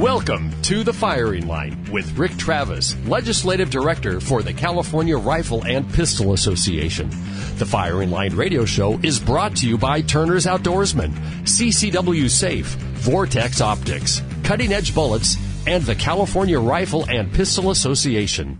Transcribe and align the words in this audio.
Welcome 0.00 0.52
to 0.60 0.84
the 0.84 0.92
firing 0.92 1.46
line 1.46 1.90
with 1.90 2.18
Rick 2.18 2.36
Travis, 2.36 2.94
Legislative 3.06 3.70
Director 3.70 4.20
for 4.20 4.42
the 4.42 4.52
California 4.52 5.16
Rifle 5.16 5.64
and 5.64 5.90
Pistol 5.90 6.34
Association. 6.34 7.08
The 7.56 7.64
Firing 7.64 8.10
Line 8.10 8.36
radio 8.36 8.66
show 8.66 8.98
is 9.02 9.18
brought 9.18 9.56
to 9.56 9.66
you 9.66 9.78
by 9.78 10.02
Turner's 10.02 10.44
Outdoorsman, 10.44 11.12
CCW 11.44 12.28
Safe, 12.28 12.66
Vortex 12.66 13.62
Optics, 13.62 14.20
Cutting 14.44 14.74
Edge 14.74 14.94
Bullets, 14.94 15.38
and 15.66 15.82
the 15.82 15.94
California 15.94 16.60
Rifle 16.60 17.08
and 17.08 17.32
Pistol 17.32 17.70
Association. 17.70 18.58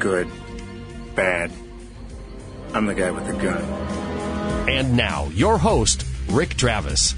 Good. 0.00 0.28
Bad. 1.14 1.52
I'm 2.74 2.86
the 2.86 2.94
guy 2.94 3.10
with 3.10 3.26
the 3.26 3.34
gun. 3.34 3.62
And 4.66 4.96
now, 4.96 5.26
your 5.34 5.58
host, 5.58 6.06
Rick 6.30 6.56
Travis. 6.56 7.14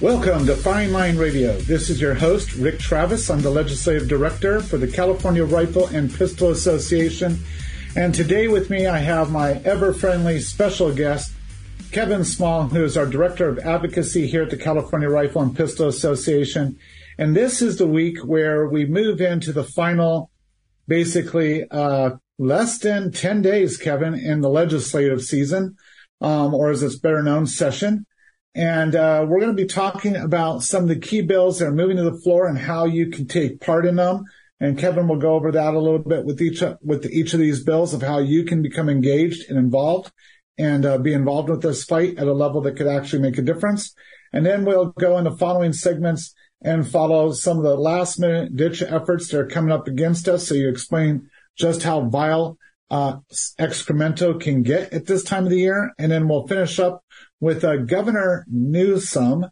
Welcome 0.00 0.46
to 0.46 0.54
Firing 0.54 0.92
Line 0.92 1.16
Radio. 1.16 1.56
This 1.58 1.90
is 1.90 2.00
your 2.00 2.14
host, 2.14 2.54
Rick 2.54 2.78
Travis. 2.78 3.28
I'm 3.28 3.40
the 3.40 3.50
Legislative 3.50 4.06
Director 4.06 4.60
for 4.60 4.78
the 4.78 4.86
California 4.86 5.44
Rifle 5.44 5.88
and 5.88 6.14
Pistol 6.14 6.50
Association. 6.50 7.40
And 7.96 8.14
today 8.14 8.46
with 8.46 8.70
me, 8.70 8.86
I 8.86 8.98
have 8.98 9.32
my 9.32 9.54
ever 9.64 9.92
friendly 9.92 10.38
special 10.38 10.94
guest, 10.94 11.32
Kevin 11.90 12.24
Small, 12.24 12.68
who 12.68 12.84
is 12.84 12.96
our 12.96 13.06
Director 13.06 13.48
of 13.48 13.58
Advocacy 13.58 14.28
here 14.28 14.42
at 14.42 14.50
the 14.50 14.56
California 14.56 15.08
Rifle 15.08 15.42
and 15.42 15.56
Pistol 15.56 15.88
Association. 15.88 16.78
And 17.18 17.34
this 17.34 17.60
is 17.60 17.76
the 17.76 17.88
week 17.88 18.18
where 18.24 18.68
we 18.68 18.84
move 18.84 19.20
into 19.20 19.52
the 19.52 19.64
final, 19.64 20.30
basically, 20.86 21.68
uh, 21.68 22.18
less 22.38 22.78
than 22.78 23.12
10 23.12 23.42
days, 23.42 23.76
Kevin, 23.76 24.14
in 24.14 24.40
the 24.40 24.48
legislative 24.48 25.22
season, 25.22 25.76
um, 26.20 26.54
or 26.54 26.70
as 26.70 26.82
it's 26.82 26.98
better 26.98 27.22
known, 27.22 27.46
session. 27.46 28.06
And 28.54 28.94
uh, 28.94 29.24
we're 29.26 29.40
going 29.40 29.56
to 29.56 29.62
be 29.62 29.68
talking 29.68 30.16
about 30.16 30.62
some 30.62 30.82
of 30.82 30.88
the 30.88 30.98
key 30.98 31.22
bills 31.22 31.58
that 31.58 31.68
are 31.68 31.72
moving 31.72 31.96
to 31.96 32.04
the 32.04 32.20
floor 32.20 32.46
and 32.46 32.58
how 32.58 32.84
you 32.84 33.08
can 33.08 33.26
take 33.26 33.60
part 33.60 33.86
in 33.86 33.96
them. 33.96 34.24
And 34.60 34.78
Kevin 34.78 35.08
will 35.08 35.16
go 35.16 35.34
over 35.34 35.50
that 35.52 35.74
a 35.74 35.80
little 35.80 35.98
bit 35.98 36.24
with 36.24 36.40
each 36.40 36.62
with 36.82 37.06
each 37.06 37.34
of 37.34 37.40
these 37.40 37.64
bills 37.64 37.94
of 37.94 38.02
how 38.02 38.18
you 38.18 38.44
can 38.44 38.62
become 38.62 38.88
engaged 38.88 39.48
and 39.48 39.58
involved 39.58 40.12
and 40.58 40.86
uh, 40.86 40.98
be 40.98 41.12
involved 41.12 41.48
with 41.48 41.62
this 41.62 41.82
fight 41.82 42.18
at 42.18 42.28
a 42.28 42.32
level 42.32 42.60
that 42.60 42.76
could 42.76 42.86
actually 42.86 43.22
make 43.22 43.38
a 43.38 43.42
difference. 43.42 43.94
And 44.32 44.46
then 44.46 44.64
we'll 44.64 44.90
go 44.98 45.18
in 45.18 45.24
the 45.24 45.36
following 45.36 45.72
segments 45.72 46.34
and 46.62 46.88
follow 46.88 47.32
some 47.32 47.56
of 47.56 47.64
the 47.64 47.74
last 47.74 48.20
minute 48.20 48.54
ditch 48.54 48.82
efforts 48.82 49.28
that 49.28 49.40
are 49.40 49.46
coming 49.46 49.72
up 49.72 49.88
against 49.88 50.28
us. 50.28 50.46
So 50.46 50.54
you 50.54 50.68
explain 50.68 51.28
just 51.56 51.82
how 51.82 52.02
vile 52.08 52.58
uh, 52.90 53.16
excremento 53.58 54.38
can 54.38 54.62
get 54.62 54.92
at 54.92 55.06
this 55.06 55.24
time 55.24 55.44
of 55.44 55.50
the 55.50 55.58
year. 55.58 55.92
And 55.98 56.12
then 56.12 56.28
we'll 56.28 56.46
finish 56.46 56.78
up 56.78 57.02
with 57.40 57.64
uh, 57.64 57.76
Governor 57.76 58.44
Newsom 58.48 59.46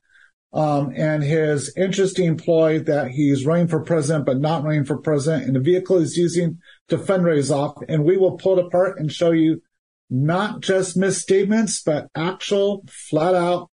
um, 0.53 0.93
and 0.97 1.23
his 1.23 1.73
interesting 1.77 2.37
ploy 2.37 2.81
that 2.81 3.13
he's 3.13 3.47
running 3.47 3.69
for 3.69 3.83
president, 3.83 4.27
but 4.27 4.39
not 4.39 4.65
running 4.65 4.85
for 4.85 4.99
president, 4.99 5.47
and 5.47 5.55
the 5.55 5.61
vehicle 5.61 6.01
he's 6.01 6.17
using 6.17 6.59
to 6.89 6.99
fundraise 6.99 7.55
off. 7.55 7.77
And 7.89 8.05
we 8.05 8.17
will 8.17 8.37
pull 8.37 8.59
it 8.59 8.67
apart 8.67 8.99
and 8.99 9.11
show 9.11 9.31
you 9.31 9.63
not 10.11 10.61
just 10.61 10.97
misstatements, 10.97 11.83
but 11.83 12.09
actual 12.17 12.85
flat 12.89 13.35
out 13.35 13.71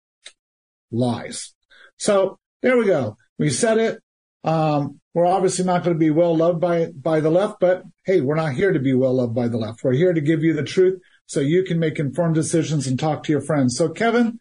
lies. 0.90 1.54
So 1.96 2.38
there 2.62 2.76
we 2.76 2.86
go. 2.86 3.16
We 3.38 3.50
said 3.50 3.78
it. 3.78 4.00
Um, 4.44 5.00
we're 5.16 5.24
obviously 5.24 5.64
not 5.64 5.82
going 5.82 5.96
to 5.96 5.98
be 5.98 6.10
well 6.10 6.36
loved 6.36 6.60
by, 6.60 6.88
by 6.88 7.20
the 7.20 7.30
left, 7.30 7.58
but 7.58 7.84
hey, 8.04 8.20
we're 8.20 8.34
not 8.34 8.52
here 8.52 8.70
to 8.70 8.78
be 8.78 8.92
well 8.92 9.14
loved 9.14 9.34
by 9.34 9.48
the 9.48 9.56
left. 9.56 9.82
We're 9.82 9.94
here 9.94 10.12
to 10.12 10.20
give 10.20 10.42
you 10.42 10.52
the 10.52 10.62
truth 10.62 11.00
so 11.24 11.40
you 11.40 11.62
can 11.62 11.78
make 11.78 11.98
informed 11.98 12.34
decisions 12.34 12.86
and 12.86 13.00
talk 13.00 13.22
to 13.22 13.32
your 13.32 13.40
friends. 13.40 13.78
So 13.78 13.88
Kevin, 13.88 14.38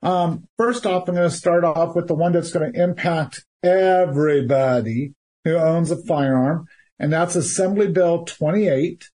um, 0.00 0.46
first 0.56 0.86
off, 0.86 1.08
I'm 1.08 1.16
going 1.16 1.28
to 1.28 1.36
start 1.36 1.64
off 1.64 1.96
with 1.96 2.06
the 2.06 2.14
one 2.14 2.30
that's 2.30 2.52
going 2.52 2.72
to 2.72 2.80
impact 2.80 3.44
everybody 3.64 5.14
who 5.42 5.56
owns 5.56 5.90
a 5.90 6.00
firearm, 6.04 6.68
and 7.00 7.12
that's 7.12 7.34
Assembly 7.34 7.88
Bill 7.88 8.24
28. 8.24 9.10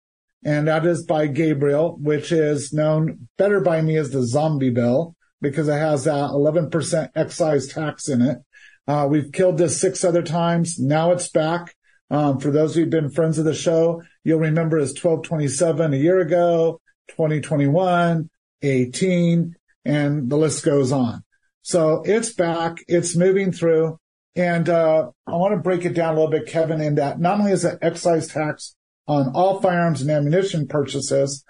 And 0.44 0.68
that 0.68 0.86
is 0.86 1.04
by 1.04 1.26
Gabriel, 1.26 1.96
which 2.00 2.30
is 2.30 2.72
known 2.72 3.26
better 3.38 3.60
by 3.60 3.82
me 3.82 3.96
as 3.96 4.10
the 4.12 4.24
zombie 4.24 4.70
bill 4.70 5.16
because 5.40 5.66
it 5.66 5.72
has 5.72 6.04
that 6.04 6.30
11% 6.30 7.10
excise 7.16 7.66
tax 7.66 8.08
in 8.08 8.22
it. 8.22 8.38
Uh, 8.86 9.06
we've 9.08 9.32
killed 9.32 9.58
this 9.58 9.80
six 9.80 10.04
other 10.04 10.22
times. 10.22 10.78
Now 10.78 11.12
it's 11.12 11.28
back. 11.28 11.74
Um, 12.10 12.40
for 12.40 12.50
those 12.50 12.74
who've 12.74 12.90
been 12.90 13.10
friends 13.10 13.38
of 13.38 13.44
the 13.44 13.54
show, 13.54 14.02
you'll 14.24 14.40
remember 14.40 14.78
it's 14.78 14.90
1227 14.90 15.94
a 15.94 15.96
year 15.96 16.20
ago, 16.20 16.80
2021, 17.08 18.28
18, 18.60 19.54
and 19.84 20.28
the 20.28 20.36
list 20.36 20.64
goes 20.64 20.92
on. 20.92 21.24
So 21.62 22.02
it's 22.04 22.32
back. 22.32 22.78
It's 22.88 23.16
moving 23.16 23.52
through. 23.52 23.98
And, 24.34 24.68
uh, 24.68 25.10
I 25.26 25.36
want 25.36 25.54
to 25.54 25.60
break 25.60 25.84
it 25.84 25.94
down 25.94 26.14
a 26.14 26.16
little 26.16 26.30
bit, 26.30 26.46
Kevin, 26.46 26.80
in 26.80 26.96
that 26.96 27.20
not 27.20 27.38
only 27.38 27.52
is 27.52 27.64
it 27.64 27.78
excise 27.82 28.28
tax 28.28 28.74
on 29.06 29.32
all 29.34 29.60
firearms 29.60 30.00
and 30.00 30.10
ammunition 30.10 30.66
purchases, 30.66 31.44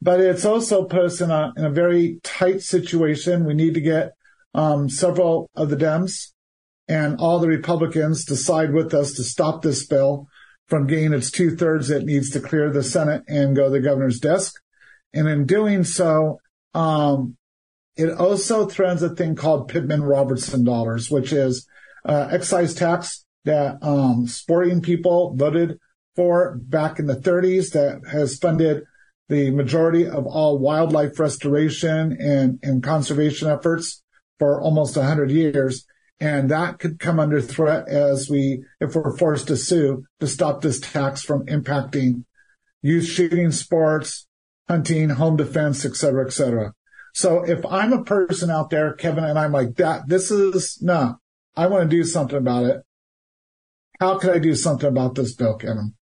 but 0.00 0.20
it's 0.20 0.44
also 0.44 0.84
put 0.84 1.04
us 1.04 1.20
in 1.20 1.30
a, 1.30 1.52
in 1.56 1.64
a 1.64 1.70
very 1.70 2.20
tight 2.22 2.62
situation. 2.62 3.44
We 3.44 3.54
need 3.54 3.74
to 3.74 3.80
get, 3.80 4.12
um, 4.54 4.88
several 4.88 5.50
of 5.54 5.70
the 5.70 5.76
Dems 5.76 6.32
and 6.90 7.20
all 7.20 7.38
the 7.38 7.46
Republicans 7.46 8.24
decide 8.24 8.72
with 8.72 8.92
us 8.92 9.12
to 9.12 9.22
stop 9.22 9.62
this 9.62 9.86
bill 9.86 10.26
from 10.66 10.88
getting 10.88 11.12
its 11.12 11.30
two 11.30 11.56
thirds 11.56 11.86
that 11.86 12.04
needs 12.04 12.30
to 12.30 12.40
clear 12.40 12.68
the 12.68 12.82
Senate 12.82 13.22
and 13.28 13.54
go 13.54 13.64
to 13.64 13.70
the 13.70 13.80
governor's 13.80 14.18
desk. 14.18 14.60
And 15.14 15.28
in 15.28 15.46
doing 15.46 15.84
so, 15.84 16.40
um, 16.74 17.36
it 17.96 18.10
also 18.10 18.66
threatens 18.66 19.04
a 19.04 19.14
thing 19.14 19.36
called 19.36 19.68
Pittman 19.68 20.02
Robertson 20.02 20.64
dollars, 20.64 21.08
which 21.08 21.32
is 21.32 21.64
uh, 22.04 22.28
excise 22.32 22.74
tax 22.74 23.24
that 23.44 23.78
um, 23.82 24.26
sporting 24.26 24.80
people 24.80 25.36
voted 25.36 25.78
for 26.16 26.56
back 26.56 26.98
in 26.98 27.06
the 27.06 27.14
30s 27.14 27.70
that 27.72 28.02
has 28.10 28.36
funded 28.36 28.82
the 29.28 29.52
majority 29.52 30.08
of 30.08 30.26
all 30.26 30.58
wildlife 30.58 31.20
restoration 31.20 32.16
and, 32.20 32.58
and 32.64 32.82
conservation 32.82 33.48
efforts 33.48 34.02
for 34.40 34.60
almost 34.60 34.96
100 34.96 35.30
years. 35.30 35.86
And 36.20 36.50
that 36.50 36.78
could 36.78 36.98
come 36.98 37.18
under 37.18 37.40
threat 37.40 37.88
as 37.88 38.28
we, 38.28 38.64
if 38.78 38.94
we're 38.94 39.16
forced 39.16 39.48
to 39.48 39.56
sue 39.56 40.04
to 40.20 40.26
stop 40.26 40.60
this 40.60 40.78
tax 40.78 41.22
from 41.22 41.46
impacting 41.46 42.24
youth 42.82 43.06
shooting 43.06 43.50
sports, 43.50 44.26
hunting, 44.68 45.10
home 45.10 45.36
defense, 45.36 45.84
et 45.84 45.96
cetera, 45.96 46.26
et 46.26 46.32
cetera. 46.32 46.72
So 47.14 47.42
if 47.44 47.64
I'm 47.66 47.92
a 47.92 48.04
person 48.04 48.50
out 48.50 48.70
there, 48.70 48.92
Kevin, 48.92 49.24
and 49.24 49.38
I'm 49.38 49.52
like 49.52 49.76
that, 49.76 50.08
this 50.08 50.30
is 50.30 50.78
no, 50.80 51.16
I 51.56 51.66
want 51.66 51.90
to 51.90 51.96
do 51.96 52.04
something 52.04 52.38
about 52.38 52.64
it. 52.64 52.82
How 53.98 54.18
could 54.18 54.30
I 54.30 54.38
do 54.38 54.54
something 54.54 54.88
about 54.88 55.14
this 55.14 55.34
bill, 55.34 55.56
Kevin? 55.56 55.94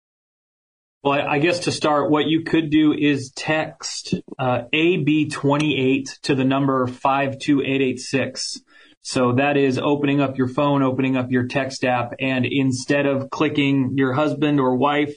Well, 1.02 1.12
I 1.12 1.38
guess 1.38 1.60
to 1.60 1.72
start, 1.72 2.10
what 2.10 2.26
you 2.26 2.42
could 2.42 2.70
do 2.70 2.92
is 2.92 3.32
text 3.34 4.14
uh, 4.38 4.62
AB28 4.74 6.20
to 6.22 6.34
the 6.34 6.44
number 6.44 6.86
52886. 6.86 8.60
So 9.08 9.32
that 9.36 9.56
is 9.56 9.78
opening 9.78 10.20
up 10.20 10.36
your 10.36 10.48
phone, 10.48 10.82
opening 10.82 11.16
up 11.16 11.30
your 11.30 11.46
text 11.46 11.82
app, 11.82 12.12
and 12.20 12.44
instead 12.44 13.06
of 13.06 13.30
clicking 13.30 13.94
your 13.96 14.12
husband 14.12 14.60
or 14.60 14.76
wife 14.76 15.16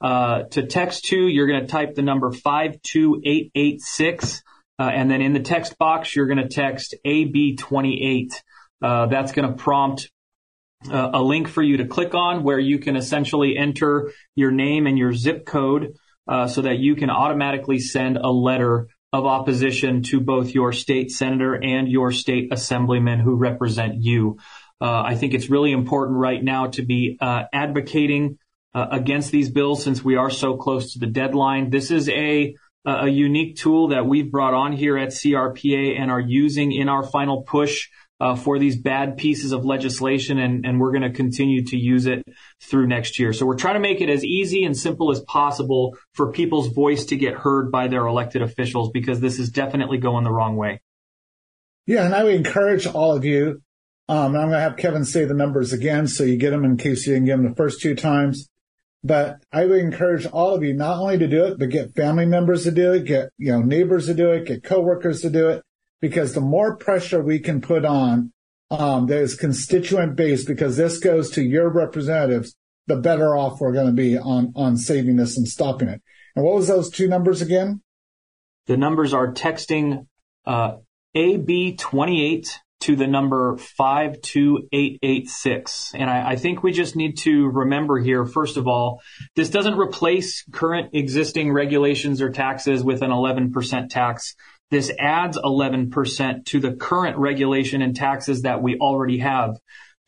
uh, 0.00 0.44
to 0.52 0.64
text 0.64 1.04
to, 1.08 1.18
you're 1.18 1.46
going 1.46 1.60
to 1.60 1.66
type 1.66 1.94
the 1.94 2.00
number 2.00 2.32
52886. 2.32 4.42
Uh, 4.78 4.84
and 4.84 5.10
then 5.10 5.20
in 5.20 5.34
the 5.34 5.40
text 5.40 5.76
box, 5.76 6.16
you're 6.16 6.28
going 6.28 6.38
to 6.38 6.48
text 6.48 6.94
AB28. 7.04 8.30
Uh, 8.80 9.04
that's 9.08 9.32
going 9.32 9.50
to 9.50 9.54
prompt 9.54 10.10
uh, 10.90 11.10
a 11.12 11.20
link 11.20 11.48
for 11.48 11.62
you 11.62 11.76
to 11.76 11.84
click 11.84 12.14
on 12.14 12.42
where 12.42 12.58
you 12.58 12.78
can 12.78 12.96
essentially 12.96 13.58
enter 13.58 14.12
your 14.34 14.50
name 14.50 14.86
and 14.86 14.96
your 14.96 15.12
zip 15.12 15.44
code 15.44 15.92
uh, 16.26 16.48
so 16.48 16.62
that 16.62 16.78
you 16.78 16.96
can 16.96 17.10
automatically 17.10 17.80
send 17.80 18.16
a 18.16 18.30
letter 18.30 18.88
of 19.16 19.26
opposition 19.26 20.02
to 20.02 20.20
both 20.20 20.50
your 20.50 20.72
state 20.72 21.10
senator 21.10 21.54
and 21.54 21.88
your 21.88 22.12
state 22.12 22.52
assemblyman 22.52 23.18
who 23.18 23.34
represent 23.34 23.94
you. 23.96 24.38
Uh, 24.80 25.02
I 25.02 25.14
think 25.14 25.32
it's 25.32 25.48
really 25.48 25.72
important 25.72 26.18
right 26.18 26.42
now 26.42 26.66
to 26.68 26.82
be 26.84 27.16
uh, 27.20 27.44
advocating 27.52 28.38
uh, 28.74 28.88
against 28.90 29.30
these 29.32 29.50
bills 29.50 29.82
since 29.82 30.04
we 30.04 30.16
are 30.16 30.30
so 30.30 30.56
close 30.56 30.92
to 30.92 30.98
the 30.98 31.06
deadline. 31.06 31.70
This 31.70 31.90
is 31.90 32.08
a 32.08 32.54
a 32.88 33.08
unique 33.08 33.56
tool 33.56 33.88
that 33.88 34.06
we've 34.06 34.30
brought 34.30 34.54
on 34.54 34.70
here 34.72 34.96
at 34.96 35.08
CRPA 35.08 35.98
and 35.98 36.08
are 36.08 36.20
using 36.20 36.70
in 36.70 36.88
our 36.88 37.02
final 37.02 37.42
push 37.42 37.88
uh, 38.20 38.34
for 38.34 38.58
these 38.58 38.80
bad 38.80 39.16
pieces 39.16 39.52
of 39.52 39.64
legislation, 39.64 40.38
and, 40.38 40.64
and 40.64 40.80
we're 40.80 40.92
going 40.92 41.02
to 41.02 41.10
continue 41.10 41.64
to 41.64 41.76
use 41.76 42.06
it 42.06 42.24
through 42.62 42.86
next 42.86 43.18
year. 43.18 43.32
So 43.32 43.44
we're 43.44 43.56
trying 43.56 43.74
to 43.74 43.80
make 43.80 44.00
it 44.00 44.08
as 44.08 44.24
easy 44.24 44.64
and 44.64 44.76
simple 44.76 45.10
as 45.10 45.20
possible 45.20 45.96
for 46.12 46.32
people's 46.32 46.68
voice 46.68 47.06
to 47.06 47.16
get 47.16 47.34
heard 47.34 47.70
by 47.70 47.88
their 47.88 48.06
elected 48.06 48.42
officials 48.42 48.90
because 48.92 49.20
this 49.20 49.38
is 49.38 49.50
definitely 49.50 49.98
going 49.98 50.24
the 50.24 50.32
wrong 50.32 50.56
way. 50.56 50.80
Yeah, 51.86 52.04
and 52.04 52.14
I 52.14 52.24
would 52.24 52.34
encourage 52.34 52.86
all 52.86 53.14
of 53.14 53.24
you. 53.24 53.62
Um, 54.08 54.36
I'm 54.36 54.48
going 54.48 54.52
to 54.52 54.60
have 54.60 54.76
Kevin 54.76 55.04
say 55.04 55.24
the 55.24 55.34
numbers 55.34 55.72
again 55.72 56.06
so 56.06 56.24
you 56.24 56.36
get 56.36 56.50
them 56.50 56.64
in 56.64 56.76
case 56.76 57.06
you 57.06 57.14
didn't 57.14 57.26
get 57.26 57.36
them 57.36 57.48
the 57.48 57.56
first 57.56 57.80
two 57.80 57.94
times. 57.94 58.48
But 59.04 59.36
I 59.52 59.66
would 59.66 59.78
encourage 59.78 60.26
all 60.26 60.54
of 60.54 60.64
you 60.64 60.74
not 60.74 60.98
only 60.98 61.18
to 61.18 61.28
do 61.28 61.44
it, 61.44 61.58
but 61.58 61.68
get 61.68 61.94
family 61.94 62.26
members 62.26 62.64
to 62.64 62.72
do 62.72 62.92
it, 62.92 63.04
get, 63.04 63.28
you 63.38 63.52
know, 63.52 63.60
neighbors 63.60 64.06
to 64.06 64.14
do 64.14 64.30
it, 64.30 64.46
get 64.46 64.64
coworkers 64.64 65.20
to 65.20 65.30
do 65.30 65.48
it, 65.48 65.62
because 66.00 66.34
the 66.34 66.40
more 66.40 66.76
pressure 66.76 67.22
we 67.22 67.38
can 67.38 67.60
put 67.60 67.84
on, 67.84 68.32
um, 68.70 69.06
constituent 69.06 70.16
based, 70.16 70.46
because 70.46 70.76
this 70.76 70.98
goes 70.98 71.30
to 71.30 71.42
your 71.42 71.68
representatives, 71.68 72.56
the 72.86 72.96
better 72.96 73.36
off 73.36 73.60
we're 73.60 73.72
going 73.72 73.86
to 73.86 73.92
be 73.92 74.18
on, 74.18 74.52
on 74.56 74.76
saving 74.76 75.16
this 75.16 75.36
and 75.36 75.46
stopping 75.46 75.88
it. 75.88 76.02
And 76.34 76.44
what 76.44 76.54
was 76.54 76.68
those 76.68 76.90
two 76.90 77.08
numbers 77.08 77.42
again? 77.42 77.82
The 78.66 78.76
numbers 78.76 79.14
are 79.14 79.32
texting, 79.32 80.06
uh, 80.44 80.76
AB28 81.16 82.48
to 82.80 82.94
the 82.94 83.06
number 83.06 83.56
52886. 83.56 85.92
And 85.94 86.10
I, 86.10 86.32
I, 86.32 86.36
think 86.36 86.62
we 86.62 86.72
just 86.72 86.94
need 86.94 87.16
to 87.18 87.48
remember 87.48 87.98
here, 87.98 88.26
first 88.26 88.58
of 88.58 88.68
all, 88.68 89.00
this 89.34 89.48
doesn't 89.48 89.78
replace 89.78 90.44
current 90.52 90.90
existing 90.92 91.50
regulations 91.52 92.20
or 92.20 92.28
taxes 92.30 92.84
with 92.84 93.00
an 93.02 93.10
11% 93.10 93.88
tax. 93.88 94.34
This 94.70 94.90
adds 94.98 95.38
11% 95.38 96.44
to 96.46 96.60
the 96.60 96.72
current 96.72 97.18
regulation 97.18 97.82
and 97.82 97.94
taxes 97.94 98.42
that 98.42 98.62
we 98.62 98.76
already 98.78 99.18
have. 99.18 99.56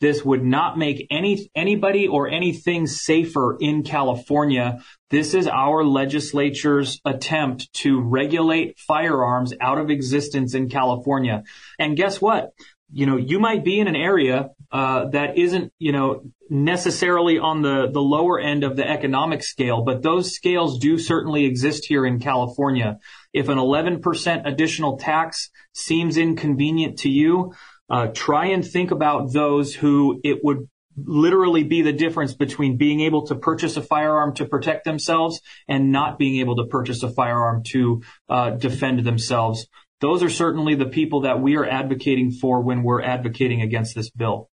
This 0.01 0.25
would 0.25 0.45
not 0.45 0.79
make 0.79 1.07
any 1.11 1.51
anybody 1.57 2.07
or 2.07 2.29
anything 2.29 2.87
safer 2.87 3.57
in 3.59 3.83
California. 3.83 4.79
This 5.11 5.35
is 5.35 5.49
our 5.49 5.85
legislature's 5.85 7.01
attempt 7.05 7.73
to 7.75 8.01
regulate 8.01 8.79
firearms 8.79 9.53
out 9.61 9.79
of 9.79 9.91
existence 9.91 10.55
in 10.55 10.69
California. 10.69 11.43
And 11.79 11.97
guess 11.97 12.21
what? 12.21 12.51
You 12.93 13.07
know, 13.07 13.17
you 13.17 13.41
might 13.41 13.65
be 13.65 13.81
in 13.81 13.89
an 13.89 13.97
area 13.97 14.51
uh, 14.71 15.07
that 15.09 15.39
isn't, 15.39 15.73
you 15.79 15.93
know, 15.93 16.23
necessarily 16.51 17.39
on 17.39 17.63
the 17.63 17.89
the 17.91 18.01
lower 18.01 18.39
end 18.39 18.65
of 18.65 18.77
the 18.77 18.89
economic 18.89 19.43
scale, 19.43 19.83
but 19.83 20.03
those 20.03 20.35
scales 20.35 20.79
do 20.79 20.99
certainly 20.99 21.45
exist 21.45 21.87
here 21.87 22.05
in 22.05 22.19
California. 22.19 22.99
If 23.33 23.49
an 23.49 23.59
11% 23.59 24.47
additional 24.47 24.99
tax 24.99 25.51
seems 25.73 26.17
inconvenient 26.17 26.99
to 27.01 27.09
you, 27.09 27.55
uh, 27.89 28.09
try 28.09 28.47
and 28.47 28.67
think 28.67 28.91
about 28.91 29.33
those 29.33 29.75
who 29.75 30.21
it 30.23 30.41
would 30.45 30.69
literally 31.07 31.63
be 31.63 31.83
the 31.83 31.93
difference 31.93 32.35
between 32.35 32.77
being 32.77 33.01
able 33.01 33.27
to 33.27 33.35
purchase 33.37 33.77
a 33.77 33.83
firearm 33.83 34.35
to 34.35 34.45
protect 34.45 34.85
themselves 34.85 35.41
and 35.69 35.93
not 35.93 36.19
being 36.19 36.41
able 36.41 36.57
to 36.57 36.67
purchase 36.67 37.03
a 37.03 37.11
firearm 37.11 37.63
to 37.63 38.03
uh, 38.29 38.51
defend 38.51 39.05
themselves. 39.05 39.67
Those 40.01 40.23
are 40.23 40.31
certainly 40.31 40.75
the 40.75 40.87
people 40.87 41.23
that 41.23 41.41
we 41.41 41.57
are 41.57 41.67
advocating 41.67 42.31
for 42.31 42.61
when 42.61 42.83
we're 42.83 43.03
advocating 43.03 43.63
against 43.63 43.95
this 43.95 44.11
bill. 44.11 44.51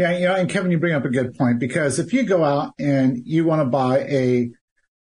Yeah, 0.00 0.16
you 0.16 0.24
know, 0.24 0.34
and 0.34 0.48
Kevin, 0.48 0.70
you 0.70 0.78
bring 0.78 0.94
up 0.94 1.04
a 1.04 1.10
good 1.10 1.36
point 1.36 1.58
because 1.58 1.98
if 1.98 2.14
you 2.14 2.22
go 2.22 2.42
out 2.42 2.72
and 2.78 3.20
you 3.26 3.44
want 3.44 3.60
to 3.60 3.66
buy 3.66 3.98
a, 3.98 4.50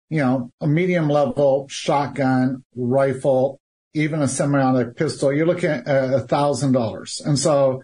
you 0.10 0.18
know, 0.18 0.50
a 0.60 0.66
medium 0.66 1.08
level 1.08 1.68
shotgun, 1.70 2.64
rifle, 2.76 3.62
even 3.94 4.24
a 4.24 4.28
semi-automatic 4.28 4.96
pistol, 4.96 5.32
you're 5.32 5.46
looking 5.46 5.70
at 5.70 5.88
uh, 5.88 6.16
a 6.16 6.22
thousand 6.22 6.72
dollars. 6.72 7.22
And 7.24 7.38
so 7.38 7.84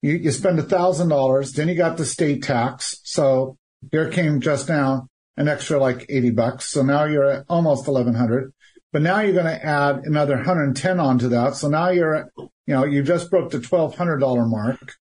you, 0.00 0.14
you 0.14 0.30
spend 0.30 0.58
a 0.58 0.62
thousand 0.62 1.10
dollars, 1.10 1.52
then 1.52 1.68
you 1.68 1.74
got 1.74 1.98
the 1.98 2.06
state 2.06 2.44
tax. 2.44 2.98
So 3.04 3.58
there 3.92 4.08
came 4.10 4.40
just 4.40 4.70
now 4.70 5.06
an 5.36 5.48
extra 5.48 5.78
like 5.78 6.06
80 6.08 6.30
bucks. 6.30 6.64
So 6.64 6.80
now 6.82 7.04
you're 7.04 7.30
at 7.30 7.44
almost 7.50 7.86
1100, 7.86 8.54
but 8.90 9.02
now 9.02 9.20
you're 9.20 9.34
going 9.34 9.44
to 9.44 9.62
add 9.62 10.00
another 10.04 10.36
110 10.36 10.98
onto 10.98 11.28
that. 11.28 11.56
So 11.56 11.68
now 11.68 11.90
you're 11.90 12.14
at, 12.14 12.28
you 12.38 12.48
know, 12.68 12.86
you 12.86 13.02
just 13.02 13.30
broke 13.30 13.50
the 13.50 13.58
$1,200 13.58 14.48
mark 14.48 14.94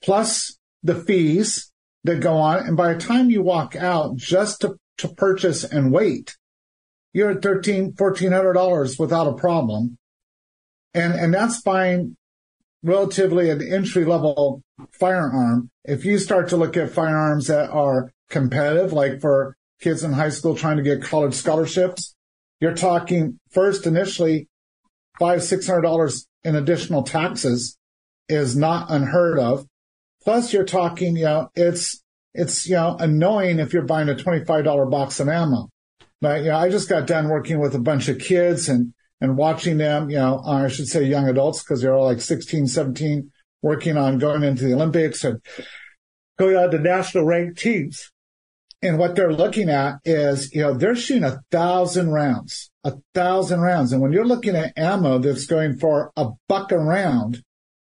plus 0.00 0.60
the 0.82 0.94
fees 0.94 1.70
that 2.04 2.20
go 2.20 2.34
on. 2.34 2.66
And 2.66 2.76
by 2.76 2.92
the 2.92 3.00
time 3.00 3.30
you 3.30 3.42
walk 3.42 3.76
out 3.76 4.16
just 4.16 4.60
to, 4.62 4.76
to 4.98 5.08
purchase 5.08 5.64
and 5.64 5.92
wait, 5.92 6.36
you're 7.12 7.30
at 7.30 7.42
thirteen, 7.42 7.94
fourteen 7.94 8.32
hundred 8.32 8.54
dollars 8.54 8.98
without 8.98 9.28
a 9.28 9.34
problem. 9.34 9.98
And, 10.94 11.14
and 11.14 11.32
that's 11.32 11.62
buying 11.62 12.16
relatively 12.82 13.50
an 13.50 13.62
entry 13.62 14.04
level 14.04 14.62
firearm. 14.98 15.70
If 15.84 16.04
you 16.04 16.18
start 16.18 16.48
to 16.48 16.56
look 16.56 16.76
at 16.76 16.90
firearms 16.90 17.46
that 17.46 17.70
are 17.70 18.10
competitive, 18.28 18.92
like 18.92 19.20
for 19.20 19.56
kids 19.80 20.02
in 20.02 20.12
high 20.12 20.30
school 20.30 20.56
trying 20.56 20.78
to 20.78 20.82
get 20.82 21.02
college 21.02 21.34
scholarships, 21.34 22.14
you're 22.60 22.74
talking 22.74 23.38
first 23.50 23.86
initially 23.86 24.48
five, 25.18 25.42
six 25.42 25.66
hundred 25.66 25.82
dollars 25.82 26.26
in 26.44 26.56
additional 26.56 27.02
taxes 27.02 27.76
is 28.28 28.56
not 28.56 28.90
unheard 28.90 29.38
of. 29.38 29.66
Plus 30.24 30.52
you're 30.52 30.64
talking, 30.64 31.16
you 31.16 31.24
know, 31.24 31.50
it's, 31.54 32.02
it's, 32.34 32.66
you 32.68 32.76
know, 32.76 32.96
annoying 32.98 33.58
if 33.58 33.72
you're 33.72 33.82
buying 33.82 34.08
a 34.08 34.14
$25 34.14 34.90
box 34.90 35.20
of 35.20 35.28
ammo. 35.28 35.68
But, 36.20 36.42
you 36.42 36.50
know, 36.50 36.56
I 36.56 36.70
just 36.70 36.88
got 36.88 37.06
done 37.06 37.28
working 37.28 37.58
with 37.58 37.74
a 37.74 37.80
bunch 37.80 38.08
of 38.08 38.18
kids 38.18 38.68
and, 38.68 38.94
and 39.20 39.36
watching 39.36 39.78
them, 39.78 40.08
you 40.10 40.16
know, 40.16 40.40
I 40.46 40.68
should 40.68 40.86
say 40.86 41.04
young 41.04 41.28
adults 41.28 41.62
because 41.62 41.82
they're 41.82 41.94
all 41.94 42.06
like 42.06 42.20
16, 42.20 42.68
17, 42.68 43.30
working 43.60 43.96
on 43.96 44.18
going 44.18 44.42
into 44.44 44.64
the 44.64 44.74
Olympics 44.74 45.24
and 45.24 45.40
going 46.38 46.56
on 46.56 46.70
to 46.70 46.78
national 46.78 47.24
ranked 47.24 47.58
teams. 47.58 48.10
And 48.82 48.98
what 48.98 49.14
they're 49.14 49.32
looking 49.32 49.68
at 49.68 50.00
is, 50.04 50.52
you 50.52 50.62
know, 50.62 50.74
they're 50.74 50.96
shooting 50.96 51.22
a 51.22 51.40
thousand 51.52 52.10
rounds, 52.10 52.70
a 52.82 52.94
thousand 53.14 53.60
rounds. 53.60 53.92
And 53.92 54.02
when 54.02 54.12
you're 54.12 54.24
looking 54.24 54.56
at 54.56 54.76
ammo 54.76 55.18
that's 55.18 55.46
going 55.46 55.78
for 55.78 56.12
a 56.16 56.30
buck 56.48 56.72
a 56.72 56.78
round, 56.78 57.42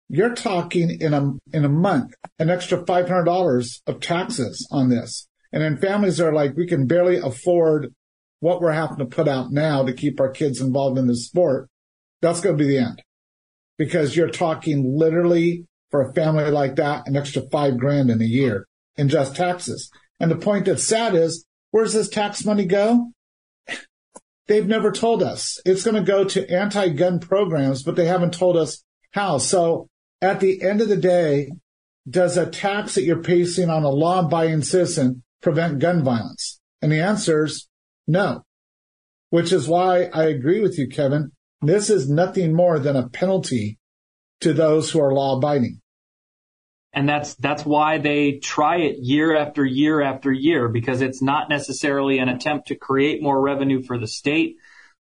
you're 0.10 0.36
talking 0.36 0.98
in 1.00 1.14
a, 1.14 1.32
in 1.54 1.66
a 1.66 1.70
month, 1.70 2.14
an 2.40 2.50
extra 2.50 2.84
$500 2.84 3.82
of 3.88 4.00
taxes 4.00 4.68
on 4.72 4.90
this. 4.90 5.28
And 5.52 5.64
then 5.64 5.78
families 5.78 6.20
are 6.20 6.34
like, 6.34 6.56
we 6.56 6.68
can 6.68 6.86
barely 6.86 7.18
afford 7.18 7.94
what 8.40 8.62
we're 8.62 8.72
having 8.72 8.98
to 8.98 9.06
put 9.06 9.28
out 9.28 9.52
now 9.52 9.84
to 9.84 9.94
keep 9.94 10.20
our 10.20 10.30
kids 10.30 10.62
involved 10.62 10.98
in 10.98 11.08
the 11.08 11.16
sport, 11.16 11.70
that's 12.22 12.42
going 12.42 12.58
to 12.58 12.64
be 12.64 12.70
the 12.70 12.78
end 12.78 13.02
because 13.78 14.16
you're 14.16 14.30
talking 14.30 14.98
literally 14.98 15.66
for 15.92 16.02
a 16.02 16.14
family 16.14 16.50
like 16.52 16.76
that, 16.76 17.08
an 17.08 17.16
extra 17.16 17.42
five 17.52 17.78
grand 17.78 18.10
in 18.10 18.22
a 18.22 18.26
year 18.26 18.68
in 18.98 19.10
just 19.10 19.36
taxes. 19.36 19.90
And 20.20 20.32
the 20.32 20.38
point 20.38 20.66
that's 20.66 20.84
sad 20.84 21.16
is, 21.16 21.46
where's 21.72 21.94
this 21.94 22.10
tax 22.10 22.46
money 22.46 22.66
go? 22.66 23.12
They've 24.48 24.68
never 24.68 24.92
told 24.92 25.24
us. 25.24 25.60
It's 25.66 25.84
going 25.84 25.96
to 25.96 26.04
go 26.04 26.24
to 26.24 26.50
anti-gun 26.50 27.20
programs, 27.20 27.84
but 27.84 27.96
they 27.96 28.06
haven't 28.06 28.34
told 28.34 28.58
us 28.58 28.84
how. 29.12 29.40
So 29.40 29.88
at 30.26 30.40
the 30.40 30.62
end 30.62 30.82
of 30.82 30.90
the 30.90 30.98
day, 30.98 31.52
does 32.10 32.38
a 32.38 32.46
tax 32.46 32.96
that 32.96 33.04
you're 33.04 33.24
placing 33.24 33.70
on 33.70 33.84
a 33.84 33.90
law-abiding 33.90 34.62
citizen 34.62 35.24
prevent 35.42 35.80
gun 35.80 36.04
violence? 36.04 36.60
And 36.82 36.92
the 36.92 37.02
answer 37.02 37.46
is 37.46 37.68
no. 38.08 38.44
Which 39.30 39.52
is 39.52 39.68
why 39.68 40.04
I 40.06 40.26
agree 40.26 40.62
with 40.62 40.78
you, 40.78 40.88
Kevin. 40.88 41.32
This 41.62 41.90
is 41.90 42.10
nothing 42.10 42.54
more 42.54 42.78
than 42.80 42.96
a 42.96 43.10
penalty 43.10 43.80
to 44.42 44.54
those 44.54 44.92
who 44.92 45.02
are 45.02 45.14
law 45.14 45.38
abiding. 45.38 45.82
And 46.94 47.10
that's, 47.10 47.36
that's 47.36 47.66
why 47.66 47.98
they 47.98 48.34
try 48.34 48.78
it 48.78 48.98
year 49.00 49.36
after 49.36 49.66
year 49.66 50.02
after 50.02 50.32
year, 50.32 50.70
because 50.70 51.02
it's 51.02 51.22
not 51.22 51.50
necessarily 51.50 52.20
an 52.20 52.30
attempt 52.30 52.68
to 52.68 52.76
create 52.76 53.22
more 53.22 53.42
revenue 53.42 53.84
for 53.84 53.98
the 53.98 54.08
state. 54.08 54.56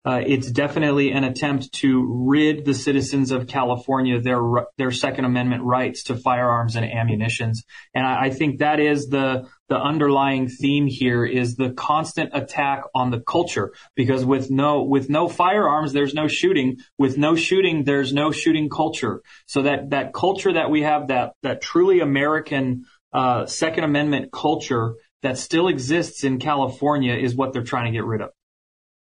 Uh, 0.04 0.20
it's 0.26 0.50
definitely 0.50 1.12
an 1.12 1.22
attempt 1.22 1.72
to 1.72 2.24
rid 2.26 2.64
the 2.64 2.74
citizens 2.74 3.30
of 3.30 3.46
California 3.46 4.20
their 4.20 4.42
their 4.76 4.90
Second 4.90 5.26
Amendment 5.26 5.62
rights 5.62 6.04
to 6.04 6.16
firearms 6.16 6.74
and 6.74 6.84
ammunitions, 6.84 7.62
and 7.94 8.04
I, 8.04 8.24
I, 8.24 8.30
think 8.30 8.58
that 8.58 8.80
is 8.80 9.08
the 9.08 9.48
the 9.68 9.76
underlying 9.76 10.48
theme 10.48 10.88
here 10.88 11.24
is 11.24 11.54
the 11.54 11.70
constant 11.70 12.30
attack 12.34 12.82
on 12.94 13.10
the 13.10 13.20
culture. 13.20 13.72
Because 13.94 14.24
with 14.24 14.50
no 14.50 14.82
with 14.82 15.08
no 15.08 15.28
firearms, 15.28 15.92
there's 15.92 16.14
no 16.14 16.26
shooting. 16.26 16.78
With 16.98 17.16
no 17.16 17.36
shooting, 17.36 17.84
there's 17.84 18.12
no 18.12 18.32
shooting 18.32 18.68
culture. 18.68 19.22
So 19.46 19.62
that 19.62 19.90
that 19.90 20.12
culture 20.12 20.52
that 20.52 20.68
we 20.70 20.82
have 20.82 21.08
that 21.08 21.34
that 21.44 21.62
truly 21.62 22.00
American 22.00 22.86
uh, 23.12 23.46
Second 23.46 23.84
Amendment 23.84 24.32
culture 24.32 24.94
that 25.22 25.38
still 25.38 25.68
exists 25.68 26.24
in 26.24 26.38
California 26.38 27.14
is 27.14 27.36
what 27.36 27.52
they're 27.52 27.62
trying 27.62 27.86
to 27.86 27.96
get 27.96 28.04
rid 28.04 28.20
of. 28.20 28.30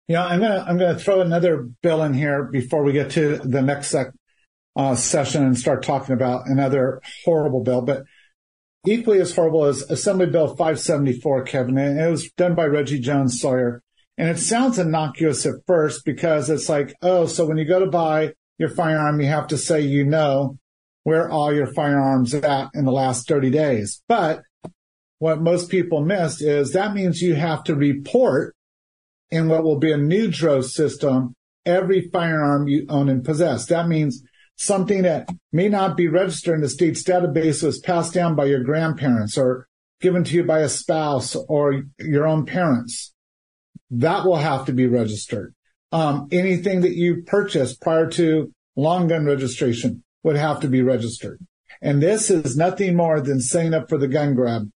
Yeah, 0.09 0.25
I'm 0.25 0.39
gonna 0.39 0.65
I'm 0.67 0.79
gonna 0.79 0.97
throw 0.97 1.21
another 1.21 1.69
bill 1.83 2.01
in 2.01 2.15
here 2.15 2.45
before 2.45 2.83
we 2.83 2.93
get 2.93 3.11
to 3.11 3.37
the 3.37 3.61
next 3.61 3.89
sec, 3.89 4.07
uh, 4.75 4.95
session 4.95 5.43
and 5.45 5.55
start 5.55 5.83
talking 5.83 6.13
about 6.15 6.47
another 6.47 6.99
horrible 7.23 7.63
bill. 7.63 7.83
But 7.83 8.05
equally 8.87 9.21
as 9.21 9.35
horrible 9.35 9.65
as 9.65 9.83
Assembly 9.83 10.25
Bill 10.25 10.47
574, 10.47 11.43
Kevin, 11.43 11.77
and 11.77 11.99
it 11.99 12.09
was 12.09 12.31
done 12.31 12.55
by 12.55 12.65
Reggie 12.65 12.99
Jones 12.99 13.39
Sawyer. 13.39 13.83
And 14.17 14.27
it 14.29 14.39
sounds 14.39 14.79
innocuous 14.79 15.45
at 15.45 15.61
first 15.67 16.03
because 16.05 16.49
it's 16.49 16.69
like, 16.69 16.95
oh, 17.03 17.27
so 17.27 17.45
when 17.45 17.57
you 17.57 17.65
go 17.65 17.79
to 17.79 17.85
buy 17.85 18.33
your 18.57 18.69
firearm, 18.69 19.21
you 19.21 19.27
have 19.27 19.47
to 19.49 19.59
say 19.59 19.81
you 19.81 20.05
know 20.05 20.57
where 21.03 21.29
all 21.29 21.53
your 21.53 21.71
firearms 21.71 22.33
at 22.33 22.69
in 22.73 22.83
the 22.83 22.91
last 22.91 23.27
30 23.27 23.51
days. 23.51 24.01
But 24.07 24.41
what 25.19 25.39
most 25.39 25.69
people 25.69 26.03
missed 26.03 26.41
is 26.41 26.73
that 26.73 26.95
means 26.95 27.21
you 27.21 27.35
have 27.35 27.63
to 27.65 27.75
report 27.75 28.55
in 29.31 29.47
what 29.47 29.63
will 29.63 29.77
be 29.77 29.91
a 29.91 29.97
new 29.97 30.29
DROS 30.29 30.73
system 30.73 31.35
every 31.65 32.09
firearm 32.09 32.67
you 32.67 32.85
own 32.89 33.09
and 33.09 33.23
possess. 33.23 33.65
That 33.67 33.87
means 33.87 34.23
something 34.55 35.03
that 35.03 35.29
may 35.51 35.69
not 35.69 35.95
be 35.95 36.07
registered 36.07 36.55
in 36.55 36.61
the 36.61 36.69
state's 36.69 37.03
database 37.03 37.63
was 37.63 37.79
passed 37.79 38.13
down 38.13 38.35
by 38.35 38.45
your 38.45 38.63
grandparents 38.63 39.37
or 39.37 39.67
given 40.01 40.23
to 40.23 40.35
you 40.35 40.43
by 40.43 40.59
a 40.59 40.69
spouse 40.69 41.35
or 41.35 41.83
your 41.99 42.27
own 42.27 42.45
parents. 42.45 43.13
That 43.91 44.25
will 44.25 44.37
have 44.37 44.65
to 44.65 44.73
be 44.73 44.87
registered. 44.87 45.53
Um, 45.91 46.27
anything 46.31 46.81
that 46.81 46.95
you 46.95 47.23
purchased 47.23 47.81
prior 47.81 48.09
to 48.11 48.51
long 48.75 49.07
gun 49.07 49.25
registration 49.25 50.03
would 50.23 50.35
have 50.35 50.59
to 50.61 50.67
be 50.67 50.81
registered. 50.81 51.39
And 51.81 52.01
this 52.01 52.29
is 52.29 52.57
nothing 52.57 52.95
more 52.95 53.21
than 53.21 53.39
setting 53.39 53.73
up 53.73 53.89
for 53.89 53.97
the 53.97 54.07
gun 54.07 54.35
grab, 54.35 54.69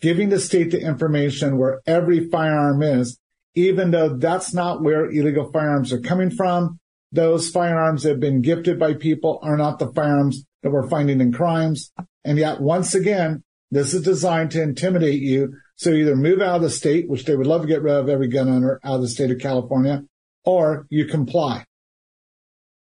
giving 0.00 0.28
the 0.28 0.38
state 0.38 0.70
the 0.70 0.80
information 0.80 1.58
where 1.58 1.80
every 1.86 2.28
firearm 2.28 2.82
is, 2.82 3.18
even 3.54 3.90
though 3.90 4.16
that's 4.16 4.54
not 4.54 4.82
where 4.82 5.10
illegal 5.10 5.50
firearms 5.50 5.92
are 5.92 6.00
coming 6.00 6.30
from. 6.30 6.78
Those 7.10 7.50
firearms 7.50 8.02
that 8.02 8.10
have 8.10 8.20
been 8.20 8.40
gifted 8.40 8.78
by 8.78 8.94
people 8.94 9.38
are 9.42 9.56
not 9.56 9.78
the 9.78 9.92
firearms 9.92 10.44
that 10.62 10.70
we're 10.70 10.88
finding 10.88 11.20
in 11.20 11.32
crimes. 11.32 11.92
And 12.24 12.38
yet, 12.38 12.60
once 12.60 12.94
again, 12.94 13.42
this 13.70 13.92
is 13.94 14.02
designed 14.02 14.52
to 14.52 14.62
intimidate 14.62 15.20
you. 15.20 15.54
So 15.76 15.90
either 15.90 16.16
move 16.16 16.40
out 16.40 16.56
of 16.56 16.62
the 16.62 16.70
state, 16.70 17.08
which 17.08 17.24
they 17.24 17.36
would 17.36 17.46
love 17.46 17.62
to 17.62 17.68
get 17.68 17.82
rid 17.82 17.94
of 17.94 18.08
every 18.08 18.28
gun 18.28 18.48
owner 18.48 18.80
out 18.84 18.96
of 18.96 19.02
the 19.02 19.08
state 19.08 19.30
of 19.30 19.40
California, 19.40 20.04
or 20.44 20.86
you 20.90 21.06
comply. 21.06 21.64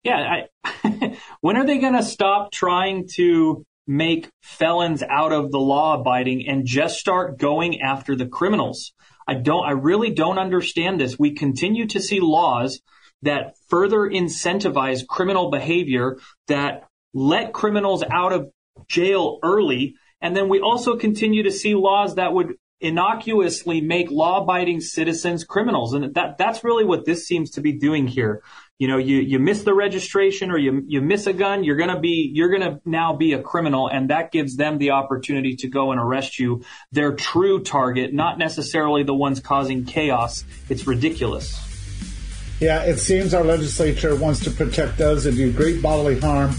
Yeah. 0.03 0.45
I, 0.63 1.17
when 1.41 1.57
are 1.57 1.65
they 1.65 1.79
going 1.79 1.95
to 1.95 2.03
stop 2.03 2.51
trying 2.51 3.07
to 3.15 3.65
make 3.87 4.29
felons 4.41 5.03
out 5.03 5.31
of 5.31 5.51
the 5.51 5.59
law 5.59 5.99
abiding 5.99 6.47
and 6.47 6.65
just 6.65 6.99
start 6.99 7.37
going 7.37 7.81
after 7.81 8.15
the 8.15 8.27
criminals? 8.27 8.93
I 9.27 9.35
don't, 9.35 9.65
I 9.65 9.71
really 9.71 10.11
don't 10.11 10.39
understand 10.39 10.99
this. 10.99 11.17
We 11.17 11.33
continue 11.33 11.87
to 11.87 12.01
see 12.01 12.19
laws 12.19 12.81
that 13.21 13.55
further 13.69 13.99
incentivize 13.99 15.05
criminal 15.07 15.51
behavior 15.51 16.17
that 16.47 16.87
let 17.13 17.53
criminals 17.53 18.03
out 18.09 18.33
of 18.33 18.49
jail 18.87 19.39
early. 19.43 19.95
And 20.21 20.35
then 20.35 20.49
we 20.49 20.59
also 20.59 20.97
continue 20.97 21.43
to 21.43 21.51
see 21.51 21.75
laws 21.75 22.15
that 22.15 22.33
would 22.33 22.55
innocuously 22.79 23.79
make 23.79 24.09
law 24.09 24.41
abiding 24.41 24.81
citizens 24.81 25.43
criminals. 25.43 25.93
And 25.93 26.15
that, 26.15 26.37
that's 26.39 26.63
really 26.63 26.83
what 26.83 27.05
this 27.05 27.27
seems 27.27 27.51
to 27.51 27.61
be 27.61 27.73
doing 27.73 28.07
here 28.07 28.41
you 28.81 28.87
know, 28.87 28.97
you, 28.97 29.17
you 29.17 29.37
miss 29.37 29.61
the 29.61 29.75
registration 29.75 30.49
or 30.49 30.57
you, 30.57 30.83
you 30.87 31.01
miss 31.01 31.27
a 31.27 31.33
gun, 31.33 31.63
you're 31.63 31.75
going 31.75 31.93
to 31.93 31.99
be, 31.99 32.31
you're 32.33 32.49
going 32.49 32.63
to 32.63 32.81
now 32.83 33.15
be 33.15 33.33
a 33.33 33.39
criminal. 33.39 33.87
And 33.87 34.09
that 34.09 34.31
gives 34.31 34.55
them 34.55 34.79
the 34.79 34.89
opportunity 34.89 35.55
to 35.57 35.67
go 35.67 35.91
and 35.91 36.01
arrest 36.01 36.39
you, 36.39 36.63
their 36.91 37.11
true 37.11 37.61
target, 37.61 38.11
not 38.11 38.39
necessarily 38.39 39.03
the 39.03 39.13
ones 39.13 39.39
causing 39.39 39.85
chaos. 39.85 40.43
It's 40.67 40.87
ridiculous. 40.87 41.55
Yeah, 42.59 42.81
it 42.81 42.97
seems 42.97 43.35
our 43.35 43.43
legislature 43.43 44.15
wants 44.15 44.43
to 44.45 44.49
protect 44.49 44.97
those 44.97 45.25
that 45.25 45.35
do 45.35 45.53
great 45.53 45.83
bodily 45.83 46.19
harm 46.19 46.49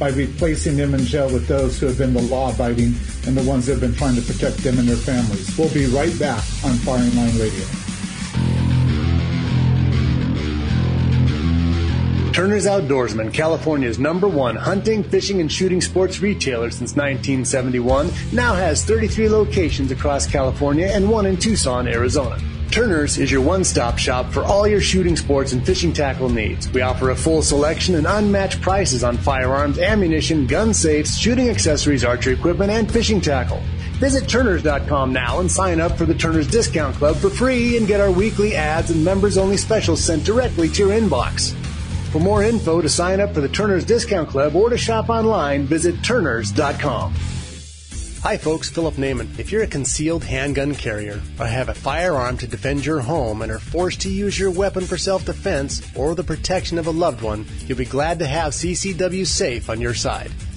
by 0.00 0.08
replacing 0.08 0.76
them 0.76 0.94
in 0.94 1.04
jail 1.04 1.32
with 1.32 1.46
those 1.46 1.78
who 1.78 1.86
have 1.86 1.96
been 1.96 2.12
the 2.12 2.22
law 2.22 2.52
abiding 2.52 2.92
and 3.24 3.36
the 3.36 3.44
ones 3.44 3.66
that 3.66 3.74
have 3.74 3.80
been 3.80 3.94
trying 3.94 4.16
to 4.16 4.22
protect 4.22 4.56
them 4.64 4.80
and 4.80 4.88
their 4.88 4.96
families. 4.96 5.56
We'll 5.56 5.72
be 5.72 5.86
right 5.86 6.18
back 6.18 6.42
on 6.64 6.74
Firing 6.78 7.14
Line 7.14 7.38
Radio. 7.38 7.66
Turner's 12.38 12.66
Outdoorsman, 12.66 13.34
California's 13.34 13.98
number 13.98 14.28
one 14.28 14.54
hunting, 14.54 15.02
fishing, 15.02 15.40
and 15.40 15.50
shooting 15.50 15.80
sports 15.80 16.20
retailer 16.20 16.70
since 16.70 16.94
1971, 16.94 18.12
now 18.32 18.54
has 18.54 18.84
33 18.84 19.28
locations 19.28 19.90
across 19.90 20.24
California 20.24 20.86
and 20.86 21.10
one 21.10 21.26
in 21.26 21.36
Tucson, 21.36 21.88
Arizona. 21.88 22.38
Turner's 22.70 23.18
is 23.18 23.32
your 23.32 23.40
one 23.40 23.64
stop 23.64 23.98
shop 23.98 24.30
for 24.32 24.44
all 24.44 24.68
your 24.68 24.80
shooting 24.80 25.16
sports 25.16 25.52
and 25.52 25.66
fishing 25.66 25.92
tackle 25.92 26.28
needs. 26.28 26.68
We 26.70 26.80
offer 26.80 27.10
a 27.10 27.16
full 27.16 27.42
selection 27.42 27.96
and 27.96 28.06
unmatched 28.06 28.60
prices 28.60 29.02
on 29.02 29.16
firearms, 29.16 29.80
ammunition, 29.80 30.46
gun 30.46 30.72
safes, 30.72 31.18
shooting 31.18 31.48
accessories, 31.48 32.04
archery 32.04 32.34
equipment, 32.34 32.70
and 32.70 32.88
fishing 32.88 33.20
tackle. 33.20 33.60
Visit 33.94 34.28
Turners.com 34.28 35.12
now 35.12 35.40
and 35.40 35.50
sign 35.50 35.80
up 35.80 35.98
for 35.98 36.06
the 36.06 36.14
Turners 36.14 36.46
Discount 36.46 36.94
Club 36.94 37.16
for 37.16 37.30
free 37.30 37.76
and 37.78 37.88
get 37.88 38.00
our 38.00 38.12
weekly 38.12 38.54
ads 38.54 38.90
and 38.90 39.04
members 39.04 39.36
only 39.36 39.56
specials 39.56 40.04
sent 40.04 40.22
directly 40.22 40.68
to 40.68 40.86
your 40.86 40.96
inbox. 40.96 41.56
For 42.12 42.20
more 42.20 42.42
info 42.42 42.80
to 42.80 42.88
sign 42.88 43.20
up 43.20 43.34
for 43.34 43.42
the 43.42 43.50
Turner's 43.50 43.84
Discount 43.84 44.30
Club 44.30 44.56
or 44.56 44.70
to 44.70 44.78
shop 44.78 45.10
online, 45.10 45.66
visit 45.66 46.02
Turners.com. 46.02 47.14
Hi 48.22 48.36
folks, 48.36 48.70
Philip 48.70 48.94
Naiman. 48.94 49.38
If 49.38 49.52
you're 49.52 49.62
a 49.62 49.66
concealed 49.66 50.24
handgun 50.24 50.74
carrier 50.74 51.20
or 51.38 51.46
have 51.46 51.68
a 51.68 51.74
firearm 51.74 52.38
to 52.38 52.48
defend 52.48 52.84
your 52.84 53.00
home 53.00 53.42
and 53.42 53.52
are 53.52 53.58
forced 53.58 54.00
to 54.00 54.10
use 54.10 54.38
your 54.38 54.50
weapon 54.50 54.84
for 54.84 54.96
self-defense 54.96 55.82
or 55.94 56.14
the 56.14 56.24
protection 56.24 56.78
of 56.78 56.86
a 56.86 56.90
loved 56.90 57.20
one, 57.20 57.46
you'll 57.66 57.78
be 57.78 57.84
glad 57.84 58.18
to 58.18 58.26
have 58.26 58.54
CCW 58.54 59.26
Safe 59.26 59.68
on 59.68 59.80
your 59.80 59.94
side. 59.94 60.32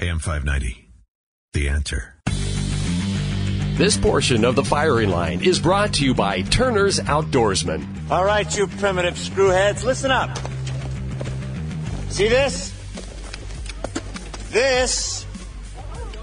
AM 0.00 0.18
590. 0.18 0.88
The 1.52 1.68
answer. 1.68 2.14
This 3.76 3.96
portion 3.96 4.44
of 4.44 4.56
the 4.56 4.64
firing 4.64 5.08
line 5.08 5.44
is 5.44 5.60
brought 5.60 5.94
to 5.94 6.04
you 6.04 6.14
by 6.14 6.42
Turner's 6.42 6.98
Outdoorsman. 6.98 8.10
All 8.10 8.24
right, 8.24 8.56
you 8.56 8.66
primitive 8.66 9.14
screwheads, 9.14 9.84
listen 9.84 10.10
up. 10.10 10.36
See 12.08 12.26
this? 12.26 12.72
This 14.50 15.26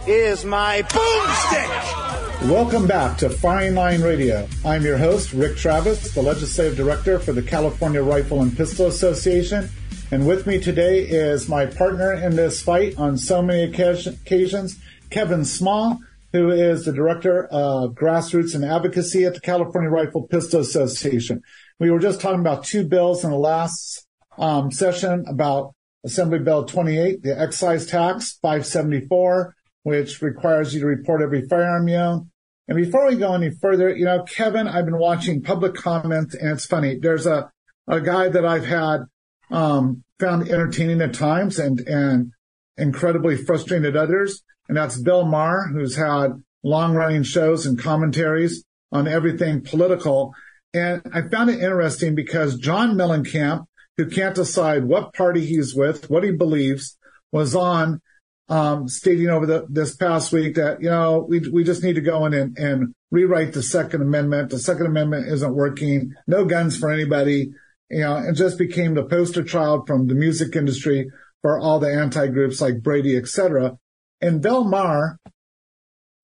is 0.06 0.44
my 0.44 0.82
boomstick. 0.82 2.50
Welcome 2.50 2.88
back 2.88 3.18
to 3.20 3.30
Firing 3.30 3.76
Line 3.76 4.02
Radio. 4.02 4.50
I'm 4.66 4.84
your 4.84 4.98
host, 4.98 5.32
Rick 5.32 5.56
Travis, 5.56 6.14
the 6.14 6.22
Legislative 6.22 6.76
Director 6.76 7.20
for 7.20 7.32
the 7.32 7.42
California 7.42 8.04
Rifle 8.04 8.42
and 8.42 8.56
Pistol 8.56 8.88
Association 8.88 9.70
and 10.12 10.28
with 10.28 10.46
me 10.46 10.60
today 10.60 11.00
is 11.00 11.48
my 11.48 11.66
partner 11.66 12.14
in 12.14 12.36
this 12.36 12.62
fight 12.62 12.98
on 12.98 13.18
so 13.18 13.42
many 13.42 13.64
occasions, 13.64 14.78
Kevin 15.10 15.46
Small, 15.46 16.00
who 16.34 16.50
is 16.50 16.84
the 16.84 16.92
Director 16.92 17.46
of 17.46 17.92
Grassroots 17.92 18.54
and 18.54 18.66
Advocacy 18.66 19.24
at 19.24 19.36
the 19.36 19.40
California 19.40 19.90
Rifle 19.90 20.28
Pistol 20.28 20.60
Association. 20.60 21.42
We 21.80 21.92
were 21.92 22.00
just 22.00 22.20
talking 22.20 22.42
about 22.42 22.66
two 22.66 22.84
bills 22.84 23.24
in 23.24 23.32
the 23.32 23.38
last 23.38 24.06
um, 24.38 24.70
session 24.70 25.24
about 25.30 25.74
Assembly 26.04 26.40
Bill 26.40 26.66
28, 26.66 27.24
the 27.24 27.40
excise 27.40 27.86
tax 27.86 28.38
574, 28.42 29.56
which 29.84 30.22
requires 30.22 30.74
you 30.74 30.82
to 30.82 30.88
report 30.88 31.22
every 31.22 31.48
firearm 31.48 31.88
you 31.88 31.96
own. 31.96 32.30
And 32.68 32.76
before 32.76 33.08
we 33.08 33.16
go 33.16 33.34
any 33.34 33.52
further, 33.62 33.96
you 33.96 34.04
know, 34.04 34.24
Kevin, 34.24 34.68
I've 34.68 34.86
been 34.86 35.00
watching 35.00 35.42
public 35.42 35.74
comments 35.74 36.36
and 36.36 36.52
it's 36.52 36.66
funny. 36.66 37.00
There's 37.00 37.26
a, 37.26 37.50
a 37.88 38.02
guy 38.02 38.28
that 38.28 38.46
I've 38.46 38.66
had 38.66 39.06
um, 39.52 40.04
found 40.20 40.50
entertaining 40.50 41.02
at 41.02 41.14
times 41.14 41.60
and, 41.60 41.80
and 41.82 42.32
incredibly 42.78 43.38
frustrating 43.38 43.88
at 43.88 43.98
others. 43.98 44.44
And 44.68 44.78
that's 44.78 45.02
Bill 45.02 45.26
Maher, 45.26 45.70
who's 45.74 45.98
had 45.98 46.42
long 46.64 46.94
running 46.94 47.24
shows 47.24 47.66
and 47.66 47.78
commentaries 47.78 48.64
on 48.92 49.08
everything 49.08 49.62
political. 49.62 50.34
And 50.74 51.02
I 51.14 51.24
found 51.24 51.50
it 51.50 51.60
interesting 51.60 52.16
because 52.16 52.58
John 52.58 52.96
Mellencamp, 52.96 53.66
who 53.98 54.10
can't 54.10 54.36
decide 54.36 54.86
what 54.86 55.14
party 55.14 55.46
he's 55.46 55.76
with, 55.76 56.10
what 56.10 56.24
he 56.24 56.32
believes, 56.32 56.98
was 57.32 57.56
on 57.56 58.02
um, 58.48 58.88
stating 58.88 59.30
over 59.30 59.46
the, 59.46 59.66
this 59.70 59.96
past 59.96 60.32
week 60.32 60.56
that, 60.56 60.82
you 60.82 60.90
know, 60.90 61.26
we, 61.28 61.40
we 61.40 61.64
just 61.64 61.84
need 61.84 61.96
to 61.96 62.02
go 62.02 62.26
in 62.26 62.34
and, 62.34 62.58
and 62.58 62.94
rewrite 63.10 63.54
the 63.54 63.64
Second 63.64 64.02
Amendment. 64.02 64.50
The 64.50 64.60
Second 64.60 64.88
Amendment 64.88 65.28
isn't 65.28 65.56
working. 65.56 66.14
No 66.28 66.46
guns 66.46 66.78
for 66.78 66.92
anybody. 66.92 67.54
You 67.92 68.00
know, 68.00 68.16
and 68.16 68.38
just 68.38 68.58
became 68.58 68.94
the 68.94 69.04
poster 69.04 69.44
child 69.44 69.86
from 69.86 70.08
the 70.08 70.16
music 70.16 70.56
industry 70.56 71.12
for 71.42 71.60
all 71.60 71.78
the 71.78 71.94
anti 71.94 72.28
groups 72.28 72.62
like 72.62 72.82
Brady, 72.82 73.18
etc. 73.18 73.78
And 74.22 74.42
Bill 74.42 74.64
Maher 74.64 75.20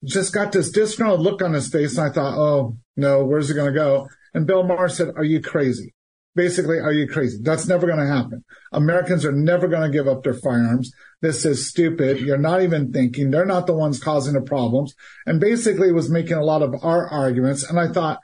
just 0.05 0.33
got 0.33 0.53
this 0.53 0.71
disgruntled 0.71 1.19
look 1.19 1.41
on 1.41 1.53
his 1.53 1.67
face. 1.67 1.97
And 1.97 2.07
I 2.07 2.13
thought, 2.13 2.37
oh 2.37 2.77
no, 2.95 3.25
where's 3.25 3.49
it 3.49 3.55
going 3.55 3.73
to 3.73 3.77
go? 3.77 4.07
And 4.33 4.47
Bill 4.47 4.63
Maher 4.63 4.87
said, 4.87 5.09
are 5.17 5.23
you 5.23 5.41
crazy? 5.41 5.93
Basically, 6.35 6.79
are 6.79 6.93
you 6.93 7.07
crazy? 7.07 7.39
That's 7.41 7.67
never 7.67 7.87
going 7.87 7.99
to 7.99 8.05
happen. 8.05 8.45
Americans 8.71 9.25
are 9.25 9.31
never 9.31 9.67
going 9.67 9.91
to 9.91 9.97
give 9.97 10.07
up 10.07 10.23
their 10.23 10.35
firearms. 10.35 10.93
This 11.21 11.45
is 11.45 11.67
stupid. 11.67 12.19
You're 12.19 12.37
not 12.37 12.61
even 12.61 12.93
thinking. 12.93 13.31
They're 13.31 13.45
not 13.45 13.65
the 13.65 13.73
ones 13.73 13.99
causing 13.99 14.35
the 14.35 14.41
problems. 14.41 14.93
And 15.25 15.41
basically 15.41 15.91
was 15.91 16.11
making 16.11 16.37
a 16.37 16.45
lot 16.45 16.61
of 16.61 16.75
our 16.83 17.09
arguments. 17.09 17.67
And 17.67 17.79
I 17.79 17.91
thought, 17.91 18.19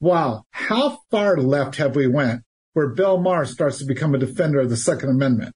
wow, 0.00 0.44
how 0.52 1.00
far 1.10 1.36
left 1.36 1.76
have 1.76 1.96
we 1.96 2.06
went 2.06 2.42
where 2.76 2.88
Bill 2.88 3.16
Maher 3.16 3.46
starts 3.46 3.78
to 3.78 3.86
become 3.86 4.14
a 4.14 4.18
defender 4.18 4.60
of 4.60 4.68
the 4.68 4.76
Second 4.76 5.08
Amendment? 5.08 5.54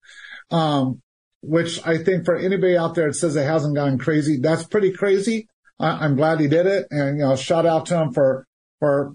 Um, 0.51 1.03
which 1.43 1.79
I 1.87 2.03
think 2.03 2.25
for 2.25 2.35
anybody 2.35 2.79
out 2.79 2.95
there 2.95 3.09
that 3.09 3.15
says 3.15 3.37
it 3.37 3.45
hasn't 3.45 3.75
gone 3.75 3.99
crazy, 3.99 4.39
that's 4.39 4.65
pretty 4.65 4.91
crazy. 4.91 5.47
I, 5.79 6.07
am 6.07 6.17
glad 6.17 6.41
he 6.41 6.49
did 6.49 6.65
it. 6.65 6.87
And, 6.91 7.19
you 7.19 7.25
know, 7.27 7.37
shout 7.37 7.67
out 7.67 7.85
to 7.87 8.01
him 8.01 8.15
for, 8.15 8.47
for, 8.79 9.13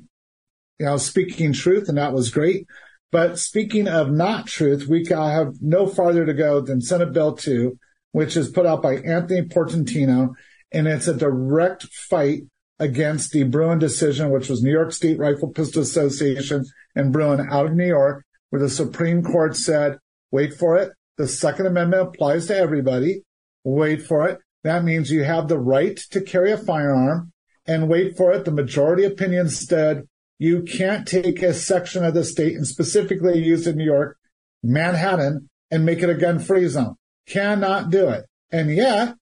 you 0.78 0.86
know, 0.86 0.98
speaking 0.98 1.52
truth. 1.52 1.90
And 1.90 1.98
that 1.98 2.14
was 2.14 2.30
great. 2.30 2.68
But 3.12 3.40
speaking 3.40 3.88
of 3.88 4.12
not 4.12 4.46
truth, 4.46 4.86
we 4.88 5.04
have 5.10 5.56
no 5.60 5.88
farther 5.88 6.28
to 6.28 6.34
go 6.36 6.62
than 6.62 6.82
Senate 6.82 7.12
Bill 7.12 7.34
2, 7.34 7.76
which 8.12 8.38
is 8.38 8.50
put 8.50 8.68
out 8.68 8.84
by 8.84 8.98
Anthony 8.98 9.48
Portantino. 9.48 10.36
And 10.72 10.88
it's 10.88 11.08
a 11.08 11.18
direct 11.18 11.86
fight 11.86 12.44
against 12.78 13.32
the 13.32 13.46
Bruen 13.46 13.80
decision, 13.80 14.30
which 14.30 14.48
was 14.48 14.62
New 14.62 14.72
York 14.72 14.92
State 14.92 15.18
Rifle 15.18 15.50
Pistol 15.50 15.82
Association 15.82 16.66
and 16.96 17.12
Bruen 17.12 17.48
out 17.52 17.66
of 17.66 17.76
New 17.76 17.88
York, 17.88 18.24
where 18.50 18.62
the 18.62 18.70
Supreme 18.70 19.24
Court 19.24 19.56
said, 19.56 19.98
wait 20.32 20.54
for 20.54 20.78
it. 20.78 20.92
The 21.18 21.28
Second 21.28 21.68
Amendment 21.68 22.10
applies 22.10 22.48
to 22.48 22.56
everybody. 22.56 23.24
Wait 23.64 24.02
for 24.02 24.28
it. 24.28 24.40
That 24.64 24.84
means 24.84 25.12
you 25.12 25.24
have 25.24 25.48
the 25.48 25.60
right 25.60 25.98
to 26.12 26.22
carry 26.22 26.52
a 26.52 26.58
firearm 26.58 27.32
and 27.66 27.90
wait 27.90 28.18
for 28.18 28.32
it. 28.32 28.46
The 28.46 28.52
majority 28.52 29.04
opinion 29.04 29.50
said 29.50 30.08
you 30.38 30.64
can't 30.64 31.08
take 31.08 31.42
a 31.42 31.54
section 31.54 32.04
of 32.04 32.14
the 32.14 32.24
state 32.24 32.56
and 32.56 32.68
specifically 32.68 33.40
used 33.40 33.68
in 33.68 33.78
New 33.78 33.86
York, 33.86 34.18
Manhattan, 34.64 35.50
and 35.72 35.86
make 35.86 36.00
it 36.00 36.10
a 36.10 36.16
gun 36.16 36.40
free 36.40 36.68
zone. 36.68 36.96
Cannot 37.28 37.90
do 37.90 38.10
it. 38.10 38.26
And 38.52 38.70
yet, 38.70 39.16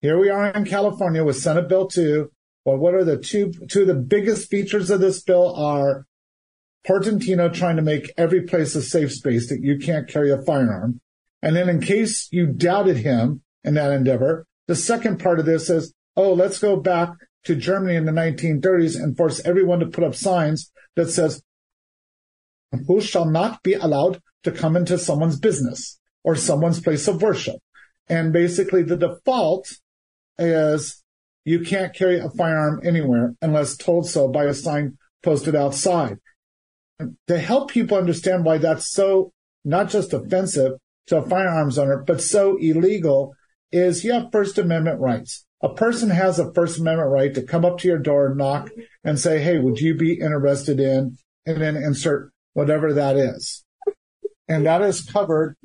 here 0.00 0.18
we 0.18 0.30
are 0.30 0.50
in 0.50 0.64
California 0.64 1.24
with 1.24 1.36
Senate 1.36 1.68
Bill 1.68 1.86
2. 1.86 2.30
Well, 2.64 2.78
what 2.78 2.94
are 2.94 3.04
the 3.04 3.18
two, 3.18 3.52
two 3.68 3.82
of 3.82 3.86
the 3.86 3.94
biggest 3.94 4.50
features 4.50 4.90
of 4.90 5.00
this 5.00 5.22
bill 5.22 5.54
are 5.54 6.04
Portantino 6.86 7.52
trying 7.52 7.76
to 7.76 7.82
make 7.82 8.12
every 8.16 8.42
place 8.42 8.74
a 8.74 8.82
safe 8.82 9.12
space 9.12 9.48
that 9.48 9.62
you 9.62 9.78
can't 9.78 10.08
carry 10.08 10.30
a 10.30 10.42
firearm. 10.42 11.00
And 11.42 11.56
then 11.56 11.68
in 11.68 11.80
case 11.80 12.28
you 12.30 12.46
doubted 12.46 12.98
him 12.98 13.42
in 13.64 13.74
that 13.74 13.92
endeavor, 13.92 14.46
the 14.68 14.76
second 14.76 15.18
part 15.18 15.38
of 15.38 15.46
this 15.46 15.68
is, 15.68 15.92
oh, 16.16 16.32
let's 16.32 16.58
go 16.58 16.76
back 16.76 17.10
to 17.44 17.54
Germany 17.54 17.96
in 17.96 18.04
the 18.04 18.12
1930s 18.12 18.96
and 18.96 19.16
force 19.16 19.40
everyone 19.44 19.80
to 19.80 19.86
put 19.86 20.04
up 20.04 20.14
signs 20.14 20.70
that 20.94 21.10
says, 21.10 21.42
who 22.86 23.00
shall 23.00 23.26
not 23.26 23.62
be 23.62 23.74
allowed 23.74 24.20
to 24.42 24.52
come 24.52 24.76
into 24.76 24.98
someone's 24.98 25.38
business 25.38 25.98
or 26.24 26.34
someone's 26.34 26.80
place 26.80 27.06
of 27.08 27.22
worship. 27.22 27.56
And 28.08 28.32
basically 28.32 28.82
the 28.82 28.96
default 28.96 29.68
is 30.38 31.02
you 31.44 31.60
can't 31.60 31.94
carry 31.94 32.18
a 32.18 32.30
firearm 32.30 32.80
anywhere 32.84 33.34
unless 33.40 33.76
told 33.76 34.08
so 34.08 34.28
by 34.28 34.44
a 34.44 34.54
sign 34.54 34.98
posted 35.22 35.54
outside. 35.54 36.18
To 37.28 37.38
help 37.38 37.70
people 37.70 37.98
understand 37.98 38.44
why 38.44 38.58
that's 38.58 38.90
so 38.90 39.32
not 39.64 39.90
just 39.90 40.12
offensive 40.12 40.72
to 41.08 41.18
a 41.18 41.28
firearms 41.28 41.78
owner, 41.78 42.02
but 42.06 42.22
so 42.22 42.56
illegal 42.56 43.34
is 43.72 44.04
you 44.04 44.12
have 44.12 44.32
First 44.32 44.58
Amendment 44.58 45.00
rights. 45.00 45.44
A 45.62 45.74
person 45.74 46.10
has 46.10 46.38
a 46.38 46.52
First 46.54 46.78
Amendment 46.78 47.10
right 47.10 47.34
to 47.34 47.42
come 47.42 47.64
up 47.64 47.78
to 47.78 47.88
your 47.88 47.98
door, 47.98 48.34
knock, 48.34 48.70
and 49.04 49.18
say, 49.18 49.40
Hey, 49.40 49.58
would 49.58 49.80
you 49.80 49.94
be 49.94 50.14
interested 50.20 50.80
in, 50.80 51.18
and 51.44 51.60
then 51.60 51.76
insert 51.76 52.32
whatever 52.52 52.92
that 52.94 53.16
is. 53.16 53.64
And 54.48 54.66
that 54.66 54.82
is 54.82 55.02
covered 55.02 55.56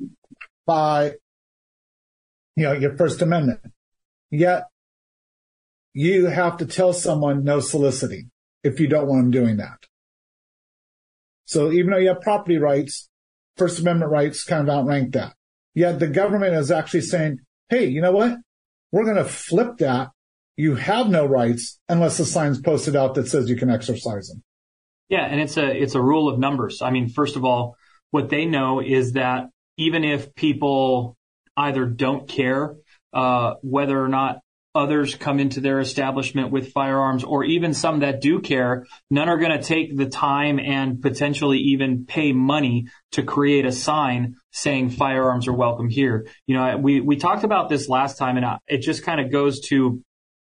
by, 0.66 1.14
you 2.56 2.64
know, 2.64 2.72
your 2.72 2.96
First 2.96 3.22
Amendment. 3.22 3.60
Yet 4.30 4.64
you 5.94 6.26
have 6.26 6.58
to 6.58 6.66
tell 6.66 6.92
someone 6.92 7.44
no 7.44 7.60
soliciting 7.60 8.30
if 8.62 8.80
you 8.80 8.88
don't 8.88 9.06
want 9.06 9.22
them 9.22 9.30
doing 9.30 9.56
that. 9.58 9.78
So 11.44 11.72
even 11.72 11.90
though 11.90 11.98
you 11.98 12.08
have 12.08 12.20
property 12.20 12.58
rights, 12.58 13.08
First 13.56 13.80
Amendment 13.80 14.10
rights 14.10 14.44
kind 14.44 14.68
of 14.68 14.74
outrank 14.74 15.12
that. 15.12 15.34
Yet 15.74 15.98
the 15.98 16.08
government 16.08 16.54
is 16.54 16.70
actually 16.70 17.02
saying, 17.02 17.38
hey, 17.68 17.86
you 17.86 18.00
know 18.00 18.12
what? 18.12 18.38
We're 18.90 19.04
going 19.04 19.16
to 19.16 19.24
flip 19.24 19.78
that. 19.78 20.10
You 20.56 20.74
have 20.74 21.08
no 21.08 21.24
rights 21.24 21.80
unless 21.88 22.18
the 22.18 22.26
sign's 22.26 22.60
posted 22.60 22.94
out 22.94 23.14
that 23.14 23.26
says 23.26 23.48
you 23.48 23.56
can 23.56 23.70
exercise 23.70 24.28
them. 24.28 24.42
Yeah, 25.08 25.24
and 25.24 25.40
it's 25.40 25.56
a 25.56 25.66
it's 25.70 25.94
a 25.94 26.00
rule 26.00 26.28
of 26.28 26.38
numbers. 26.38 26.80
I 26.82 26.90
mean, 26.90 27.08
first 27.08 27.36
of 27.36 27.44
all, 27.44 27.76
what 28.10 28.28
they 28.28 28.44
know 28.44 28.80
is 28.80 29.12
that 29.12 29.46
even 29.76 30.04
if 30.04 30.34
people 30.34 31.16
either 31.56 31.86
don't 31.86 32.28
care 32.28 32.76
uh, 33.12 33.54
whether 33.62 34.02
or 34.02 34.08
not 34.08 34.40
others 34.74 35.14
come 35.14 35.38
into 35.38 35.60
their 35.60 35.80
establishment 35.80 36.50
with 36.50 36.72
firearms, 36.72 37.24
or 37.24 37.44
even 37.44 37.74
some 37.74 38.00
that 38.00 38.20
do 38.20 38.40
care, 38.40 38.86
none 39.10 39.28
are 39.28 39.38
going 39.38 39.56
to 39.58 39.62
take 39.62 39.96
the 39.96 40.06
time 40.06 40.58
and 40.58 41.02
potentially 41.02 41.58
even 41.58 42.06
pay 42.06 42.32
money 42.32 42.86
to 43.12 43.22
create 43.22 43.66
a 43.66 43.72
sign 43.72 44.34
saying 44.50 44.90
firearms 44.90 45.46
are 45.46 45.52
welcome 45.52 45.88
here. 45.88 46.26
You 46.46 46.56
know, 46.56 46.76
we, 46.78 47.00
we 47.00 47.16
talked 47.16 47.44
about 47.44 47.68
this 47.68 47.88
last 47.88 48.16
time 48.16 48.36
and 48.36 48.46
it 48.66 48.78
just 48.78 49.02
kind 49.04 49.20
of 49.20 49.30
goes 49.30 49.60
to 49.68 50.02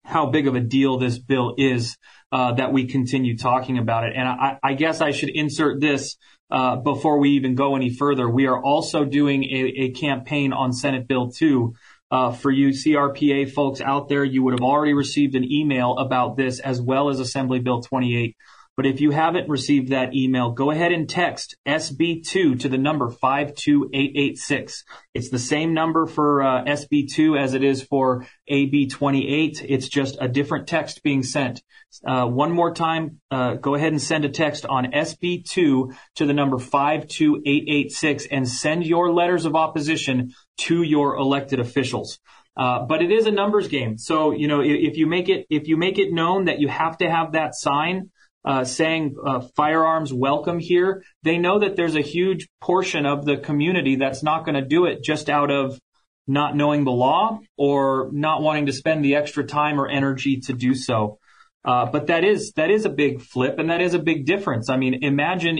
how 0.04 0.26
big 0.26 0.48
of 0.48 0.56
a 0.56 0.60
deal 0.60 0.98
this 0.98 1.20
bill 1.20 1.54
is, 1.58 1.96
uh, 2.32 2.54
that 2.54 2.74
we 2.74 2.88
continue 2.88 3.38
talking 3.38 3.78
about 3.78 4.04
it. 4.06 4.14
And 4.16 4.28
I, 4.28 4.58
I 4.62 4.74
guess 4.74 5.02
I 5.02 5.12
should 5.12 5.30
insert 5.30 5.80
this, 5.80 6.18
uh, 6.52 6.78
before 6.78 7.20
we 7.20 7.32
even 7.32 7.56
go 7.56 7.76
any 7.76 7.92
further. 7.92 8.28
We 8.28 8.48
are 8.48 8.62
also 8.62 9.06
doing 9.06 9.44
a, 9.44 9.84
a 9.84 9.92
campaign 9.92 10.52
on 10.52 10.74
Senate 10.74 11.08
Bill 11.08 11.30
2 11.30 11.76
uh, 12.12 12.32
for 12.32 12.52
you 12.52 12.70
CRPA 12.70 13.52
folks 13.52 13.82
out 13.82 14.10
there, 14.10 14.24
you 14.24 14.44
would 14.44 14.54
have 14.54 14.62
already 14.62 14.94
received 14.94 15.36
an 15.36 15.50
email 15.50 15.98
about 15.98 16.38
this 16.38 16.60
as 16.60 16.82
well 16.82 17.10
as 17.10 17.20
Assembly 17.20 17.60
Bill 17.60 17.82
28. 17.82 18.36
But 18.80 18.86
if 18.86 19.02
you 19.02 19.12
haven't 19.12 19.50
received 19.50 19.90
that 19.90 20.16
email, 20.16 20.52
go 20.52 20.72
ahead 20.72 20.94
and 20.94 21.10
text 21.10 21.58
SB2 21.68 22.62
to 22.62 22.70
the 22.70 22.78
number 22.78 23.10
52886. 23.10 24.86
It's 25.14 25.30
the 25.30 25.38
same 25.38 25.74
number 25.74 26.06
for 26.06 26.42
uh, 26.42 26.64
SB2 26.64 27.38
as 27.38 27.56
it 27.56 27.62
is 27.62 27.84
for 27.84 28.26
AB28. 28.50 29.66
It's 29.68 29.90
just 29.90 30.16
a 30.22 30.30
different 30.30 30.66
text 30.70 31.04
being 31.04 31.24
sent. 31.24 31.62
Uh, 32.08 32.28
one 32.28 32.54
more 32.54 32.74
time, 32.74 33.20
uh, 33.30 33.56
go 33.56 33.76
ahead 33.76 33.92
and 33.92 34.02
send 34.02 34.24
a 34.24 34.30
text 34.30 34.66
on 34.66 34.94
SB2 34.94 35.94
to 36.16 36.26
the 36.26 36.32
number 36.32 36.58
52886 36.58 38.28
and 38.32 38.48
send 38.48 38.86
your 38.86 39.12
letters 39.12 39.44
of 39.44 39.58
opposition 39.58 40.34
to 40.60 40.84
your 40.84 41.18
elected 41.18 41.60
officials. 41.60 42.18
Uh, 42.56 42.86
but 42.86 43.02
it 43.02 43.12
is 43.12 43.26
a 43.26 43.32
numbers 43.32 43.68
game. 43.68 43.98
So, 43.98 44.32
you 44.32 44.48
know, 44.48 44.62
if, 44.62 44.92
if, 44.92 44.98
you 44.98 45.06
make 45.06 45.28
it, 45.28 45.48
if 45.50 45.68
you 45.68 45.76
make 45.76 46.00
it 46.00 46.14
known 46.14 46.46
that 46.46 46.62
you 46.62 46.70
have 46.70 46.98
to 47.00 47.10
have 47.10 47.34
that 47.34 47.56
sign, 47.56 48.12
uh, 48.46 48.64
saying 48.64 49.16
uh, 49.26 49.42
firearms 49.56 50.14
welcome 50.14 50.60
here, 50.60 51.04
they 51.24 51.38
know 51.38 51.60
that 51.60 51.76
there's 51.76 51.96
a 51.96 52.02
huge 52.02 52.48
portion 52.62 53.06
of 53.06 53.26
the 53.26 53.38
community 53.38 53.96
that's 53.96 54.24
not 54.24 54.46
going 54.46 54.56
to 54.56 54.66
do 54.66 54.86
it 54.86 55.04
just 55.04 55.30
out 55.30 55.52
of 55.52 55.80
not 56.28 56.56
knowing 56.56 56.86
the 56.86 56.92
law 56.92 57.40
or 57.58 58.10
not 58.14 58.42
wanting 58.42 58.68
to 58.68 58.74
spend 58.74 59.04
the 59.04 59.16
extra 59.16 59.44
time 59.44 59.80
or 59.80 59.88
energy 59.88 60.40
to 60.40 60.54
do 60.54 60.76
so. 60.76 61.18
Uh, 61.66 61.86
but 61.92 62.08
that 62.08 62.24
is 62.24 62.54
that 62.54 62.72
is 62.72 62.86
a 62.86 62.90
big 62.90 63.22
flip, 63.22 63.60
and 63.60 63.70
that 63.70 63.82
is 63.82 63.94
a 63.94 64.00
big 64.00 64.26
difference. 64.26 64.70
I 64.70 64.78
mean, 64.78 65.04
imagine 65.04 65.60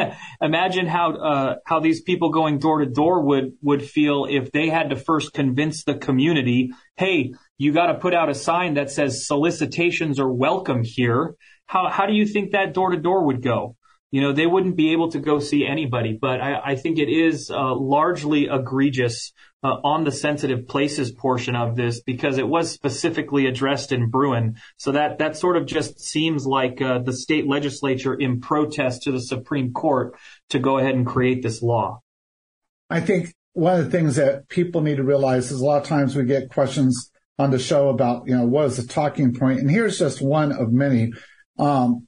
imagine 0.40 0.86
how 0.86 1.12
uh, 1.16 1.54
how 1.66 1.80
these 1.80 2.02
people 2.02 2.30
going 2.30 2.60
door 2.60 2.78
to 2.78 2.86
door 2.86 3.22
would 3.22 3.54
would 3.60 3.82
feel 3.82 4.26
if 4.30 4.52
they 4.52 4.68
had 4.68 4.90
to 4.90 4.96
first 4.96 5.32
convince 5.32 5.82
the 5.82 5.94
community, 5.94 6.70
hey, 6.96 7.32
you 7.60 7.74
got 7.74 7.88
to 7.88 7.94
put 7.94 8.14
out 8.14 8.30
a 8.30 8.34
sign 8.34 8.74
that 8.74 8.90
says 8.90 9.26
solicitations 9.26 10.18
are 10.18 10.32
welcome 10.32 10.80
here, 10.82 11.34
how 11.66 11.90
how 11.90 12.06
do 12.06 12.14
you 12.14 12.24
think 12.24 12.52
that 12.52 12.72
door 12.72 12.90
to 12.90 12.96
door 12.96 13.26
would 13.26 13.42
go? 13.42 13.76
You 14.10 14.22
know, 14.22 14.32
they 14.32 14.46
wouldn't 14.46 14.76
be 14.76 14.92
able 14.92 15.10
to 15.10 15.18
go 15.18 15.40
see 15.40 15.66
anybody, 15.66 16.18
but 16.18 16.40
I, 16.40 16.72
I 16.72 16.76
think 16.76 16.98
it 16.98 17.10
is 17.10 17.50
uh, 17.50 17.74
largely 17.74 18.48
egregious 18.50 19.34
uh, 19.62 19.76
on 19.84 20.04
the 20.04 20.10
sensitive 20.10 20.68
places 20.68 21.12
portion 21.12 21.54
of 21.54 21.76
this 21.76 22.00
because 22.00 22.38
it 22.38 22.48
was 22.48 22.70
specifically 22.70 23.44
addressed 23.44 23.92
in 23.92 24.08
Bruen. 24.08 24.56
So 24.78 24.92
that 24.92 25.18
that 25.18 25.36
sort 25.36 25.58
of 25.58 25.66
just 25.66 26.00
seems 26.00 26.46
like 26.46 26.80
uh, 26.80 27.00
the 27.00 27.12
state 27.12 27.46
legislature 27.46 28.14
in 28.14 28.40
protest 28.40 29.02
to 29.02 29.12
the 29.12 29.20
Supreme 29.20 29.74
Court 29.74 30.16
to 30.48 30.58
go 30.58 30.78
ahead 30.78 30.94
and 30.94 31.06
create 31.06 31.42
this 31.42 31.60
law. 31.60 32.00
I 32.88 33.02
think 33.02 33.34
one 33.52 33.78
of 33.78 33.84
the 33.84 33.90
things 33.90 34.16
that 34.16 34.48
people 34.48 34.80
need 34.80 34.96
to 34.96 35.04
realize 35.04 35.52
is 35.52 35.60
a 35.60 35.64
lot 35.64 35.82
of 35.82 35.86
times 35.86 36.16
we 36.16 36.24
get 36.24 36.48
questions 36.48 37.09
on 37.40 37.50
the 37.50 37.58
show 37.58 37.88
about, 37.88 38.28
you 38.28 38.36
know, 38.36 38.44
what 38.44 38.66
is 38.66 38.76
the 38.76 38.86
talking 38.86 39.32
point? 39.32 39.60
And 39.60 39.70
here's 39.70 39.98
just 39.98 40.20
one 40.20 40.52
of 40.52 40.72
many. 40.72 41.12
Um, 41.58 42.06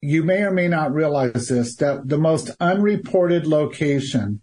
you 0.00 0.22
may 0.22 0.42
or 0.42 0.50
may 0.50 0.66
not 0.66 0.94
realize 0.94 1.48
this, 1.48 1.76
that 1.76 2.08
the 2.08 2.16
most 2.16 2.50
unreported 2.58 3.46
location, 3.46 4.40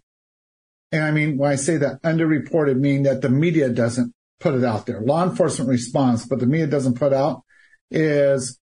and 0.92 1.02
I 1.02 1.10
mean, 1.10 1.36
when 1.36 1.50
I 1.50 1.56
say 1.56 1.78
that 1.78 2.00
underreported, 2.02 2.78
mean 2.78 3.02
that 3.02 3.22
the 3.22 3.28
media 3.28 3.68
doesn't 3.70 4.14
put 4.38 4.54
it 4.54 4.62
out 4.62 4.86
there. 4.86 5.00
Law 5.00 5.24
enforcement 5.24 5.68
response, 5.68 6.26
but 6.26 6.38
the 6.38 6.46
media 6.46 6.68
doesn't 6.68 6.94
put 6.94 7.12
out 7.12 7.42
is 7.90 8.60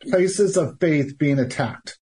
places 0.00 0.56
of 0.56 0.78
faith 0.80 1.18
being 1.18 1.40
attacked. 1.40 1.98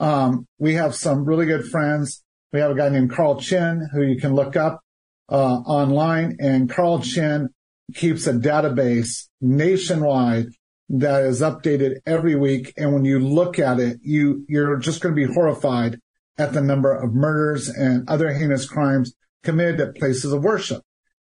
Um, 0.00 0.46
we 0.58 0.74
have 0.74 0.94
some 0.94 1.26
really 1.26 1.44
good 1.44 1.66
friends. 1.66 2.24
We 2.54 2.60
have 2.60 2.70
a 2.70 2.74
guy 2.74 2.88
named 2.88 3.10
Carl 3.10 3.38
Chinn 3.38 3.86
who 3.92 4.02
you 4.02 4.18
can 4.18 4.34
look 4.34 4.56
up 4.56 4.80
uh, 5.28 5.56
online, 5.78 6.38
and 6.40 6.70
Carl 6.70 7.00
Chinn 7.00 7.50
keeps 7.94 8.26
a 8.26 8.32
database 8.32 9.28
nationwide 9.40 10.46
that 10.88 11.24
is 11.24 11.40
updated 11.40 11.96
every 12.06 12.34
week. 12.34 12.72
And 12.76 12.92
when 12.92 13.04
you 13.04 13.18
look 13.18 13.58
at 13.58 13.80
it, 13.80 13.98
you 14.02 14.44
you're 14.48 14.76
just 14.76 15.00
going 15.00 15.14
to 15.14 15.26
be 15.26 15.32
horrified 15.32 15.98
at 16.38 16.52
the 16.52 16.60
number 16.60 16.92
of 16.92 17.14
murders 17.14 17.68
and 17.68 18.08
other 18.08 18.32
heinous 18.32 18.68
crimes 18.68 19.14
committed 19.42 19.80
at 19.80 19.96
places 19.96 20.32
of 20.32 20.44
worship. 20.44 20.82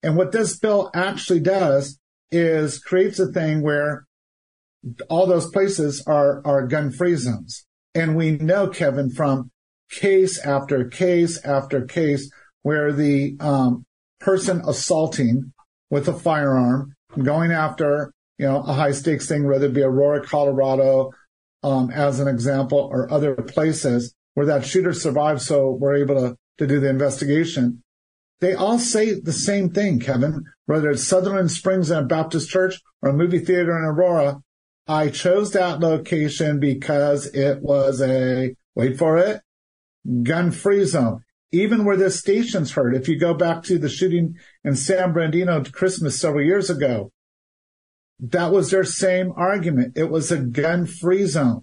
And 0.02 0.16
what 0.16 0.32
this 0.32 0.58
bill 0.58 0.90
actually 0.94 1.40
does 1.40 1.98
is 2.30 2.78
creates 2.78 3.18
a 3.18 3.32
thing 3.32 3.62
where 3.62 4.06
all 5.08 5.26
those 5.26 5.50
places 5.50 6.02
are, 6.06 6.42
are 6.46 6.66
gun 6.66 6.90
free 6.92 7.16
zones. 7.16 7.66
And 7.94 8.16
we 8.16 8.32
know, 8.32 8.68
Kevin, 8.68 9.10
from 9.10 9.50
case 9.90 10.38
after 10.38 10.88
case 10.88 11.42
after 11.44 11.84
case 11.84 12.30
where 12.62 12.92
the 12.92 13.36
um, 13.40 13.86
person 14.20 14.60
assaulting 14.66 15.52
with 15.90 16.08
a 16.08 16.12
firearm, 16.12 16.94
going 17.22 17.52
after, 17.52 18.12
you 18.38 18.46
know, 18.46 18.62
a 18.62 18.72
high 18.72 18.92
stakes 18.92 19.26
thing, 19.26 19.46
whether 19.46 19.66
it 19.66 19.74
be 19.74 19.82
Aurora, 19.82 20.24
Colorado, 20.24 21.12
um, 21.62 21.90
as 21.90 22.20
an 22.20 22.28
example, 22.28 22.78
or 22.78 23.10
other 23.12 23.34
places 23.34 24.14
where 24.34 24.46
that 24.46 24.64
shooter 24.64 24.92
survived. 24.92 25.42
So 25.42 25.70
we're 25.70 25.96
able 25.96 26.16
to, 26.16 26.36
to 26.58 26.66
do 26.66 26.80
the 26.80 26.90
investigation. 26.90 27.82
They 28.40 28.54
all 28.54 28.78
say 28.78 29.18
the 29.18 29.32
same 29.32 29.70
thing, 29.70 29.98
Kevin, 29.98 30.44
whether 30.66 30.90
it's 30.90 31.04
Sutherland 31.04 31.50
Springs 31.50 31.90
and 31.90 32.00
a 32.00 32.06
Baptist 32.06 32.50
church 32.50 32.80
or 33.00 33.10
a 33.10 33.14
movie 33.14 33.38
theater 33.38 33.76
in 33.76 33.84
Aurora. 33.84 34.42
I 34.86 35.08
chose 35.08 35.52
that 35.52 35.80
location 35.80 36.60
because 36.60 37.26
it 37.26 37.62
was 37.62 38.00
a, 38.02 38.54
wait 38.74 38.98
for 38.98 39.16
it, 39.16 39.40
gun 40.22 40.50
free 40.52 40.84
zone. 40.84 41.24
Even 41.52 41.84
where 41.84 41.96
this 41.96 42.18
station's 42.18 42.72
heard, 42.72 42.94
if 42.94 43.08
you 43.08 43.18
go 43.18 43.32
back 43.32 43.62
to 43.64 43.78
the 43.78 43.88
shooting 43.88 44.34
in 44.64 44.74
San 44.74 45.12
Bernardino 45.12 45.62
Christmas 45.64 46.18
several 46.18 46.44
years 46.44 46.70
ago, 46.70 47.12
that 48.18 48.52
was 48.52 48.70
their 48.70 48.84
same 48.84 49.32
argument. 49.36 49.96
It 49.96 50.10
was 50.10 50.32
a 50.32 50.38
gun 50.38 50.86
free 50.86 51.26
zone. 51.26 51.62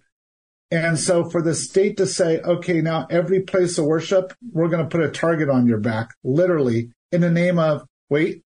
And 0.71 0.97
so 0.97 1.29
for 1.29 1.41
the 1.41 1.53
state 1.53 1.97
to 1.97 2.07
say, 2.07 2.39
okay, 2.39 2.81
now 2.81 3.05
every 3.09 3.41
place 3.41 3.77
of 3.77 3.85
worship, 3.85 4.33
we're 4.51 4.69
going 4.69 4.83
to 4.83 4.89
put 4.89 5.05
a 5.05 5.11
target 5.11 5.49
on 5.49 5.67
your 5.67 5.79
back, 5.79 6.09
literally 6.23 6.91
in 7.11 7.21
the 7.21 7.29
name 7.29 7.59
of, 7.59 7.83
wait, 8.09 8.41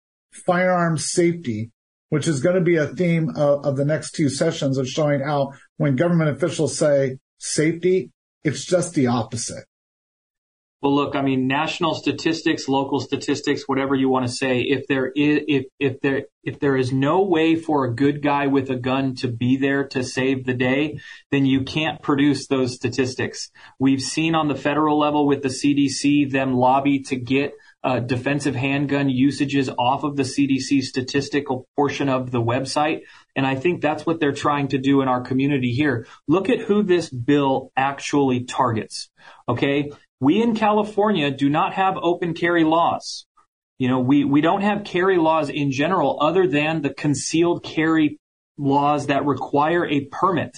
firearms 0.46 1.10
safety, 1.10 1.72
which 2.10 2.28
is 2.28 2.42
going 2.42 2.56
to 2.56 2.62
be 2.62 2.76
a 2.76 2.88
theme 2.88 3.30
of, 3.36 3.66
of 3.66 3.78
the 3.78 3.86
next 3.86 4.12
two 4.12 4.30
sessions 4.30 4.78
of 4.78 4.88
showing 4.88 5.22
how 5.22 5.54
when 5.78 5.96
government 5.96 6.30
officials 6.30 6.78
say 6.78 7.18
safety, 7.38 8.12
it's 8.44 8.66
just 8.66 8.94
the 8.94 9.08
opposite. 9.08 9.66
Well, 10.82 10.94
look, 10.94 11.16
I 11.16 11.24
mean, 11.24 11.48
national 11.48 11.96
statistics, 11.96 12.68
local 12.68 13.00
statistics, 13.00 13.64
whatever 13.68 13.96
you 13.96 14.10
want 14.10 14.28
to 14.28 14.32
say, 14.32 14.60
if 14.60 14.86
there 14.88 15.08
is, 15.08 15.40
if, 15.48 15.66
if 15.80 16.00
there, 16.02 16.26
if 16.44 16.60
there 16.60 16.78
is 16.78 16.94
no 16.94 17.24
way 17.24 17.56
for 17.56 17.86
a 17.86 17.96
good 17.96 18.22
guy 18.22 18.46
with 18.46 18.70
a 18.70 18.76
gun 18.76 19.16
to 19.16 19.28
be 19.28 19.58
there 19.58 19.88
to 19.88 20.04
save 20.04 20.46
the 20.46 20.54
day, 20.54 21.00
then 21.32 21.48
you 21.48 21.64
can't 21.64 22.02
produce 22.04 22.46
those 22.46 22.76
statistics. 22.76 23.50
We've 23.80 24.02
seen 24.02 24.36
on 24.36 24.50
the 24.50 24.56
federal 24.56 25.00
level 25.00 25.26
with 25.26 25.42
the 25.42 25.50
CDC 25.50 26.32
them 26.32 26.54
lobby 26.54 27.00
to 27.04 27.16
get 27.16 27.54
uh, 27.84 28.00
defensive 28.00 28.56
handgun 28.56 29.10
usages 29.10 29.70
off 29.80 30.04
of 30.04 30.16
the 30.16 30.24
CDC 30.24 30.84
statistical 30.84 31.68
portion 31.76 32.10
of 32.10 32.32
the 32.32 32.42
website. 32.42 33.02
And 33.36 33.48
I 33.48 33.56
think 33.56 33.82
that's 33.82 34.06
what 34.06 34.20
they're 34.20 34.32
trying 34.32 34.68
to 34.70 34.78
do 34.78 35.02
in 35.02 35.08
our 35.08 35.22
community 35.22 35.72
here. 35.72 36.06
Look 36.28 36.50
at 36.50 36.60
who 36.60 36.84
this 36.84 37.10
bill 37.10 37.72
actually 37.76 38.44
targets. 38.44 39.10
Okay. 39.48 39.92
We 40.20 40.42
in 40.42 40.56
California 40.56 41.30
do 41.30 41.50
not 41.50 41.74
have 41.74 41.96
open 41.98 42.34
carry 42.34 42.64
laws. 42.64 43.26
You 43.78 43.88
know, 43.88 44.00
we, 44.00 44.24
we 44.24 44.42
don't 44.42 44.62
have 44.62 44.84
carry 44.84 45.18
laws 45.18 45.50
in 45.50 45.72
general 45.72 46.18
other 46.20 46.48
than 46.48 46.82
the 46.82 46.94
concealed 46.94 47.64
carry 47.64 48.18
laws 48.58 49.08
that 49.08 49.26
require 49.26 49.86
a 49.86 50.06
permit. 50.06 50.58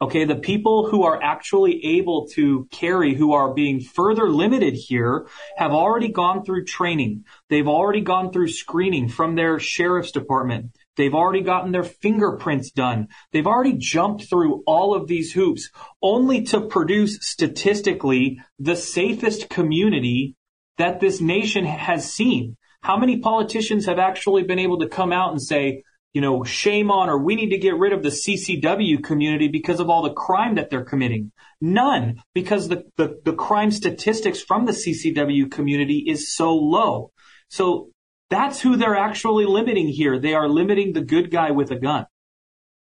Okay. 0.00 0.24
The 0.24 0.36
people 0.36 0.88
who 0.88 1.02
are 1.04 1.20
actually 1.20 1.84
able 1.96 2.28
to 2.34 2.68
carry, 2.70 3.14
who 3.14 3.32
are 3.32 3.54
being 3.54 3.80
further 3.80 4.28
limited 4.28 4.74
here, 4.74 5.26
have 5.56 5.72
already 5.72 6.08
gone 6.08 6.44
through 6.44 6.66
training. 6.66 7.24
They've 7.48 7.66
already 7.66 8.02
gone 8.02 8.30
through 8.30 8.48
screening 8.48 9.08
from 9.08 9.34
their 9.34 9.58
sheriff's 9.58 10.12
department. 10.12 10.76
They've 10.98 11.14
already 11.14 11.42
gotten 11.42 11.70
their 11.70 11.84
fingerprints 11.84 12.72
done. 12.72 13.06
They've 13.32 13.46
already 13.46 13.74
jumped 13.78 14.28
through 14.28 14.64
all 14.66 14.96
of 14.96 15.06
these 15.06 15.32
hoops 15.32 15.70
only 16.02 16.42
to 16.46 16.60
produce 16.60 17.20
statistically 17.20 18.40
the 18.58 18.74
safest 18.74 19.48
community 19.48 20.34
that 20.76 20.98
this 20.98 21.20
nation 21.20 21.64
has 21.64 22.12
seen. 22.12 22.56
How 22.80 22.96
many 22.96 23.20
politicians 23.20 23.86
have 23.86 24.00
actually 24.00 24.42
been 24.42 24.58
able 24.58 24.80
to 24.80 24.88
come 24.88 25.12
out 25.12 25.30
and 25.30 25.40
say, 25.40 25.84
you 26.14 26.20
know, 26.20 26.42
shame 26.42 26.90
on 26.90 27.08
or 27.08 27.22
we 27.22 27.36
need 27.36 27.50
to 27.50 27.58
get 27.58 27.78
rid 27.78 27.92
of 27.92 28.02
the 28.02 28.08
CCW 28.08 29.00
community 29.02 29.46
because 29.46 29.78
of 29.78 29.88
all 29.88 30.02
the 30.02 30.12
crime 30.12 30.56
that 30.56 30.68
they're 30.68 30.84
committing? 30.84 31.30
None, 31.60 32.22
because 32.34 32.66
the, 32.66 32.82
the, 32.96 33.20
the 33.24 33.34
crime 33.34 33.70
statistics 33.70 34.42
from 34.42 34.66
the 34.66 34.72
CCW 34.72 35.48
community 35.48 36.04
is 36.08 36.34
so 36.34 36.56
low. 36.56 37.12
So 37.48 37.90
that's 38.30 38.60
who 38.60 38.76
they're 38.76 38.96
actually 38.96 39.46
limiting 39.46 39.88
here. 39.88 40.18
They 40.18 40.34
are 40.34 40.48
limiting 40.48 40.92
the 40.92 41.00
good 41.00 41.30
guy 41.30 41.50
with 41.50 41.70
a 41.70 41.76
gun. 41.76 42.06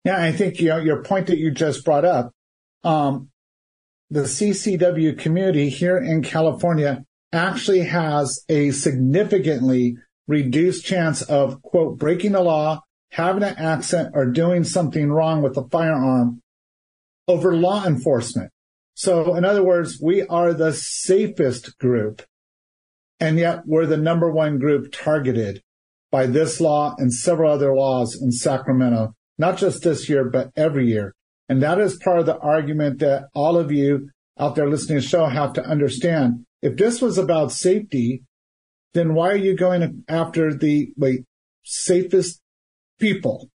Yeah, 0.05 0.23
I 0.23 0.33
think 0.33 0.61
you 0.61 0.69
know, 0.69 0.79
your 0.79 1.03
point 1.03 1.29
that 1.29 1.39
you 1.39 1.51
just 1.51 1.85
brought 1.85 2.05
up, 2.05 2.33
um, 2.85 3.31
the 4.11 4.23
CCW 4.23 5.19
community 5.19 5.71
here 5.71 5.97
in 5.97 6.23
California 6.23 7.05
actually 7.33 7.81
has 7.81 8.45
a 8.49 8.71
significantly 8.71 9.97
reduced 10.29 10.85
chance 10.85 11.23
of 11.23 11.61
quote 11.63 11.99
breaking 11.99 12.33
the 12.33 12.41
law, 12.41 12.83
having 13.11 13.43
an 13.43 13.57
accident, 13.57 14.13
or 14.15 14.27
doing 14.27 14.63
something 14.63 15.11
wrong 15.11 15.43
with 15.43 15.57
a 15.57 15.69
firearm 15.69 16.43
over 17.27 17.57
law 17.57 17.85
enforcement. 17.85 18.51
So 18.95 19.35
in 19.35 19.45
other 19.45 19.65
words, 19.65 19.99
we 20.01 20.23
are 20.23 20.53
the 20.53 20.73
safest 20.73 21.79
group 21.79 22.23
and 23.21 23.39
yet 23.39 23.61
we're 23.67 23.87
the 23.87 23.97
number 23.97 24.31
one 24.31 24.59
group 24.59 24.93
targeted 24.93 25.63
by 26.11 26.27
this 26.27 26.61
law 26.61 26.95
and 26.99 27.13
several 27.13 27.51
other 27.51 27.75
laws 27.75 28.21
in 28.21 28.31
Sacramento, 28.31 29.15
not 29.39 29.59
just 29.59 29.83
this 29.83 30.09
year, 30.09 30.25
but 30.25 30.51
every 30.57 30.87
year. 30.87 31.15
And 31.49 31.63
that 31.63 31.79
is 31.79 31.99
part 32.03 32.21
of 32.21 32.27
the 32.27 32.39
argument 32.39 33.01
that 33.01 33.25
all 33.35 33.59
of 33.59 33.71
you 33.73 34.11
out 34.39 34.55
there 34.55 34.69
listening 34.69 34.99
to 34.99 35.05
the 35.05 35.09
show 35.09 35.27
have 35.27 35.53
to 35.55 35.65
understand. 35.65 36.47
If 36.63 36.77
this 36.77 37.03
was 37.03 37.19
about 37.19 37.53
safety, 37.53 38.23
then 38.95 39.15
why 39.15 39.31
are 39.31 39.37
you 39.37 39.55
going 39.57 40.05
after 40.09 40.55
the 40.55 40.93
wait, 40.97 41.25
safest 41.65 42.41
people? 42.99 43.51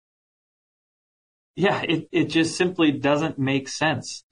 Yeah, 1.54 1.82
it, 1.82 2.08
it 2.12 2.24
just 2.24 2.56
simply 2.56 2.92
doesn't 2.92 3.38
make 3.38 3.68
sense. 3.68 4.24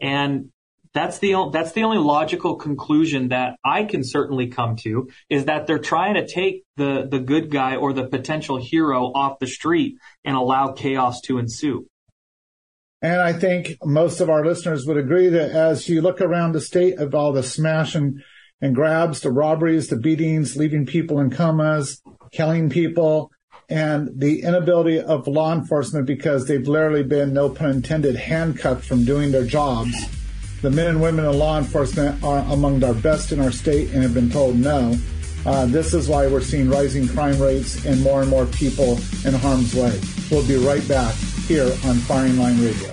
And 0.00 0.50
that's 0.96 1.18
the 1.18 1.50
that's 1.52 1.72
the 1.72 1.84
only 1.84 1.98
logical 1.98 2.56
conclusion 2.56 3.28
that 3.28 3.56
I 3.64 3.84
can 3.84 4.02
certainly 4.02 4.48
come 4.48 4.76
to 4.76 5.08
is 5.28 5.44
that 5.44 5.66
they're 5.66 5.78
trying 5.78 6.14
to 6.14 6.26
take 6.26 6.64
the 6.76 7.06
the 7.08 7.18
good 7.18 7.50
guy 7.50 7.76
or 7.76 7.92
the 7.92 8.06
potential 8.06 8.56
hero 8.56 9.12
off 9.14 9.38
the 9.38 9.46
street 9.46 9.98
and 10.24 10.36
allow 10.36 10.72
chaos 10.72 11.20
to 11.22 11.38
ensue. 11.38 11.86
And 13.02 13.20
I 13.20 13.34
think 13.34 13.76
most 13.84 14.20
of 14.20 14.30
our 14.30 14.44
listeners 14.44 14.86
would 14.86 14.96
agree 14.96 15.28
that 15.28 15.50
as 15.50 15.88
you 15.88 16.00
look 16.00 16.20
around 16.20 16.52
the 16.52 16.60
state 16.62 16.98
of 16.98 17.14
all 17.14 17.32
the 17.32 17.42
smash 17.42 17.94
and, 17.94 18.22
and 18.62 18.74
grabs, 18.74 19.20
the 19.20 19.30
robberies, 19.30 19.88
the 19.88 19.98
beatings, 19.98 20.56
leaving 20.56 20.86
people 20.86 21.20
in 21.20 21.28
comas, 21.28 22.00
killing 22.32 22.70
people, 22.70 23.30
and 23.68 24.08
the 24.18 24.42
inability 24.42 24.98
of 24.98 25.28
law 25.28 25.52
enforcement 25.52 26.06
because 26.06 26.46
they've 26.46 26.66
literally 26.66 27.02
been, 27.02 27.34
no 27.34 27.50
pun 27.50 27.70
intended, 27.70 28.16
handcuffed 28.16 28.86
from 28.86 29.04
doing 29.04 29.30
their 29.30 29.44
jobs 29.44 29.94
the 30.62 30.70
men 30.70 30.86
and 30.86 31.00
women 31.00 31.24
in 31.24 31.38
law 31.38 31.58
enforcement 31.58 32.22
are 32.24 32.38
among 32.52 32.82
our 32.82 32.94
best 32.94 33.32
in 33.32 33.40
our 33.40 33.52
state 33.52 33.90
and 33.90 34.02
have 34.02 34.14
been 34.14 34.30
told 34.30 34.56
no. 34.56 34.96
Uh, 35.44 35.66
this 35.66 35.94
is 35.94 36.08
why 36.08 36.26
we're 36.26 36.40
seeing 36.40 36.68
rising 36.68 37.06
crime 37.06 37.40
rates 37.40 37.84
and 37.84 38.02
more 38.02 38.20
and 38.22 38.30
more 38.30 38.46
people 38.46 38.98
in 39.24 39.34
harm's 39.34 39.74
way. 39.74 40.00
We'll 40.30 40.46
be 40.46 40.56
right 40.56 40.86
back 40.88 41.14
here 41.46 41.70
on 41.84 41.96
Firing 41.96 42.36
Line 42.38 42.60
Radio. 42.60 42.92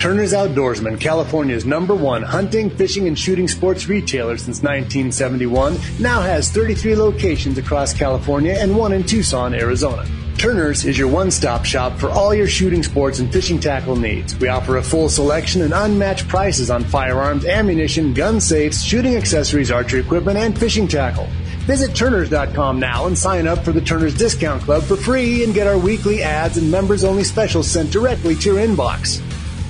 Turner's 0.00 0.32
Outdoorsman, 0.32 1.00
California's 1.00 1.64
number 1.64 1.94
one 1.94 2.22
hunting, 2.22 2.70
fishing, 2.70 3.08
and 3.08 3.18
shooting 3.18 3.48
sports 3.48 3.88
retailer 3.88 4.36
since 4.36 4.62
1971, 4.62 5.78
now 5.98 6.20
has 6.20 6.50
33 6.50 6.96
locations 6.96 7.58
across 7.58 7.92
California 7.92 8.56
and 8.58 8.76
one 8.76 8.92
in 8.92 9.02
Tucson, 9.02 9.54
Arizona. 9.54 10.06
Turner's 10.38 10.84
is 10.84 10.98
your 10.98 11.08
one 11.08 11.30
stop 11.30 11.64
shop 11.64 11.98
for 11.98 12.10
all 12.10 12.34
your 12.34 12.46
shooting 12.46 12.82
sports 12.82 13.18
and 13.18 13.32
fishing 13.32 13.58
tackle 13.58 13.96
needs. 13.96 14.36
We 14.38 14.48
offer 14.48 14.76
a 14.76 14.82
full 14.82 15.08
selection 15.08 15.62
and 15.62 15.72
unmatched 15.72 16.28
prices 16.28 16.70
on 16.70 16.84
firearms, 16.84 17.46
ammunition, 17.46 18.12
gun 18.12 18.40
safes, 18.40 18.84
shooting 18.84 19.16
accessories, 19.16 19.70
archery 19.70 20.00
equipment, 20.00 20.36
and 20.36 20.58
fishing 20.58 20.86
tackle. 20.86 21.26
Visit 21.66 21.96
Turners.com 21.96 22.78
now 22.78 23.06
and 23.06 23.18
sign 23.18 23.48
up 23.48 23.64
for 23.64 23.72
the 23.72 23.80
Turners 23.80 24.14
Discount 24.14 24.62
Club 24.62 24.82
for 24.84 24.96
free 24.96 25.42
and 25.42 25.52
get 25.52 25.66
our 25.66 25.78
weekly 25.78 26.22
ads 26.22 26.58
and 26.58 26.70
members 26.70 27.02
only 27.02 27.24
specials 27.24 27.68
sent 27.68 27.90
directly 27.90 28.36
to 28.36 28.54
your 28.54 28.66
inbox. 28.66 29.20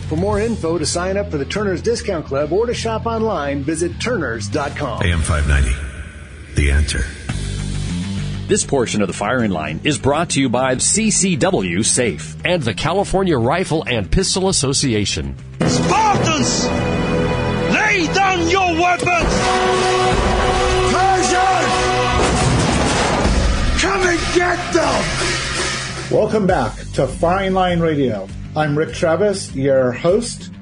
For 0.09 0.17
more 0.17 0.41
info 0.41 0.79
to 0.79 0.87
sign 0.87 1.17
up 1.17 1.31
for 1.31 1.39
the 1.39 1.45
Turners 1.45 1.81
Discount 1.81 2.27
Club 2.27 2.53
or 2.53 2.67
to 2.67 2.75
shop 2.75 3.07
online, 3.07 3.63
visit 3.63 3.99
Turners.com. 4.01 5.03
AM 5.03 5.21
590. 5.21 5.75
The 6.55 6.71
answer. 6.71 7.05
This 8.49 8.65
portion 8.65 9.03
of 9.03 9.09
the 9.09 9.13
firing 9.13 9.51
line 9.51 9.81
is 9.83 9.99
brought 9.99 10.31
to 10.31 10.41
you 10.41 10.49
by 10.49 10.77
CCW 10.77 11.85
Safe 11.85 12.37
and 12.45 12.63
the 12.63 12.75
California 12.75 13.37
Rifle 13.37 13.83
and 13.89 14.09
Pistol 14.09 14.49
Association. 14.49 15.35
Spartans! 15.67 16.65
Lay 17.75 18.07
down 18.15 18.49
your 18.49 18.73
weapons! 18.81 19.33
Persians! 20.95 21.73
Come 23.83 24.03
and 24.07 24.21
get 24.37 24.73
them! 24.73 25.05
Welcome 26.13 26.47
back 26.47 26.77
to 26.93 27.09
Firing 27.09 27.53
Line 27.53 27.81
Radio. 27.81 28.29
I'm 28.55 28.79
Rick 28.79 28.95
Travis, 28.95 29.53
your 29.57 29.91
host. 29.91 30.53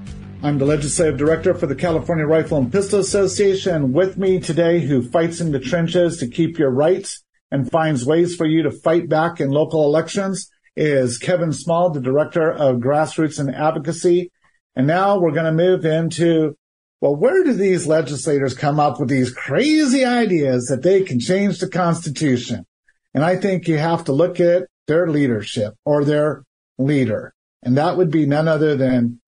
I'm 0.42 0.57
the 0.57 0.64
legislative 0.64 1.18
director 1.18 1.53
for 1.53 1.66
the 1.66 1.75
California 1.75 2.25
Rifle 2.25 2.57
and 2.57 2.73
Pistol 2.73 3.01
Association. 3.01 3.92
With 3.92 4.16
me 4.16 4.40
today, 4.40 4.81
who 4.81 5.03
fights 5.03 5.42
in 5.42 5.53
the 5.53 5.61
trenches 5.61 6.16
to 6.16 6.29
keep 6.29 6.59
your 6.59 6.70
rights 6.70 7.24
and 7.55 7.71
finds 7.71 8.05
ways 8.05 8.35
for 8.35 8.47
you 8.47 8.64
to 8.64 8.71
fight 8.73 9.09
back 9.09 9.40
in 9.40 9.49
local 9.49 9.85
elections 9.85 10.51
is 10.75 11.19
Kevin 11.19 11.53
Small, 11.53 11.88
the 11.88 12.01
director 12.01 12.51
of 12.51 12.79
grassroots 12.79 13.38
and 13.38 13.55
advocacy. 13.55 14.33
And 14.75 14.88
now 14.88 15.21
we're 15.21 15.31
going 15.31 15.45
to 15.45 15.53
move 15.53 15.85
into, 15.85 16.57
well, 17.01 17.14
where 17.14 17.45
do 17.45 17.53
these 17.53 17.87
legislators 17.87 18.55
come 18.55 18.81
up 18.81 18.99
with 18.99 19.09
these 19.09 19.33
crazy 19.33 20.05
ideas 20.05 20.67
that 20.67 20.83
they 20.83 21.03
can 21.03 21.21
change 21.21 21.61
the 21.61 21.69
constitution? 21.69 22.67
And 23.14 23.23
I 23.23 23.37
think 23.37 23.69
you 23.69 23.79
have 23.79 24.03
to 24.07 24.12
look 24.12 24.40
at 24.40 24.64
their 24.88 25.07
leadership 25.07 25.75
or 25.85 26.05
their 26.05 26.43
leader. 26.77 27.35
And 27.62 27.77
that 27.77 27.97
would 27.97 28.11
be 28.11 28.27
none 28.27 28.49
other 28.49 28.75
than 28.75 29.21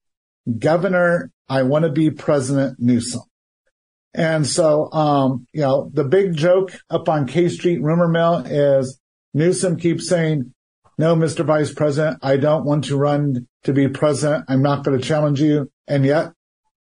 Governor, 0.59 1.31
I 1.49 1.63
want 1.63 1.85
to 1.85 1.93
be 1.93 2.11
President 2.11 2.81
Newsom. 2.81 3.23
And 4.17 4.47
so, 4.47 4.91
um, 4.93 5.47
you 5.53 5.61
know, 5.61 5.91
the 5.93 6.05
big 6.05 6.35
joke 6.35 6.73
up 6.89 7.09
on 7.09 7.27
K 7.27 7.51
Street 7.51 7.83
rumor 7.83 8.09
mill 8.09 8.39
is 8.47 8.99
Newsom 9.35 9.77
keeps 9.77 10.09
saying, 10.09 10.55
no, 10.97 11.15
Mr. 11.15 11.45
Vice 11.45 11.73
President, 11.73 12.19
I 12.23 12.39
don't 12.39 12.65
want 12.65 12.85
to 12.85 12.97
run 12.97 13.47
to 13.65 13.75
be 13.75 13.89
president. 13.89 14.47
I'm 14.49 14.63
not 14.63 14.83
going 14.83 14.99
to 14.99 15.05
challenge 15.05 15.43
you. 15.43 15.71
And 15.87 16.07
yet 16.07 16.33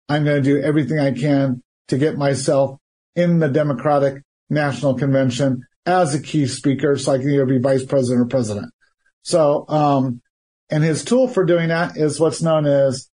I'm 0.09 0.23
going 0.23 0.41
to 0.41 0.49
do 0.49 0.59
everything 0.59 0.97
I 0.97 1.11
can 1.11 1.61
to 1.89 1.99
get 1.99 2.17
myself 2.17 2.79
in 3.15 3.37
the 3.37 3.47
Democratic 3.47 4.23
National 4.49 4.95
Convention 4.95 5.61
as 5.85 6.15
a 6.15 6.21
key 6.21 6.47
speaker 6.47 6.97
so 6.97 7.11
I 7.11 7.19
can 7.19 7.29
either 7.29 7.45
be 7.45 7.59
vice 7.59 7.85
president 7.85 8.25
or 8.25 8.29
president. 8.29 8.73
So, 9.21 9.65
um, 9.69 10.21
and 10.71 10.83
his 10.83 11.05
tool 11.05 11.27
for 11.27 11.45
doing 11.45 11.69
that 11.69 11.95
is 11.95 12.19
what's 12.19 12.41
known 12.41 12.65
as 12.65 13.09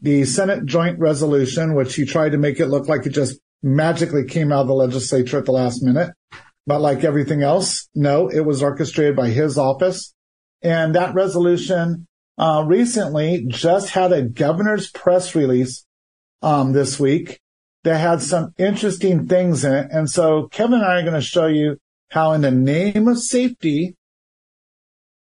the 0.00 0.24
Senate 0.26 0.66
Joint 0.66 0.98
Resolution, 0.98 1.74
which 1.74 1.94
he 1.94 2.04
tried 2.04 2.32
to 2.32 2.38
make 2.38 2.60
it 2.60 2.66
look 2.66 2.88
like 2.88 3.06
it 3.06 3.10
just 3.10 3.38
magically 3.64 4.26
came 4.26 4.52
out 4.52 4.60
of 4.60 4.66
the 4.68 4.74
legislature 4.74 5.38
at 5.38 5.46
the 5.46 5.52
last 5.52 5.82
minute. 5.82 6.12
But 6.66 6.80
like 6.80 7.02
everything 7.02 7.42
else, 7.42 7.88
no, 7.94 8.28
it 8.28 8.40
was 8.40 8.62
orchestrated 8.62 9.16
by 9.16 9.28
his 9.28 9.58
office. 9.58 10.14
And 10.62 10.94
that 10.94 11.14
resolution, 11.14 12.06
uh, 12.38 12.64
recently 12.66 13.44
just 13.48 13.90
had 13.90 14.12
a 14.12 14.22
governor's 14.22 14.90
press 14.90 15.34
release, 15.34 15.84
um, 16.42 16.72
this 16.72 17.00
week 17.00 17.40
that 17.84 17.98
had 17.98 18.20
some 18.20 18.54
interesting 18.58 19.26
things 19.26 19.64
in 19.64 19.72
it. 19.72 19.88
And 19.90 20.10
so 20.10 20.48
Kevin 20.48 20.74
and 20.74 20.84
I 20.84 21.00
are 21.00 21.02
going 21.02 21.14
to 21.14 21.20
show 21.20 21.46
you 21.46 21.78
how 22.10 22.32
in 22.32 22.42
the 22.42 22.50
name 22.50 23.08
of 23.08 23.18
safety, 23.18 23.96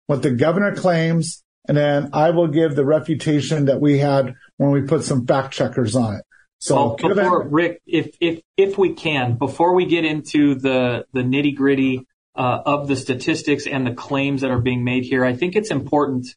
what 0.06 0.22
the 0.22 0.32
governor 0.32 0.76
claims, 0.76 1.44
and 1.68 1.76
then 1.78 2.10
I 2.14 2.30
will 2.32 2.48
give 2.48 2.76
the 2.76 2.86
refutation 2.86 3.66
that 3.66 3.82
we 3.82 4.00
had 4.00 4.36
when 4.58 4.72
we 4.72 4.82
put 4.82 5.04
some 5.04 5.26
fact 5.26 5.54
checkers 5.54 5.96
on 5.96 6.16
it. 6.16 6.24
So, 6.60 6.76
well, 6.76 6.96
before 6.96 7.48
Rick, 7.48 7.82
if 7.86 8.16
if 8.20 8.42
if 8.56 8.78
we 8.78 8.94
can, 8.94 9.38
before 9.38 9.74
we 9.76 9.86
get 9.86 10.06
into 10.06 10.56
the 10.56 11.06
the 11.14 11.22
nitty 11.22 11.56
gritty 11.56 12.08
uh, 12.36 12.62
of 12.66 12.88
the 12.88 12.96
statistics 12.96 13.68
and 13.68 13.86
the 13.86 13.94
claims 13.94 14.42
that 14.42 14.50
are 14.50 14.62
being 14.62 14.84
made 14.84 15.04
here, 15.04 15.24
I 15.24 15.36
think 15.36 15.56
it's 15.56 15.70
important 15.70 16.28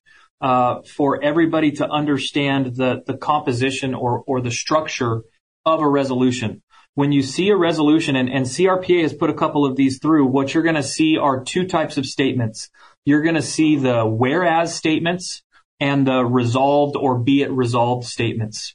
uh, 0.40 0.82
for 0.82 1.22
everybody 1.22 1.72
to 1.72 1.88
understand 1.88 2.76
the 2.76 3.02
the 3.06 3.16
composition 3.16 3.94
or 3.94 4.22
or 4.26 4.40
the 4.42 4.50
structure 4.50 5.22
of 5.64 5.80
a 5.80 5.88
resolution. 5.88 6.62
When 6.94 7.12
you 7.12 7.22
see 7.22 7.48
a 7.50 7.56
resolution, 7.56 8.16
and, 8.16 8.28
and 8.28 8.44
CRPA 8.44 9.02
has 9.02 9.14
put 9.14 9.30
a 9.30 9.34
couple 9.34 9.64
of 9.64 9.76
these 9.76 10.00
through, 10.00 10.26
what 10.26 10.52
you're 10.52 10.64
going 10.64 10.74
to 10.74 10.82
see 10.82 11.16
are 11.16 11.44
two 11.44 11.66
types 11.66 11.96
of 11.96 12.04
statements. 12.04 12.68
You're 13.06 13.22
going 13.22 13.36
to 13.36 13.42
see 13.42 13.76
the 13.76 14.04
whereas 14.04 14.74
statements 14.74 15.42
and 15.78 16.06
the 16.06 16.24
resolved 16.24 16.96
or 16.96 17.18
be 17.18 17.42
it 17.42 17.50
resolved 17.50 18.06
statements. 18.06 18.74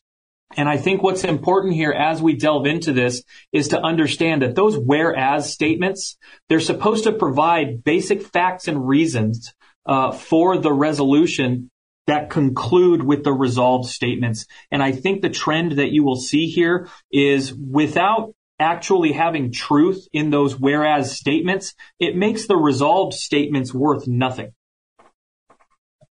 And 0.55 0.69
I 0.69 0.77
think 0.77 1.03
what's 1.03 1.23
important 1.23 1.73
here 1.73 1.91
as 1.91 2.21
we 2.21 2.35
delve 2.35 2.65
into 2.65 2.93
this 2.93 3.23
is 3.51 3.69
to 3.69 3.81
understand 3.81 4.41
that 4.41 4.55
those 4.55 4.77
whereas 4.77 5.51
statements, 5.51 6.17
they're 6.47 6.59
supposed 6.59 7.03
to 7.03 7.11
provide 7.11 7.83
basic 7.83 8.21
facts 8.21 8.67
and 8.67 8.87
reasons 8.87 9.53
uh, 9.85 10.11
for 10.11 10.57
the 10.57 10.71
resolution 10.71 11.69
that 12.07 12.29
conclude 12.29 13.03
with 13.03 13.23
the 13.23 13.33
resolved 13.33 13.89
statements. 13.89 14.45
And 14.71 14.81
I 14.81 14.91
think 14.91 15.21
the 15.21 15.29
trend 15.29 15.73
that 15.73 15.91
you 15.91 16.03
will 16.03 16.15
see 16.15 16.47
here 16.47 16.87
is 17.11 17.53
without 17.53 18.33
actually 18.59 19.11
having 19.11 19.51
truth 19.51 20.07
in 20.13 20.29
those 20.29 20.57
whereas 20.57 21.17
statements, 21.17 21.73
it 21.99 22.15
makes 22.15 22.47
the 22.47 22.55
resolved 22.55 23.13
statements 23.13 23.73
worth 23.73 24.07
nothing. 24.07 24.53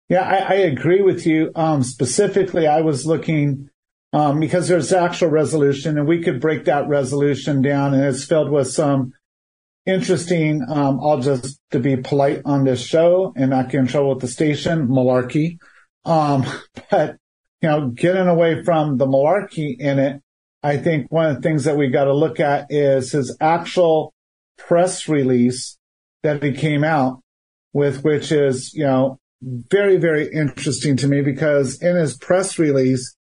Yeah, 0.10 0.24
I, 0.24 0.38
I 0.38 0.54
agree 0.56 1.02
with 1.02 1.26
you. 1.26 1.52
Um, 1.56 1.84
specifically, 1.84 2.68
I 2.68 2.82
was 2.82 3.06
looking 3.06 3.70
um, 4.14 4.40
because 4.40 4.68
there's 4.68 4.92
actual 4.92 5.30
resolution, 5.30 5.98
and 5.98 6.08
we 6.08 6.22
could 6.22 6.42
break 6.42 6.66
that 6.66 6.88
resolution 6.88 7.62
down, 7.62 7.94
and 7.94 8.04
it's 8.04 8.26
filled 8.26 8.52
with 8.52 8.72
some 8.72 9.14
interesting. 9.86 10.64
Um, 10.68 11.00
I'll 11.02 11.22
just 11.22 11.60
to 11.72 11.80
be 11.80 11.98
polite 11.98 12.42
on 12.46 12.66
this 12.66 12.82
show 12.82 13.34
and 13.36 13.52
not 13.52 13.70
get 13.70 13.80
in 13.80 13.88
trouble 13.88 14.10
with 14.10 14.22
the 14.22 14.28
station 14.28 14.88
malarkey. 14.88 15.58
Um, 16.06 16.46
but 16.92 17.18
you 17.62 17.70
know, 17.70 17.90
getting 17.90 18.28
away 18.28 18.64
from 18.64 18.98
the 18.98 19.06
malarkey 19.06 19.80
in 19.80 20.00
it, 20.00 20.22
I 20.64 20.78
think 20.78 21.12
one 21.12 21.28
of 21.28 21.36
the 21.36 21.42
things 21.42 21.64
that 21.64 21.78
we 21.78 21.90
got 21.90 22.06
to 22.06 22.14
look 22.14 22.40
at 22.40 22.68
is 22.70 23.12
his 23.12 23.36
actual 23.40 24.14
press 24.58 25.08
release 25.08 25.78
that 26.24 26.44
he 26.44 26.52
came 26.52 26.84
out 26.84 27.22
with, 27.74 28.04
which 28.04 28.32
is, 28.32 28.74
you 28.74 28.84
know, 28.84 29.20
very, 29.42 29.98
very 29.98 30.32
interesting 30.32 30.98
to 30.98 31.08
me 31.08 31.22
because 31.22 31.82
in 31.82 31.96
his 31.96 32.16
press 32.16 32.60
release, 32.60 33.16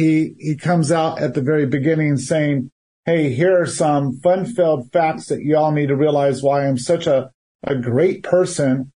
he, 0.00 0.34
he 0.38 0.56
comes 0.56 0.90
out 0.90 1.20
at 1.20 1.34
the 1.34 1.42
very 1.42 1.66
beginning 1.66 2.16
saying, 2.16 2.70
Hey, 3.04 3.32
here 3.32 3.60
are 3.60 3.66
some 3.66 4.14
fun 4.20 4.46
filled 4.46 4.90
facts 4.92 5.26
that 5.26 5.42
y'all 5.42 5.72
need 5.72 5.88
to 5.88 5.96
realize 5.96 6.42
why 6.42 6.66
I'm 6.66 6.78
such 6.78 7.06
a, 7.06 7.30
a 7.62 7.74
great 7.74 8.22
person, 8.22 8.92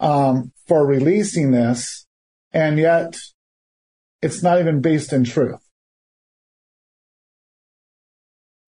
um, 0.00 0.52
for 0.66 0.86
releasing 0.86 1.50
this. 1.50 2.06
And 2.52 2.78
yet 2.78 3.16
it's 4.22 4.42
not 4.42 4.60
even 4.60 4.80
based 4.80 5.12
in 5.12 5.24
truth. 5.24 5.60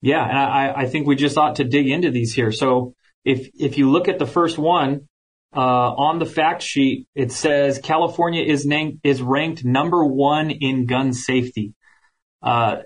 Yeah. 0.00 0.26
And 0.26 0.38
I, 0.38 0.72
I 0.82 0.86
think 0.86 1.06
we 1.06 1.16
just 1.16 1.38
ought 1.38 1.56
to 1.56 1.64
dig 1.64 1.88
into 1.88 2.10
these 2.10 2.34
here. 2.34 2.52
So 2.52 2.94
if, 3.24 3.48
if 3.54 3.78
you 3.78 3.90
look 3.90 4.08
at 4.08 4.18
the 4.18 4.26
first 4.26 4.58
one, 4.58 5.08
uh, 5.56 5.60
on 5.60 6.18
the 6.18 6.26
fact 6.26 6.62
sheet, 6.62 7.06
it 7.14 7.32
says 7.32 7.78
California 7.78 8.42
is 8.42 8.66
named, 8.66 9.00
is 9.02 9.22
ranked 9.22 9.64
number 9.64 10.04
one 10.04 10.50
in 10.50 10.86
gun 10.86 11.12
safety. 11.12 11.74
Uh, 12.42 12.76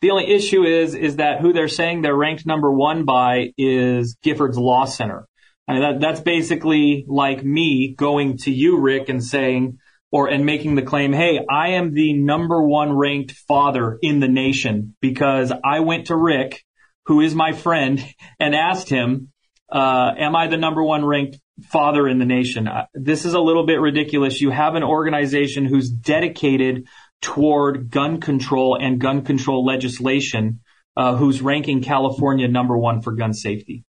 the 0.00 0.10
only 0.10 0.30
issue 0.30 0.64
is, 0.64 0.94
is 0.94 1.16
that 1.16 1.40
who 1.40 1.52
they're 1.52 1.68
saying 1.68 2.02
they're 2.02 2.14
ranked 2.14 2.44
number 2.46 2.70
one 2.70 3.04
by 3.04 3.52
is 3.56 4.16
Giffords 4.24 4.56
Law 4.56 4.84
Center. 4.84 5.26
I 5.66 5.72
mean, 5.72 5.82
that, 5.82 6.00
that's 6.00 6.20
basically 6.20 7.06
like 7.08 7.42
me 7.42 7.94
going 7.96 8.36
to 8.38 8.52
you, 8.52 8.80
Rick, 8.80 9.08
and 9.08 9.24
saying, 9.24 9.78
or, 10.12 10.28
and 10.28 10.44
making 10.44 10.74
the 10.74 10.82
claim, 10.82 11.12
hey, 11.12 11.40
I 11.50 11.70
am 11.70 11.94
the 11.94 12.12
number 12.12 12.62
one 12.62 12.92
ranked 12.92 13.32
father 13.32 13.98
in 14.00 14.20
the 14.20 14.28
nation 14.28 14.94
because 15.00 15.52
I 15.64 15.80
went 15.80 16.08
to 16.08 16.16
Rick, 16.16 16.64
who 17.06 17.20
is 17.20 17.34
my 17.34 17.52
friend, 17.52 18.04
and 18.38 18.54
asked 18.54 18.88
him, 18.88 19.32
uh, 19.72 20.12
am 20.18 20.36
I 20.36 20.46
the 20.46 20.56
number 20.56 20.84
one 20.84 21.04
ranked 21.04 21.40
father 21.70 22.06
in 22.06 22.18
the 22.18 22.26
nation? 22.26 22.68
Uh, 22.68 22.86
this 22.92 23.24
is 23.24 23.34
a 23.34 23.40
little 23.40 23.66
bit 23.66 23.80
ridiculous. 23.80 24.40
You 24.40 24.50
have 24.50 24.74
an 24.74 24.84
organization 24.84 25.64
who's 25.64 25.90
dedicated 25.90 26.86
toward 27.20 27.90
gun 27.90 28.20
control 28.20 28.78
and 28.80 29.00
gun 29.00 29.24
control 29.24 29.64
legislation, 29.64 30.60
uh, 30.96 31.16
who's 31.16 31.42
ranking 31.42 31.82
California 31.82 32.48
number 32.48 32.76
one 32.76 33.00
for 33.00 33.12
gun 33.12 33.32
safety. 33.32 33.84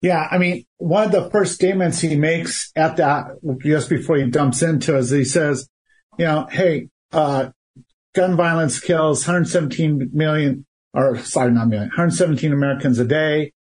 Yeah, 0.00 0.28
I 0.30 0.36
mean, 0.36 0.66
one 0.76 1.04
of 1.04 1.12
the 1.12 1.30
first 1.30 1.54
statements 1.54 2.00
he 2.00 2.14
makes 2.14 2.70
at 2.76 2.98
that, 2.98 3.24
just 3.62 3.88
before 3.88 4.16
he 4.16 4.28
dumps 4.28 4.62
into, 4.62 4.96
is 4.98 5.10
he 5.10 5.24
says, 5.24 5.66
you 6.18 6.26
know, 6.26 6.46
hey, 6.50 6.88
uh, 7.10 7.50
gun 8.14 8.36
violence 8.36 8.80
kills 8.80 9.26
117 9.26 10.10
million, 10.12 10.66
or 10.92 11.18
sorry, 11.18 11.52
not 11.52 11.68
million, 11.68 11.88
117 11.88 12.52
Americans 12.52 12.98
a 12.98 13.06
day. 13.06 13.52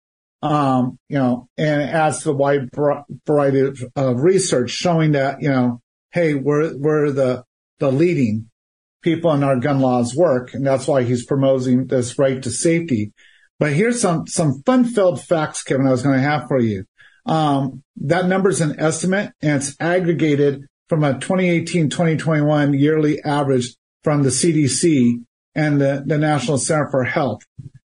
Um, 0.42 0.98
you 1.08 1.16
know, 1.16 1.48
and 1.56 1.82
as 1.82 2.18
to 2.18 2.24
the 2.24 2.34
wide 2.34 2.70
variety 3.24 3.60
of, 3.60 3.84
of 3.94 4.22
research 4.22 4.70
showing 4.70 5.12
that, 5.12 5.40
you 5.40 5.48
know, 5.48 5.80
hey, 6.10 6.34
we're, 6.34 6.76
we're 6.76 7.12
the, 7.12 7.44
the 7.78 7.92
leading 7.92 8.50
people 9.02 9.32
in 9.32 9.42
our 9.42 9.56
gun 9.56 9.80
laws 9.80 10.14
work. 10.14 10.54
And 10.54 10.66
that's 10.66 10.86
why 10.86 11.02
he's 11.02 11.26
promoting 11.26 11.86
this 11.86 12.18
right 12.18 12.42
to 12.42 12.50
safety. 12.50 13.12
But 13.58 13.72
here's 13.72 14.00
some, 14.00 14.26
some 14.26 14.62
fun 14.64 14.84
filled 14.84 15.22
facts, 15.22 15.62
Kevin, 15.62 15.86
I 15.86 15.90
was 15.90 16.02
going 16.02 16.16
to 16.16 16.22
have 16.22 16.48
for 16.48 16.58
you. 16.58 16.84
Um, 17.26 17.82
that 17.96 18.26
number 18.26 18.48
is 18.48 18.60
an 18.60 18.80
estimate 18.80 19.32
and 19.40 19.62
it's 19.62 19.76
aggregated 19.78 20.66
from 20.88 21.04
a 21.04 21.14
2018-2021 21.14 22.78
yearly 22.78 23.22
average 23.22 23.76
from 24.02 24.22
the 24.22 24.30
CDC 24.30 25.22
and 25.54 25.80
the, 25.80 26.02
the 26.04 26.18
National 26.18 26.58
Center 26.58 26.90
for 26.90 27.04
Health. 27.04 27.42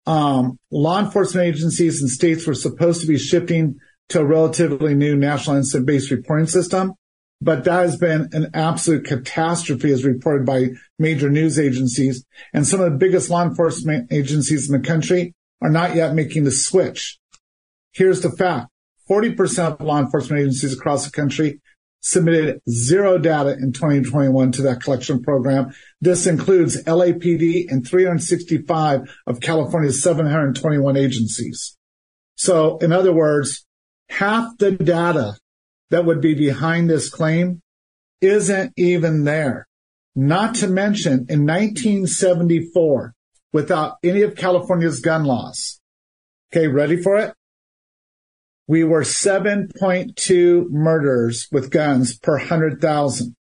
Um, 0.06 0.58
law 0.72 1.00
enforcement 1.00 1.48
agencies 1.48 2.02
and 2.02 2.10
states 2.10 2.48
were 2.48 2.54
supposed 2.54 3.02
to 3.02 3.08
be 3.08 3.18
shifting 3.18 3.78
to 4.10 4.22
a 4.22 4.26
relatively 4.26 4.96
new 4.96 5.18
national 5.18 5.58
incident-based 5.58 6.12
reporting 6.12 6.48
system, 6.48 6.94
but 7.42 7.64
that 7.66 7.82
has 7.82 7.98
been 7.98 8.30
an 8.32 8.50
absolute 8.54 9.06
catastrophe 9.06 9.92
as 9.92 10.04
reported 10.04 10.46
by 10.46 10.70
major 10.98 11.30
news 11.30 11.60
agencies. 11.60 12.26
And 12.54 12.66
some 12.66 12.80
of 12.82 12.92
the 12.92 12.98
biggest 12.98 13.30
law 13.30 13.44
enforcement 13.44 14.12
agencies 14.12 14.70
in 14.70 14.80
the 14.80 14.88
country 14.88 15.34
are 15.62 15.70
not 15.70 15.96
yet 15.96 16.16
making 16.16 16.44
the 16.44 16.52
switch. 16.52 17.20
Here's 17.94 18.22
the 18.22 18.32
fact. 18.32 18.70
40% 19.10 19.80
of 19.80 19.82
law 19.82 20.00
enforcement 20.00 20.42
agencies 20.42 20.74
across 20.74 21.06
the 21.06 21.12
country 21.12 21.62
submitted 22.02 22.62
zero 22.70 23.18
data 23.18 23.54
in 23.54 23.72
2021 23.72 24.52
to 24.54 24.62
that 24.64 24.82
collection 24.82 25.22
program. 25.22 25.74
This 26.02 26.28
includes 26.28 26.84
LAPD 26.84 27.72
and 27.72 27.88
365 27.88 29.02
of 29.26 29.40
California's 29.40 30.02
721 30.02 30.98
agencies. 30.98 31.78
So 32.36 32.78
in 32.80 32.92
other 32.92 33.14
words, 33.14 33.66
half 34.10 34.58
the 34.58 34.72
data 34.72 35.38
that 35.90 36.06
would 36.06 36.22
be 36.22 36.34
behind 36.34 36.90
this 36.90 37.10
claim 37.10 37.62
isn't 38.22 38.74
even 38.76 39.24
there. 39.24 39.68
Not 40.16 40.56
to 40.56 40.68
mention 40.68 41.26
in 41.30 41.46
1974, 41.46 43.14
without 43.54 43.98
any 44.04 44.22
of 44.22 44.36
California's 44.36 45.00
gun 45.00 45.24
laws. 45.24 45.80
Okay, 46.52 46.68
ready 46.68 47.02
for 47.02 47.18
it? 47.18 47.34
We 48.68 48.84
were 48.84 49.02
7.2 49.02 50.70
murders 50.70 51.48
with 51.52 51.72
guns 51.72 52.18
per 52.18 52.38
100,000. 52.38 53.36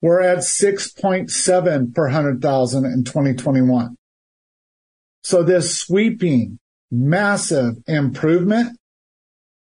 We're 0.00 0.20
at 0.20 0.38
6.7 0.38 1.94
per 1.94 2.04
100,000 2.04 2.84
in 2.84 3.04
2021. 3.04 3.96
So 5.22 5.42
this 5.42 5.76
sweeping, 5.78 6.58
massive 6.90 7.76
improvement 7.86 8.78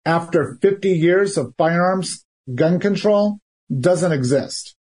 after 0.10 0.58
50 0.60 0.90
years 0.90 1.38
of 1.38 1.54
firearms 1.56 2.26
gun 2.56 2.80
control 2.80 3.40
doesn't 3.70 4.12
exist. 4.12 4.76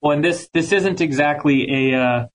Well, 0.00 0.12
and 0.12 0.24
this 0.24 0.48
this 0.54 0.72
isn't 0.72 1.00
exactly 1.00 1.92
a 1.92 1.98
uh, 1.98 2.26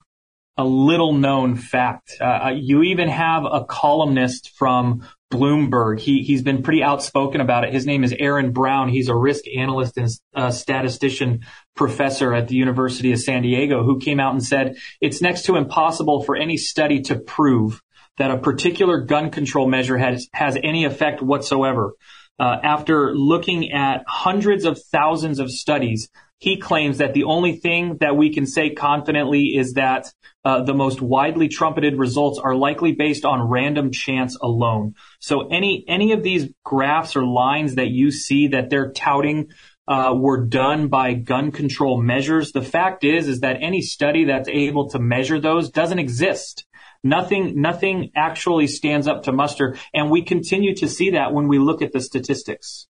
a 0.58 0.64
little 0.64 1.14
known 1.14 1.56
fact. 1.56 2.16
Uh, 2.22 2.24
uh, 2.24 2.50
you 2.50 2.84
even 2.84 3.10
have 3.10 3.46
a 3.46 3.64
columnist 3.64 4.52
from 4.58 5.08
Bloomberg. 5.32 6.00
He, 6.00 6.24
he's 6.24 6.42
been 6.42 6.64
pretty 6.64 6.84
outspoken 6.84 7.42
about 7.42 7.64
it. 7.64 7.74
His 7.74 7.86
name 7.86 8.04
is 8.04 8.14
Aaron 8.20 8.52
Brown. 8.52 8.90
He's 8.90 9.10
a 9.10 9.16
risk 9.16 9.46
analyst 9.56 9.98
and 9.98 10.10
uh, 10.36 10.52
statistician 10.52 11.42
professor 11.76 12.34
at 12.34 12.48
the 12.48 12.56
University 12.56 13.12
of 13.12 13.20
San 13.20 13.42
Diego 13.42 13.84
who 13.84 14.00
came 14.00 14.20
out 14.20 14.34
and 14.34 14.44
said 14.44 14.76
it's 15.00 15.22
next 15.22 15.44
to 15.44 15.56
impossible 15.56 16.24
for 16.24 16.36
any 16.36 16.58
study 16.58 17.02
to 17.04 17.16
prove 17.18 17.82
that 18.18 18.32
a 18.32 18.38
particular 18.38 19.02
gun 19.02 19.32
control 19.32 19.68
measure 19.68 19.98
has, 19.98 20.28
has 20.34 20.58
any 20.62 20.84
effect 20.86 21.22
whatsoever. 21.22 21.94
Uh, 22.40 22.58
after 22.64 23.14
looking 23.14 23.72
at 23.72 24.04
hundreds 24.08 24.66
of 24.66 24.82
thousands 24.82 25.40
of 25.40 25.52
studies, 25.52 26.10
he 26.40 26.56
claims 26.56 27.00
that 27.00 27.14
the 27.14 27.26
only 27.26 27.58
thing 27.58 27.98
that 28.00 28.16
we 28.16 28.34
can 28.34 28.46
say 28.46 28.70
confidently 28.70 29.58
is 29.58 29.74
that 29.74 30.14
uh, 30.46 30.64
the 30.64 30.74
most 30.74 31.02
widely 31.02 31.50
trumpeted 31.50 31.98
results 31.98 32.40
are 32.40 32.56
likely 32.56 32.94
based 32.94 33.26
on 33.26 33.42
random 33.42 33.92
chance 33.92 34.38
alone. 34.42 34.96
So 35.20 35.50
any 35.50 35.84
any 35.88 36.14
of 36.14 36.24
these 36.24 36.48
graphs 36.64 37.18
or 37.18 37.26
lines 37.26 37.76
that 37.76 37.90
you 37.90 38.10
see 38.10 38.48
that 38.48 38.70
they're 38.70 38.92
touting 38.94 39.50
uh, 39.90 40.14
were 40.16 40.46
done 40.46 40.88
by 40.88 41.14
gun 41.14 41.52
control 41.52 42.02
measures. 42.02 42.54
The 42.54 42.62
fact 42.62 43.04
is 43.04 43.28
is 43.28 43.42
that 43.42 43.58
any 43.62 43.82
study 43.82 44.26
that's 44.26 44.48
able 44.48 44.90
to 44.92 45.00
measure 45.00 45.42
those 45.42 45.70
doesn't 45.72 46.00
exist. 46.00 46.66
Nothing, 47.04 47.62
nothing 47.62 48.12
actually 48.16 48.68
stands 48.68 49.08
up 49.08 49.24
to 49.24 49.32
muster. 49.32 49.78
And 49.94 50.10
we 50.10 50.24
continue 50.24 50.76
to 50.76 50.88
see 50.88 51.12
that 51.12 51.34
when 51.34 51.48
we 51.48 51.60
look 51.60 51.82
at 51.82 51.94
the 51.94 52.02
statistics. 52.02 52.88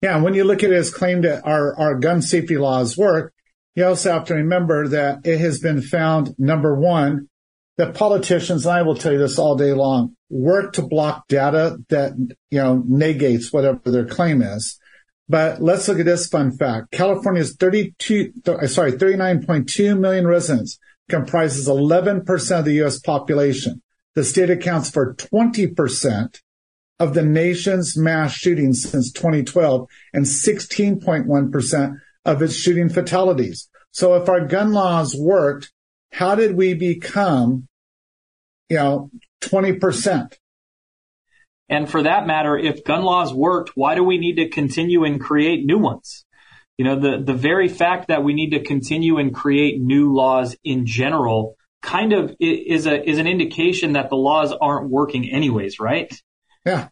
Yeah, 0.00 0.20
when 0.20 0.34
you 0.34 0.44
look 0.44 0.62
at 0.62 0.70
his 0.70 0.92
claim 0.92 1.22
that 1.22 1.46
our, 1.46 1.76
our 1.76 1.98
gun 1.98 2.22
safety 2.22 2.58
laws 2.58 2.96
work, 2.96 3.32
you 3.74 3.86
also 3.86 4.12
have 4.12 4.24
to 4.26 4.34
remember 4.34 4.88
that 4.88 5.20
it 5.24 5.38
has 5.38 5.58
been 5.58 5.80
found, 5.80 6.34
number 6.38 6.74
one, 6.74 7.28
that 7.78 7.94
politicians, 7.94 8.66
and 8.66 8.74
I 8.74 8.82
will 8.82 8.96
tell 8.96 9.12
you 9.12 9.18
this 9.18 9.38
all 9.38 9.56
day 9.56 9.72
long, 9.72 10.14
work 10.28 10.74
to 10.74 10.82
block 10.82 11.26
data 11.28 11.78
that, 11.88 12.12
you 12.50 12.58
know, 12.58 12.82
negates 12.86 13.52
whatever 13.52 13.90
their 13.90 14.04
claim 14.04 14.42
is. 14.42 14.78
But 15.28 15.62
let's 15.62 15.88
look 15.88 15.98
at 15.98 16.04
this 16.04 16.26
fun 16.26 16.56
fact. 16.56 16.90
California's 16.90 17.56
32, 17.56 18.32
sorry, 18.66 18.92
39.2 18.92 19.98
million 19.98 20.26
residents 20.26 20.78
comprises 21.08 21.68
11% 21.68 22.58
of 22.58 22.64
the 22.64 22.74
U.S. 22.74 22.98
population. 22.98 23.82
The 24.14 24.24
state 24.24 24.50
accounts 24.50 24.90
for 24.90 25.14
20% 25.14 26.40
of 26.98 27.14
the 27.14 27.22
nation's 27.22 27.96
mass 27.96 28.32
shootings 28.32 28.88
since 28.88 29.10
2012 29.12 29.88
and 30.12 30.24
16.1% 30.24 31.94
of 32.24 32.42
its 32.42 32.54
shooting 32.54 32.88
fatalities. 32.88 33.68
So 33.90 34.14
if 34.14 34.28
our 34.28 34.46
gun 34.46 34.72
laws 34.72 35.14
worked, 35.16 35.72
how 36.12 36.34
did 36.34 36.56
we 36.56 36.74
become, 36.74 37.68
you 38.68 38.76
know, 38.76 39.10
20%? 39.40 40.36
And 41.68 41.90
for 41.90 42.02
that 42.02 42.26
matter, 42.26 42.56
if 42.56 42.84
gun 42.84 43.02
laws 43.02 43.32
worked, 43.32 43.72
why 43.74 43.94
do 43.94 44.04
we 44.04 44.18
need 44.18 44.36
to 44.36 44.48
continue 44.48 45.04
and 45.04 45.20
create 45.20 45.64
new 45.64 45.78
ones? 45.78 46.24
You 46.78 46.84
know, 46.84 46.98
the, 46.98 47.22
the 47.22 47.34
very 47.34 47.68
fact 47.68 48.08
that 48.08 48.24
we 48.24 48.34
need 48.34 48.50
to 48.50 48.62
continue 48.62 49.18
and 49.18 49.34
create 49.34 49.80
new 49.80 50.12
laws 50.14 50.56
in 50.64 50.86
general 50.86 51.56
kind 51.82 52.12
of 52.12 52.34
is 52.40 52.86
a, 52.86 53.08
is 53.08 53.18
an 53.18 53.26
indication 53.26 53.92
that 53.92 54.08
the 54.08 54.16
laws 54.16 54.52
aren't 54.52 54.88
working 54.88 55.28
anyways, 55.28 55.78
right? 55.80 56.12
Yeah. 56.64 56.88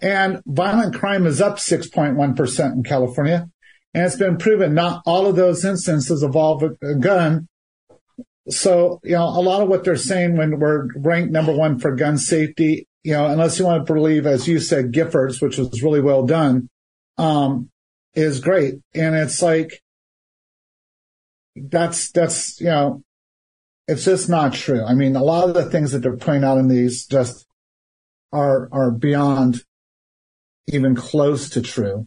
And 0.00 0.42
violent 0.46 0.94
crime 0.94 1.26
is 1.26 1.40
up 1.40 1.56
6.1% 1.56 2.72
in 2.72 2.82
California. 2.82 3.48
And 3.94 4.06
it's 4.06 4.16
been 4.16 4.38
proven 4.38 4.74
not 4.74 5.02
all 5.06 5.26
of 5.26 5.36
those 5.36 5.64
instances 5.64 6.22
involve 6.22 6.62
a 6.62 6.94
gun. 6.94 7.48
So, 8.48 9.00
you 9.04 9.12
know, 9.12 9.24
a 9.24 9.40
lot 9.40 9.62
of 9.62 9.68
what 9.68 9.84
they're 9.84 9.96
saying 9.96 10.36
when 10.36 10.58
we're 10.58 10.88
ranked 10.96 11.30
number 11.30 11.52
one 11.52 11.78
for 11.78 11.94
gun 11.94 12.18
safety, 12.18 12.88
you 13.04 13.12
know, 13.12 13.26
unless 13.26 13.58
you 13.58 13.64
want 13.64 13.86
to 13.86 13.92
believe, 13.92 14.26
as 14.26 14.48
you 14.48 14.58
said, 14.58 14.92
Giffords, 14.92 15.40
which 15.40 15.58
was 15.58 15.82
really 15.82 16.00
well 16.00 16.24
done, 16.24 16.68
um, 17.18 17.70
is 18.14 18.40
great. 18.40 18.74
And 18.94 19.14
it's 19.14 19.42
like, 19.42 19.82
that's, 21.56 22.10
that's, 22.12 22.60
you 22.60 22.66
know, 22.66 23.02
it's 23.88 24.04
just 24.04 24.28
not 24.28 24.54
true. 24.54 24.84
I 24.84 24.94
mean, 24.94 25.16
a 25.16 25.22
lot 25.22 25.48
of 25.48 25.54
the 25.54 25.68
things 25.68 25.92
that 25.92 25.98
they're 25.98 26.16
putting 26.16 26.44
out 26.44 26.58
in 26.58 26.68
these 26.68 27.06
just 27.06 27.46
are, 28.32 28.68
are 28.72 28.90
beyond 28.90 29.64
even 30.68 30.94
close 30.94 31.50
to 31.50 31.60
true. 31.60 32.06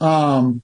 Um, 0.00 0.62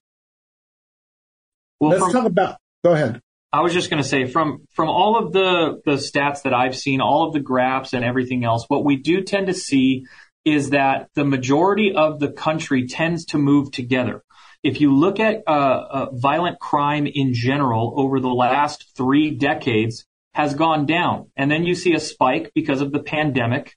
well, 1.81 1.93
let's 1.93 2.03
from, 2.03 2.13
talk 2.13 2.27
about, 2.27 2.57
go 2.85 2.93
ahead. 2.93 3.21
I 3.53 3.61
was 3.61 3.73
just 3.73 3.91
going 3.91 4.03
to 4.03 4.09
say 4.09 4.27
from, 4.27 4.67
from 4.73 4.89
all 4.89 5.17
of 5.17 5.33
the, 5.33 5.81
the 5.85 5.93
stats 5.93 6.43
that 6.43 6.53
I've 6.53 6.77
seen, 6.77 7.01
all 7.01 7.27
of 7.27 7.33
the 7.33 7.41
graphs 7.41 7.93
and 7.93 8.05
everything 8.05 8.45
else, 8.45 8.65
what 8.69 8.85
we 8.85 8.97
do 8.97 9.23
tend 9.23 9.47
to 9.47 9.55
see 9.55 10.05
is 10.45 10.71
that 10.71 11.09
the 11.15 11.25
majority 11.25 11.95
of 11.95 12.19
the 12.19 12.33
country 12.33 12.89
tends 12.89 13.25
to 13.27 13.39
move 13.39 13.71
together. 13.71 14.23
If 14.63 14.81
you 14.81 14.95
look 14.95 15.19
at 15.21 15.43
uh, 15.47 15.51
uh, 15.51 16.11
violent 16.13 16.61
crime 16.61 17.07
in 17.07 17.35
general 17.35 17.95
over 17.97 18.21
the 18.21 18.29
last 18.29 18.97
three 18.97 19.31
decades, 19.31 20.07
has 20.35 20.55
gone 20.55 20.87
down, 20.87 21.31
and 21.37 21.51
then 21.51 21.65
you 21.65 21.75
see 21.75 21.95
a 21.95 22.01
spike 22.01 22.53
because 22.55 22.81
of 22.81 22.91
the 22.91 23.03
pandemic. 23.03 23.77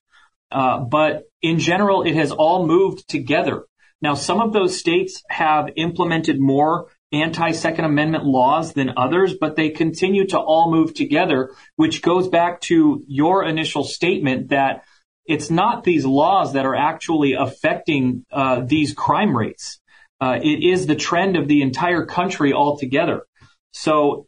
Uh, 0.51 0.79
but 0.79 1.23
in 1.41 1.59
general, 1.59 2.03
it 2.03 2.15
has 2.15 2.31
all 2.31 2.65
moved 2.65 3.07
together. 3.09 3.65
Now, 4.01 4.13
some 4.13 4.39
of 4.39 4.53
those 4.53 4.79
states 4.79 5.23
have 5.29 5.69
implemented 5.75 6.39
more 6.39 6.91
anti 7.11 7.51
Second 7.51 7.86
Amendment 7.86 8.25
laws 8.25 8.73
than 8.73 8.93
others, 8.97 9.33
but 9.39 9.55
they 9.55 9.69
continue 9.69 10.27
to 10.27 10.39
all 10.39 10.71
move 10.71 10.93
together, 10.93 11.51
which 11.75 12.01
goes 12.01 12.27
back 12.27 12.61
to 12.61 13.03
your 13.07 13.43
initial 13.43 13.83
statement 13.83 14.49
that 14.49 14.83
it's 15.25 15.49
not 15.49 15.83
these 15.83 16.05
laws 16.05 16.53
that 16.53 16.65
are 16.65 16.75
actually 16.75 17.33
affecting 17.33 18.25
uh, 18.31 18.61
these 18.61 18.93
crime 18.93 19.36
rates. 19.36 19.79
Uh, 20.20 20.39
it 20.41 20.63
is 20.63 20.88
the 20.88 20.95
trend 20.95 21.36
of 21.36 21.47
the 21.47 21.61
entire 21.61 22.05
country 22.05 22.53
altogether. 22.53 23.24
So 23.72 24.28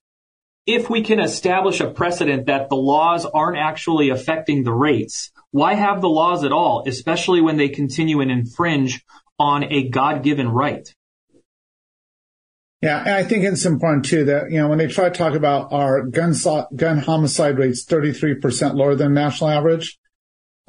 if 0.65 0.89
we 0.89 1.01
can 1.01 1.19
establish 1.19 1.79
a 1.79 1.89
precedent 1.89 2.47
that 2.47 2.69
the 2.69 2.75
laws 2.75 3.25
aren't 3.25 3.57
actually 3.57 4.09
affecting 4.09 4.63
the 4.63 4.73
rates, 4.73 5.31
why 5.51 5.75
have 5.75 6.01
the 6.01 6.09
laws 6.09 6.43
at 6.43 6.51
all, 6.51 6.83
especially 6.85 7.41
when 7.41 7.55
they 7.55 7.69
continue 7.69 8.19
and 8.19 8.29
infringe 8.29 9.03
on 9.39 9.63
a 9.63 9.87
God 9.87 10.23
given 10.23 10.49
right? 10.49 10.93
Yeah, 12.81 12.99
and 12.99 13.13
I 13.13 13.23
think 13.23 13.43
it's 13.43 13.65
important 13.65 14.05
too 14.05 14.25
that, 14.25 14.51
you 14.51 14.59
know, 14.59 14.67
when 14.67 14.77
they 14.77 14.87
try 14.87 15.09
to 15.09 15.17
talk 15.17 15.33
about 15.33 15.73
our 15.73 16.03
gun, 16.03 16.35
gun 16.75 16.99
homicide 16.99 17.57
rates 17.57 17.85
33% 17.85 18.75
lower 18.75 18.93
than 18.93 19.13
national 19.13 19.49
average, 19.49 19.97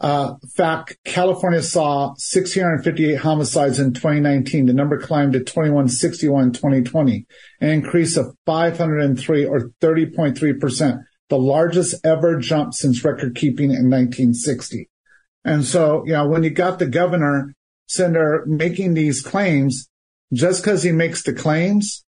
uh, 0.00 0.34
fact, 0.54 0.96
California 1.04 1.62
saw 1.62 2.14
658 2.16 3.16
homicides 3.16 3.80
in 3.80 3.94
2019. 3.94 4.66
The 4.66 4.72
number 4.72 4.98
climbed 4.98 5.32
to 5.32 5.40
2161 5.40 6.44
in 6.44 6.52
2020, 6.52 7.26
an 7.60 7.68
increase 7.68 8.16
of 8.16 8.36
503 8.46 9.44
or 9.44 9.70
30.3%, 9.80 11.00
the 11.28 11.38
largest 11.38 12.06
ever 12.06 12.38
jump 12.38 12.74
since 12.74 13.04
record 13.04 13.34
keeping 13.34 13.70
in 13.70 13.90
1960. 13.90 14.88
And 15.44 15.64
so, 15.64 16.04
you 16.06 16.12
know, 16.12 16.28
when 16.28 16.44
you 16.44 16.50
got 16.50 16.78
the 16.78 16.86
governor 16.86 17.54
senator 17.88 18.44
making 18.46 18.94
these 18.94 19.20
claims, 19.20 19.88
just 20.32 20.62
because 20.62 20.82
he 20.82 20.92
makes 20.92 21.22
the 21.22 21.32
claims, 21.32 22.04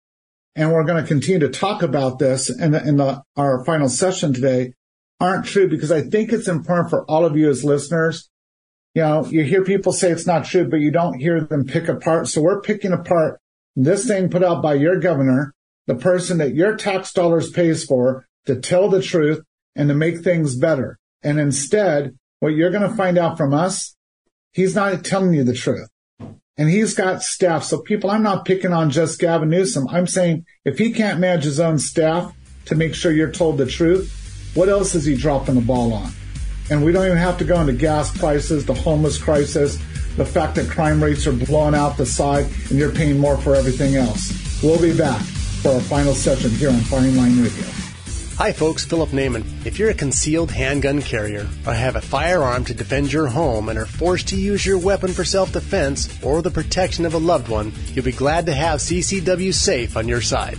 and 0.55 0.73
we're 0.73 0.85
going 0.85 1.03
to 1.03 1.09
continue 1.09 1.39
to 1.39 1.49
talk 1.49 1.83
about 1.83 2.19
this 2.19 2.51
in, 2.51 2.73
the, 2.73 2.87
in 2.87 2.97
the, 2.97 3.23
our 3.37 3.65
final 3.65 3.89
session 3.89 4.35
today, 4.35 4.75
aren't 5.21 5.47
true 5.47 5.69
because 5.69 5.93
I 5.93 6.03
think 6.03 6.33
it's 6.33 6.49
important 6.49 6.91
for 6.91 7.05
all 7.11 7.25
of 7.25 7.37
you 7.37 7.49
as 7.51 7.65
listeners. 7.65 8.29
You 8.95 9.03
know, 9.03 9.27
you 9.27 9.45
hear 9.45 9.65
people 9.65 9.93
say 9.93 10.11
it's 10.11 10.27
not 10.27 10.45
true, 10.45 10.69
but 10.69 10.81
you 10.81 10.91
don't 10.91 11.19
hear 11.19 11.41
them 11.41 11.65
pick 11.65 11.89
apart. 11.89 12.29
So 12.29 12.41
we're 12.41 12.61
picking 12.61 12.93
apart 12.93 13.41
this 13.77 14.07
thing 14.07 14.29
put 14.29 14.43
out 14.43 14.63
by 14.63 14.75
your 14.75 14.99
governor, 14.99 15.55
the 15.87 15.95
person 15.95 16.39
that 16.39 16.55
your 16.55 16.77
tax 16.77 17.13
dollars 17.13 17.51
pays 17.51 17.85
for 17.85 18.27
to 18.47 18.57
tell 18.57 18.89
the 18.89 19.03
truth 19.03 19.43
and 19.77 19.89
to 19.89 19.95
make 19.95 20.21
things 20.21 20.57
better. 20.57 20.99
And 21.23 21.39
instead, 21.39 22.17
what 22.41 22.55
you're 22.55 22.71
going 22.71 22.89
to 22.89 22.97
find 22.97 23.19
out 23.19 23.37
from 23.37 23.55
us, 23.55 23.97
he's 24.53 24.75
not 24.75 25.05
telling 25.05 25.33
you 25.33 25.45
the 25.45 25.55
truth. 25.55 25.89
And 26.57 26.69
he's 26.69 26.95
got 26.95 27.23
staff. 27.23 27.63
So 27.63 27.81
people, 27.81 28.11
I'm 28.11 28.25
not 28.25 28.45
picking 28.45 28.73
on 28.73 28.91
just 28.91 29.21
Gavin 29.21 29.49
Newsom. 29.49 29.87
I'm 29.89 30.09
saying 30.09 30.45
if 30.65 30.79
he 30.79 30.91
can't 30.93 31.21
manage 31.21 31.45
his 31.45 31.61
own 31.61 31.79
staff 31.79 32.35
to 32.65 32.75
make 32.75 32.97
sure 32.97 33.13
you're 33.13 33.31
told 33.31 33.59
the 33.59 33.67
truth, 33.67 34.28
what 34.59 34.69
else 34.69 34.97
is 34.97 35.05
he 35.05 35.15
dropping 35.15 35.55
the 35.55 35.61
ball 35.61 35.93
on? 35.93 36.11
And 36.69 36.85
we 36.85 36.91
don't 36.91 37.07
even 37.07 37.17
have 37.17 37.39
to 37.39 37.45
go 37.45 37.61
into 37.61 37.73
gas 37.73 38.11
prices, 38.19 38.67
the 38.67 38.75
homeless 38.75 39.17
crisis, 39.17 39.77
the 40.17 40.27
fact 40.27 40.57
that 40.57 40.69
crime 40.69 41.01
rates 41.01 41.29
are 41.29 41.33
blowing 41.33 41.77
out 41.77 41.97
the 41.97 42.05
side 42.05 42.45
and 42.69 42.77
you're 42.77 42.91
paying 42.91 43.21
more 43.21 43.37
for 43.37 43.55
everything 43.55 43.95
else. 43.95 44.61
We'll 44.61 44.83
be 44.83 44.99
back 44.99 45.23
for 45.63 45.75
our 45.75 45.81
final 45.81 46.13
session 46.13 46.51
here 46.51 46.71
on 46.71 46.81
Firing 46.81 47.17
Line 47.17 47.41
Radio. 47.41 47.67
Hi, 48.39 48.53
folks. 48.53 48.85
Philip 48.85 49.11
Naiman. 49.11 49.45
If 49.65 49.79
you're 49.79 49.91
a 49.91 49.95
concealed 49.95 50.51
handgun 50.51 51.03
carrier 51.03 51.47
or 51.65 51.73
have 51.73 51.95
a 51.95 52.01
firearm 52.01 52.65
to 52.65 52.75
defend 52.75 53.13
your 53.13 53.29
home 53.29 53.69
and 53.69 53.79
are 53.79 53.87
forced 53.87 54.27
to 54.29 54.37
use 54.37 54.67
your 54.67 54.79
weapon 54.79 55.13
for 55.13 55.23
self 55.23 55.53
defense 55.53 56.09
or 56.21 56.43
the 56.43 56.51
protection 56.51 57.07
of 57.07 57.15
a 57.15 57.19
loved 57.19 57.49
one, 57.49 57.73
you'll 57.93 58.05
be 58.05 58.11
glad 58.11 58.47
to 58.47 58.55
have 58.55 58.81
CCW 58.81 59.55
Safe 59.55 59.97
on 59.97 60.09
your 60.09 60.21
side. 60.21 60.59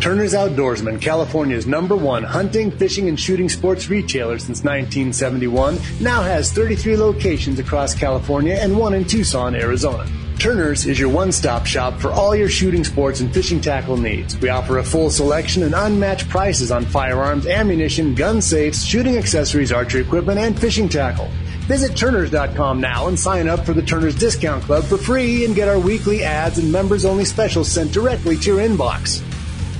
Turner's 0.00 0.32
Outdoorsman, 0.32 0.98
California's 1.02 1.66
number 1.66 1.94
one 1.94 2.22
hunting, 2.22 2.70
fishing, 2.70 3.08
and 3.08 3.20
shooting 3.20 3.50
sports 3.50 3.90
retailer 3.90 4.38
since 4.38 4.64
1971, 4.64 5.78
now 6.00 6.22
has 6.22 6.50
33 6.52 6.96
locations 6.96 7.58
across 7.58 7.94
California 7.94 8.54
and 8.54 8.78
one 8.78 8.94
in 8.94 9.04
Tucson, 9.04 9.54
Arizona. 9.54 10.10
Turner's 10.38 10.86
is 10.86 10.98
your 10.98 11.10
one 11.10 11.30
stop 11.30 11.66
shop 11.66 12.00
for 12.00 12.10
all 12.10 12.34
your 12.34 12.48
shooting 12.48 12.82
sports 12.82 13.20
and 13.20 13.32
fishing 13.32 13.60
tackle 13.60 13.98
needs. 13.98 14.38
We 14.38 14.48
offer 14.48 14.78
a 14.78 14.82
full 14.82 15.10
selection 15.10 15.64
and 15.64 15.74
unmatched 15.74 16.30
prices 16.30 16.70
on 16.70 16.86
firearms, 16.86 17.46
ammunition, 17.46 18.14
gun 18.14 18.40
safes, 18.40 18.82
shooting 18.82 19.18
accessories, 19.18 19.70
archery 19.70 20.00
equipment, 20.00 20.38
and 20.38 20.58
fishing 20.58 20.88
tackle. 20.88 21.28
Visit 21.68 21.94
Turners.com 21.94 22.80
now 22.80 23.08
and 23.08 23.20
sign 23.20 23.48
up 23.48 23.66
for 23.66 23.74
the 23.74 23.82
Turners 23.82 24.14
Discount 24.14 24.64
Club 24.64 24.84
for 24.84 24.96
free 24.96 25.44
and 25.44 25.54
get 25.54 25.68
our 25.68 25.78
weekly 25.78 26.24
ads 26.24 26.56
and 26.56 26.72
members 26.72 27.04
only 27.04 27.26
specials 27.26 27.70
sent 27.70 27.92
directly 27.92 28.36
to 28.38 28.54
your 28.54 28.66
inbox. 28.66 29.22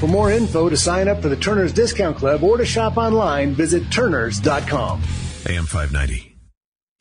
For 0.01 0.09
more 0.09 0.33
info 0.33 0.71
to 0.71 0.79
sign 0.79 1.09
up 1.09 1.21
for 1.21 1.29
the 1.29 1.37
Turner's 1.37 1.75
Discount 1.75 2.17
Club 2.17 2.43
or 2.43 2.57
to 2.57 2.65
shop 2.65 2.97
online, 2.97 3.53
visit 3.53 3.93
Turners.com. 3.93 5.03
AM 5.47 5.67
590. 5.67 6.37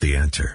The 0.00 0.16
answer. 0.16 0.54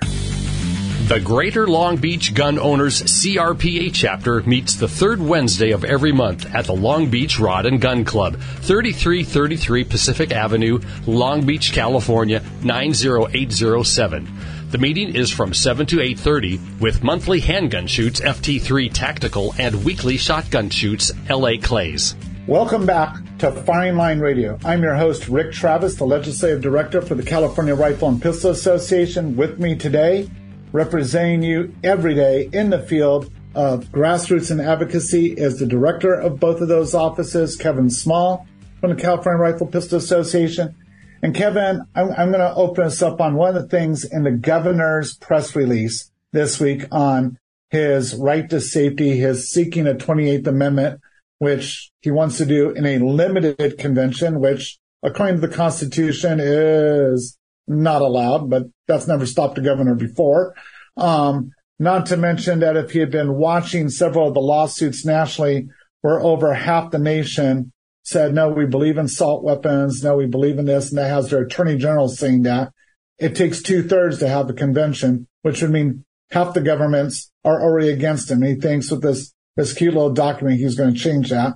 The 1.07 1.19
Greater 1.19 1.67
Long 1.67 1.97
Beach 1.97 2.35
Gun 2.35 2.59
Owners 2.59 3.01
CRPA 3.01 3.91
chapter 3.93 4.41
meets 4.43 4.75
the 4.75 4.87
third 4.87 5.19
Wednesday 5.19 5.71
of 5.71 5.83
every 5.83 6.11
month 6.11 6.45
at 6.53 6.65
the 6.65 6.75
Long 6.75 7.09
Beach 7.09 7.39
Rod 7.39 7.65
and 7.65 7.81
Gun 7.81 8.05
Club, 8.05 8.37
3333 8.37 9.83
Pacific 9.83 10.31
Avenue, 10.31 10.79
Long 11.07 11.47
Beach, 11.47 11.73
California 11.73 12.43
90807. 12.63 14.27
The 14.69 14.77
meeting 14.77 15.15
is 15.15 15.31
from 15.31 15.53
7 15.53 15.85
to 15.87 15.99
8:30 15.99 16.59
with 16.79 17.03
monthly 17.03 17.39
handgun 17.39 17.87
shoots 17.87 18.19
FT3 18.19 18.89
Tactical 18.91 19.55
and 19.57 19.83
weekly 19.83 20.17
shotgun 20.17 20.69
shoots 20.69 21.11
LA 21.29 21.57
Clays. 21.61 22.15
Welcome 22.47 22.85
back 22.85 23.15
to 23.39 23.51
Firing 23.51 23.95
Line 23.95 24.19
Radio. 24.19 24.59
I'm 24.63 24.83
your 24.83 24.93
host, 24.93 25.27
Rick 25.27 25.51
Travis, 25.51 25.95
the 25.95 26.05
Legislative 26.05 26.61
Director 26.61 27.01
for 27.01 27.15
the 27.15 27.23
California 27.23 27.73
Rifle 27.73 28.09
and 28.09 28.21
Pistol 28.21 28.51
Association. 28.51 29.35
With 29.35 29.57
me 29.57 29.75
today, 29.75 30.29
representing 30.71 31.41
you 31.41 31.73
every 31.83 32.13
day 32.13 32.47
in 32.53 32.69
the 32.69 32.77
field 32.77 33.31
of 33.55 33.85
grassroots 33.85 34.51
and 34.51 34.61
advocacy, 34.61 35.31
is 35.31 35.57
the 35.57 35.65
Director 35.65 36.13
of 36.13 36.39
both 36.39 36.61
of 36.61 36.67
those 36.67 36.93
offices, 36.93 37.55
Kevin 37.55 37.89
Small 37.89 38.45
from 38.79 38.91
the 38.91 39.01
California 39.01 39.41
Rifle 39.41 39.65
Pistol 39.65 39.97
Association. 39.97 40.75
And 41.23 41.33
Kevin, 41.33 41.81
I'm, 41.95 42.11
I'm 42.11 42.31
going 42.31 42.41
to 42.41 42.53
open 42.53 42.83
us 42.83 43.01
up 43.01 43.21
on 43.21 43.33
one 43.33 43.55
of 43.55 43.63
the 43.63 43.67
things 43.67 44.05
in 44.05 44.21
the 44.21 44.29
governor's 44.29 45.17
press 45.17 45.55
release 45.55 46.11
this 46.31 46.59
week 46.59 46.85
on 46.91 47.39
his 47.71 48.13
right 48.13 48.47
to 48.51 48.61
safety, 48.61 49.17
his 49.17 49.49
seeking 49.49 49.87
a 49.87 49.95
28th 49.95 50.45
Amendment 50.45 51.01
which 51.39 51.91
he 52.01 52.11
wants 52.11 52.37
to 52.37 52.45
do 52.45 52.71
in 52.71 52.85
a 52.85 52.99
limited 52.99 53.77
convention, 53.77 54.39
which 54.39 54.77
according 55.03 55.41
to 55.41 55.47
the 55.47 55.55
Constitution 55.55 56.39
is 56.39 57.37
not 57.67 58.01
allowed, 58.01 58.49
but 58.49 58.63
that's 58.87 59.07
never 59.07 59.25
stopped 59.25 59.57
a 59.57 59.61
governor 59.61 59.95
before. 59.95 60.55
Um, 60.97 61.51
not 61.77 62.05
to 62.07 62.17
mention 62.17 62.59
that 62.59 62.77
if 62.77 62.91
he 62.91 62.99
had 62.99 63.11
been 63.11 63.33
watching 63.33 63.89
several 63.89 64.27
of 64.27 64.33
the 64.33 64.39
lawsuits 64.39 65.05
nationally 65.05 65.67
where 66.01 66.21
over 66.21 66.53
half 66.53 66.91
the 66.91 66.99
nation 66.99 67.73
said, 68.03 68.33
no, 68.33 68.49
we 68.49 68.65
believe 68.65 68.97
in 68.97 69.05
assault 69.05 69.43
weapons. 69.43 70.03
No, 70.03 70.15
we 70.15 70.27
believe 70.27 70.59
in 70.59 70.65
this. 70.65 70.89
And 70.89 70.99
that 70.99 71.09
has 71.09 71.29
their 71.29 71.41
attorney 71.41 71.77
general 71.77 72.07
saying 72.07 72.43
that 72.43 72.71
it 73.17 73.35
takes 73.35 73.61
two 73.61 73.83
thirds 73.83 74.19
to 74.19 74.27
have 74.27 74.49
a 74.49 74.53
convention, 74.53 75.27
which 75.41 75.61
would 75.61 75.71
mean 75.71 76.05
half 76.31 76.53
the 76.53 76.61
governments 76.61 77.31
are 77.43 77.61
already 77.61 77.89
against 77.89 78.29
him. 78.29 78.41
He 78.41 78.55
thinks 78.55 78.91
with 78.91 79.01
this 79.01 79.33
this 79.55 79.73
cute 79.73 79.93
little 79.93 80.13
document. 80.13 80.59
He's 80.59 80.75
going 80.75 80.93
to 80.93 80.99
change 80.99 81.29
that. 81.29 81.53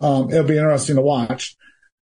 Um, 0.00 0.30
it'll 0.30 0.44
be 0.44 0.56
interesting 0.56 0.96
to 0.96 1.02
watch, 1.02 1.56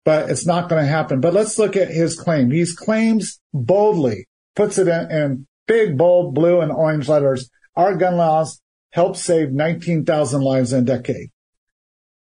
but 0.04 0.30
it's 0.30 0.46
not 0.46 0.68
going 0.68 0.82
to 0.82 0.88
happen. 0.88 1.20
But 1.20 1.34
let's 1.34 1.58
look 1.58 1.76
at 1.76 1.88
his 1.88 2.18
claim. 2.18 2.50
He 2.50 2.66
claims 2.74 3.40
boldly, 3.54 4.26
puts 4.54 4.78
it 4.78 4.88
in, 4.88 5.10
in 5.10 5.46
big, 5.66 5.96
bold 5.96 6.34
blue 6.34 6.60
and 6.60 6.72
orange 6.72 7.08
letters. 7.08 7.50
our 7.76 7.94
gun 7.94 8.16
laws 8.16 8.60
helped 8.92 9.18
save 9.18 9.52
19,000 9.52 10.40
lives 10.40 10.72
in 10.72 10.82
a 10.82 10.86
decade. 10.86 11.30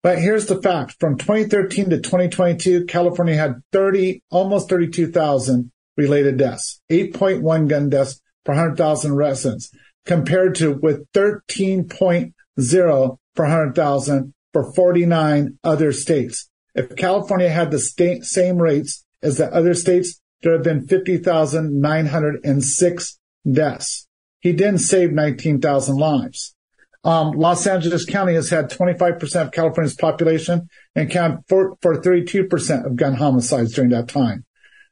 But 0.03 0.18
here's 0.18 0.47
the 0.47 0.61
fact. 0.61 0.97
From 1.01 1.16
2013 1.16 1.91
to 1.91 1.97
2022, 1.99 2.84
California 2.84 3.34
had 3.34 3.62
30, 3.72 4.22
almost 4.30 4.68
32,000 4.68 5.72
related 5.97 6.37
deaths, 6.37 6.80
8.1 6.91 7.68
gun 7.68 7.89
deaths 7.89 8.20
per 8.45 8.53
100,000 8.53 9.14
residents, 9.14 9.70
compared 10.05 10.55
to 10.57 10.74
with 10.74 11.07
13.0 12.59 13.18
per 13.34 13.44
100,000 13.44 14.34
for 14.52 14.72
49 14.72 15.59
other 15.62 15.92
states. 15.92 16.48
If 16.74 16.96
California 16.96 17.48
had 17.48 17.70
the 17.70 17.78
state, 17.78 18.24
same 18.24 18.59
rates 18.59 19.04
as 19.22 19.38
the 19.38 19.46
other 19.54 19.74
states, 19.74 20.20
there 20.42 20.52
have 20.52 20.62
been 20.62 20.86
50,906 20.86 23.18
deaths. 23.50 24.07
He 24.40 24.52
didn't 24.52 24.78
save 24.78 25.12
19,000 25.12 25.96
lives. 25.96 26.54
Um, 27.04 27.30
Los 27.32 27.66
Angeles 27.66 28.04
County 28.04 28.34
has 28.34 28.50
had 28.50 28.70
25% 28.70 29.42
of 29.42 29.52
California's 29.52 29.94
population 29.94 30.68
and 30.94 31.11
count 31.11 31.44
for, 31.48 31.78
for 31.80 31.98
32% 32.00 32.84
of 32.84 32.96
gun 32.96 33.14
homicides 33.14 33.72
during 33.74 33.90
that 33.90 34.09
time. 34.09 34.44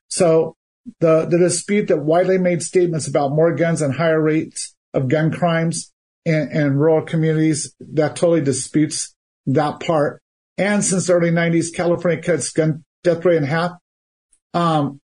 So 0.08 0.56
the, 1.00 1.26
the 1.26 1.38
dispute 1.38 1.88
that 1.88 2.04
widely 2.04 2.38
made 2.38 2.62
statements 2.62 3.08
about 3.08 3.32
more 3.32 3.52
guns 3.54 3.82
and 3.82 3.94
higher 3.94 4.20
rates 4.20 4.76
of 4.92 5.08
gun 5.08 5.32
crimes 5.32 5.92
in, 6.24 6.50
in 6.52 6.76
rural 6.76 7.02
communities, 7.02 7.74
that 7.80 8.16
totally 8.16 8.40
disputes 8.40 9.14
that 9.46 9.80
part. 9.80 10.22
And 10.56 10.84
since 10.84 11.06
the 11.06 11.14
early 11.14 11.30
90s, 11.30 11.74
California 11.74 12.22
cuts 12.22 12.50
gun 12.50 12.84
death 13.02 13.24
rate 13.24 13.36
in 13.36 13.44
half. 13.44 13.72
Um, 14.52 15.00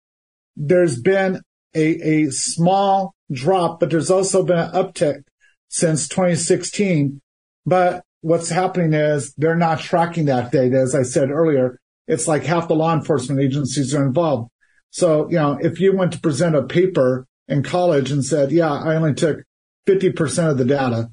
there's 0.56 1.00
been 1.00 1.42
a, 1.74 2.26
a 2.26 2.32
small 2.32 3.14
drop, 3.32 3.80
but 3.80 3.90
there's 3.90 4.12
also 4.12 4.44
been 4.44 4.58
an 4.58 4.72
uptick 4.72 5.24
since 5.70 6.08
2016. 6.08 7.22
But 7.66 8.04
what's 8.22 8.50
happening 8.50 8.94
is 8.94 9.34
they're 9.38 9.56
not 9.56 9.80
tracking 9.80 10.26
that 10.26 10.52
data. 10.52 10.78
As 10.78 10.96
I 10.96 11.04
said 11.04 11.32
earlier, 11.32 11.80
it's 12.08 12.28
like 12.28 12.44
half 12.44 12.68
the 12.68 12.76
law 12.76 12.94
enforcement 12.94 13.42
agencies 13.42 13.94
are 13.94 14.06
involved. 14.06 14.50
So, 14.90 15.30
you 15.30 15.36
know, 15.36 15.58
if 15.62 15.80
you 15.80 15.96
went 15.96 16.14
to 16.14 16.20
present 16.20 16.56
a 16.56 16.64
paper 16.64 17.26
in 17.48 17.64
college 17.64 18.12
and 18.12 18.24
said, 18.24 18.52
yeah, 18.52 18.72
I 18.72 18.96
only 18.96 19.14
took 19.14 19.40
50% 19.88 20.52
of 20.52 20.58
the 20.58 20.66
data, 20.66 21.10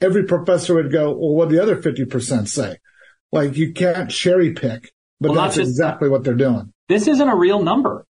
every 0.00 0.24
professor 0.24 0.74
would 0.74 0.92
go, 0.92 1.10
well, 1.10 1.34
what 1.34 1.48
do 1.48 1.56
the 1.56 1.62
other 1.62 1.76
50% 1.76 2.48
say? 2.48 2.76
Like 3.30 3.56
you 3.56 3.72
can't 3.72 4.10
cherry 4.10 4.52
pick, 4.52 4.92
but 5.20 5.32
well, 5.32 5.42
that's 5.42 5.56
just, 5.56 5.70
exactly 5.70 6.08
what 6.08 6.24
they're 6.24 6.34
doing. 6.34 6.72
This 6.88 7.06
isn't 7.06 7.28
a 7.28 7.36
real 7.36 7.62
number. 7.62 8.04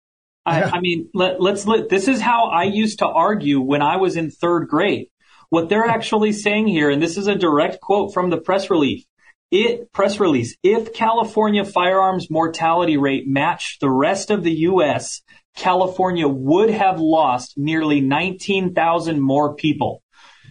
I, 0.47 0.63
I 0.63 0.81
mean, 0.81 1.11
let, 1.13 1.41
let's 1.41 1.67
let, 1.67 1.91
this 1.91 2.09
is 2.09 2.21
how 2.21 2.47
I 2.47 2.65
used 2.65 3.01
to 3.01 3.07
argue 3.07 3.61
when 3.61 3.83
I 3.83 3.97
was 3.97 4.17
in 4.17 4.31
third 4.31 4.69
grade. 4.69 5.09
What 5.51 5.69
they're 5.69 5.87
actually 5.87 6.33
saying 6.33 6.69
here, 6.69 6.91
and 6.91 7.03
this 7.03 7.17
is 7.17 7.27
a 7.27 7.35
direct 7.35 7.81
quote 7.81 8.15
from 8.15 8.31
the 8.31 8.39
press 8.39 8.71
release. 8.71 9.05
It 9.51 9.93
press 9.93 10.21
release. 10.21 10.57
If 10.63 10.95
California 10.95 11.65
firearms 11.65 12.31
mortality 12.31 12.97
rate 12.97 13.25
matched 13.27 13.81
the 13.81 13.91
rest 13.91 14.31
of 14.31 14.45
the 14.45 14.53
U.S., 14.53 15.23
California 15.57 16.29
would 16.29 16.71
have 16.71 17.01
lost 17.01 17.55
nearly 17.57 18.01
19,000 18.01 19.21
more 19.21 19.55
people. 19.55 20.03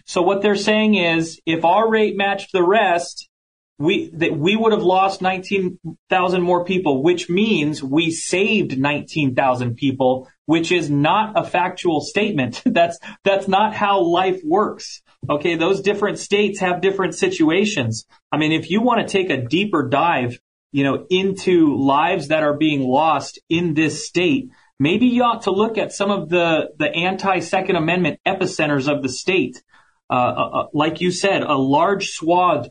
So 0.06 0.22
what 0.22 0.42
they're 0.42 0.56
saying 0.56 0.94
is, 0.96 1.40
if 1.46 1.64
our 1.64 1.88
rate 1.88 2.16
matched 2.16 2.52
the 2.52 2.62
rest, 2.62 3.28
we 3.78 4.10
that 4.14 4.36
we 4.36 4.56
would 4.56 4.72
have 4.72 4.82
lost 4.82 5.22
19,000 5.22 6.42
more 6.42 6.64
people, 6.64 7.02
which 7.02 7.30
means 7.30 7.82
we 7.82 8.10
saved 8.10 8.78
19,000 8.78 9.74
people, 9.74 10.28
which 10.44 10.70
is 10.70 10.90
not 10.90 11.38
a 11.38 11.44
factual 11.44 12.02
statement. 12.02 12.62
that's 12.66 12.98
that's 13.24 13.48
not 13.48 13.74
how 13.74 14.02
life 14.02 14.40
works. 14.44 15.00
Okay, 15.28 15.56
those 15.56 15.80
different 15.80 16.18
states 16.18 16.60
have 16.60 16.80
different 16.80 17.14
situations. 17.14 18.04
I 18.30 18.36
mean, 18.36 18.52
if 18.52 18.70
you 18.70 18.82
want 18.82 19.06
to 19.06 19.10
take 19.10 19.30
a 19.30 19.46
deeper 19.46 19.88
dive, 19.88 20.38
you 20.72 20.84
know, 20.84 21.06
into 21.08 21.76
lives 21.76 22.28
that 22.28 22.42
are 22.42 22.56
being 22.56 22.82
lost 22.82 23.38
in 23.48 23.74
this 23.74 24.06
state, 24.06 24.50
maybe 24.80 25.06
you 25.06 25.22
ought 25.22 25.42
to 25.42 25.52
look 25.52 25.78
at 25.78 25.92
some 25.92 26.10
of 26.10 26.28
the 26.28 26.70
the 26.76 26.92
anti-Second 26.92 27.76
Amendment 27.76 28.18
epicenters 28.26 28.92
of 28.92 29.02
the 29.04 29.08
state. 29.08 29.62
Uh, 30.08 30.14
uh, 30.14 30.48
uh 30.62 30.66
like 30.72 31.00
you 31.00 31.12
said, 31.12 31.42
a 31.42 31.54
large 31.54 32.08
swath 32.08 32.68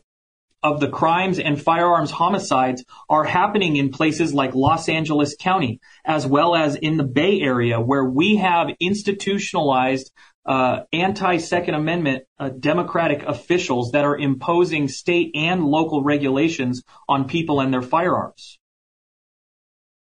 of 0.62 0.78
the 0.80 0.88
crimes 0.88 1.38
and 1.38 1.60
firearms 1.60 2.10
homicides 2.10 2.84
are 3.08 3.24
happening 3.24 3.76
in 3.76 3.88
places 3.88 4.34
like 4.34 4.54
Los 4.54 4.90
Angeles 4.90 5.34
County, 5.40 5.80
as 6.04 6.26
well 6.26 6.54
as 6.54 6.74
in 6.74 6.98
the 6.98 7.04
Bay 7.04 7.40
Area, 7.40 7.80
where 7.80 8.04
we 8.04 8.36
have 8.36 8.68
institutionalized 8.78 10.12
uh, 10.44 10.80
anti-Second 10.92 11.74
Amendment 11.74 12.24
uh, 12.38 12.50
Democratic 12.50 13.22
officials 13.22 13.92
that 13.92 14.04
are 14.04 14.18
imposing 14.18 14.88
state 14.88 15.30
and 15.34 15.64
local 15.64 16.02
regulations 16.02 16.82
on 17.08 17.26
people 17.26 17.60
and 17.60 17.72
their 17.72 17.82
firearms. 17.82 18.58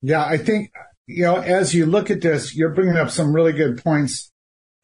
Yeah, 0.02 0.24
I 0.24 0.38
think, 0.38 0.72
you 1.10 1.24
know, 1.24 1.38
as 1.38 1.74
you 1.74 1.88
look 1.88 2.12
at 2.12 2.22
this, 2.22 2.56
you're 2.56 2.70
bringing 2.70 2.96
up 2.96 3.10
some 3.10 3.34
really 3.34 3.52
good 3.52 3.84
points 3.84 4.32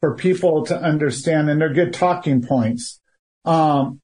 for 0.00 0.16
people 0.16 0.66
to 0.66 0.76
understand, 0.76 1.48
and 1.48 1.60
they're 1.60 1.72
good 1.72 1.92
talking 1.92 2.42
points. 2.42 3.00
Um, 3.44 4.00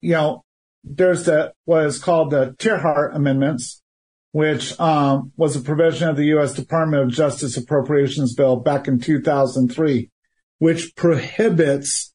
you 0.00 0.12
know, 0.12 0.44
there's 0.82 1.24
the 1.24 1.52
what 1.66 1.84
is 1.84 1.98
called 1.98 2.30
the 2.30 2.54
Tiahrt 2.58 3.14
Amendments, 3.14 3.82
which 4.32 4.80
um, 4.80 5.32
was 5.36 5.54
a 5.54 5.60
provision 5.60 6.08
of 6.08 6.16
the 6.16 6.24
U.S. 6.36 6.54
Department 6.54 7.02
of 7.02 7.10
Justice 7.10 7.58
Appropriations 7.58 8.34
Bill 8.34 8.56
back 8.56 8.88
in 8.88 8.98
2003, 8.98 10.10
which 10.58 10.96
prohibits 10.96 12.14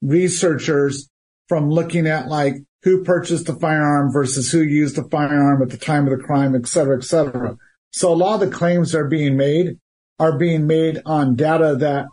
researchers 0.00 1.10
from 1.48 1.70
looking 1.70 2.06
at 2.06 2.28
like 2.28 2.58
who 2.84 3.02
purchased 3.02 3.46
the 3.46 3.54
firearm 3.54 4.12
versus 4.12 4.52
who 4.52 4.62
used 4.62 4.94
the 4.94 5.08
firearm 5.10 5.60
at 5.60 5.70
the 5.70 5.76
time 5.76 6.06
of 6.06 6.16
the 6.16 6.24
crime, 6.24 6.54
et 6.54 6.68
cetera, 6.68 6.96
et 6.96 7.02
cetera. 7.02 7.56
So 7.96 8.12
a 8.12 8.14
lot 8.14 8.34
of 8.34 8.40
the 8.50 8.54
claims 8.54 8.92
that 8.92 8.98
are 8.98 9.08
being 9.08 9.38
made 9.38 9.78
are 10.18 10.36
being 10.36 10.66
made 10.66 11.00
on 11.06 11.34
data 11.34 11.76
that 11.76 12.04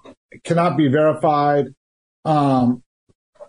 cannot 0.46 0.78
be 0.78 0.88
verified, 0.88 1.66
um, 2.24 2.82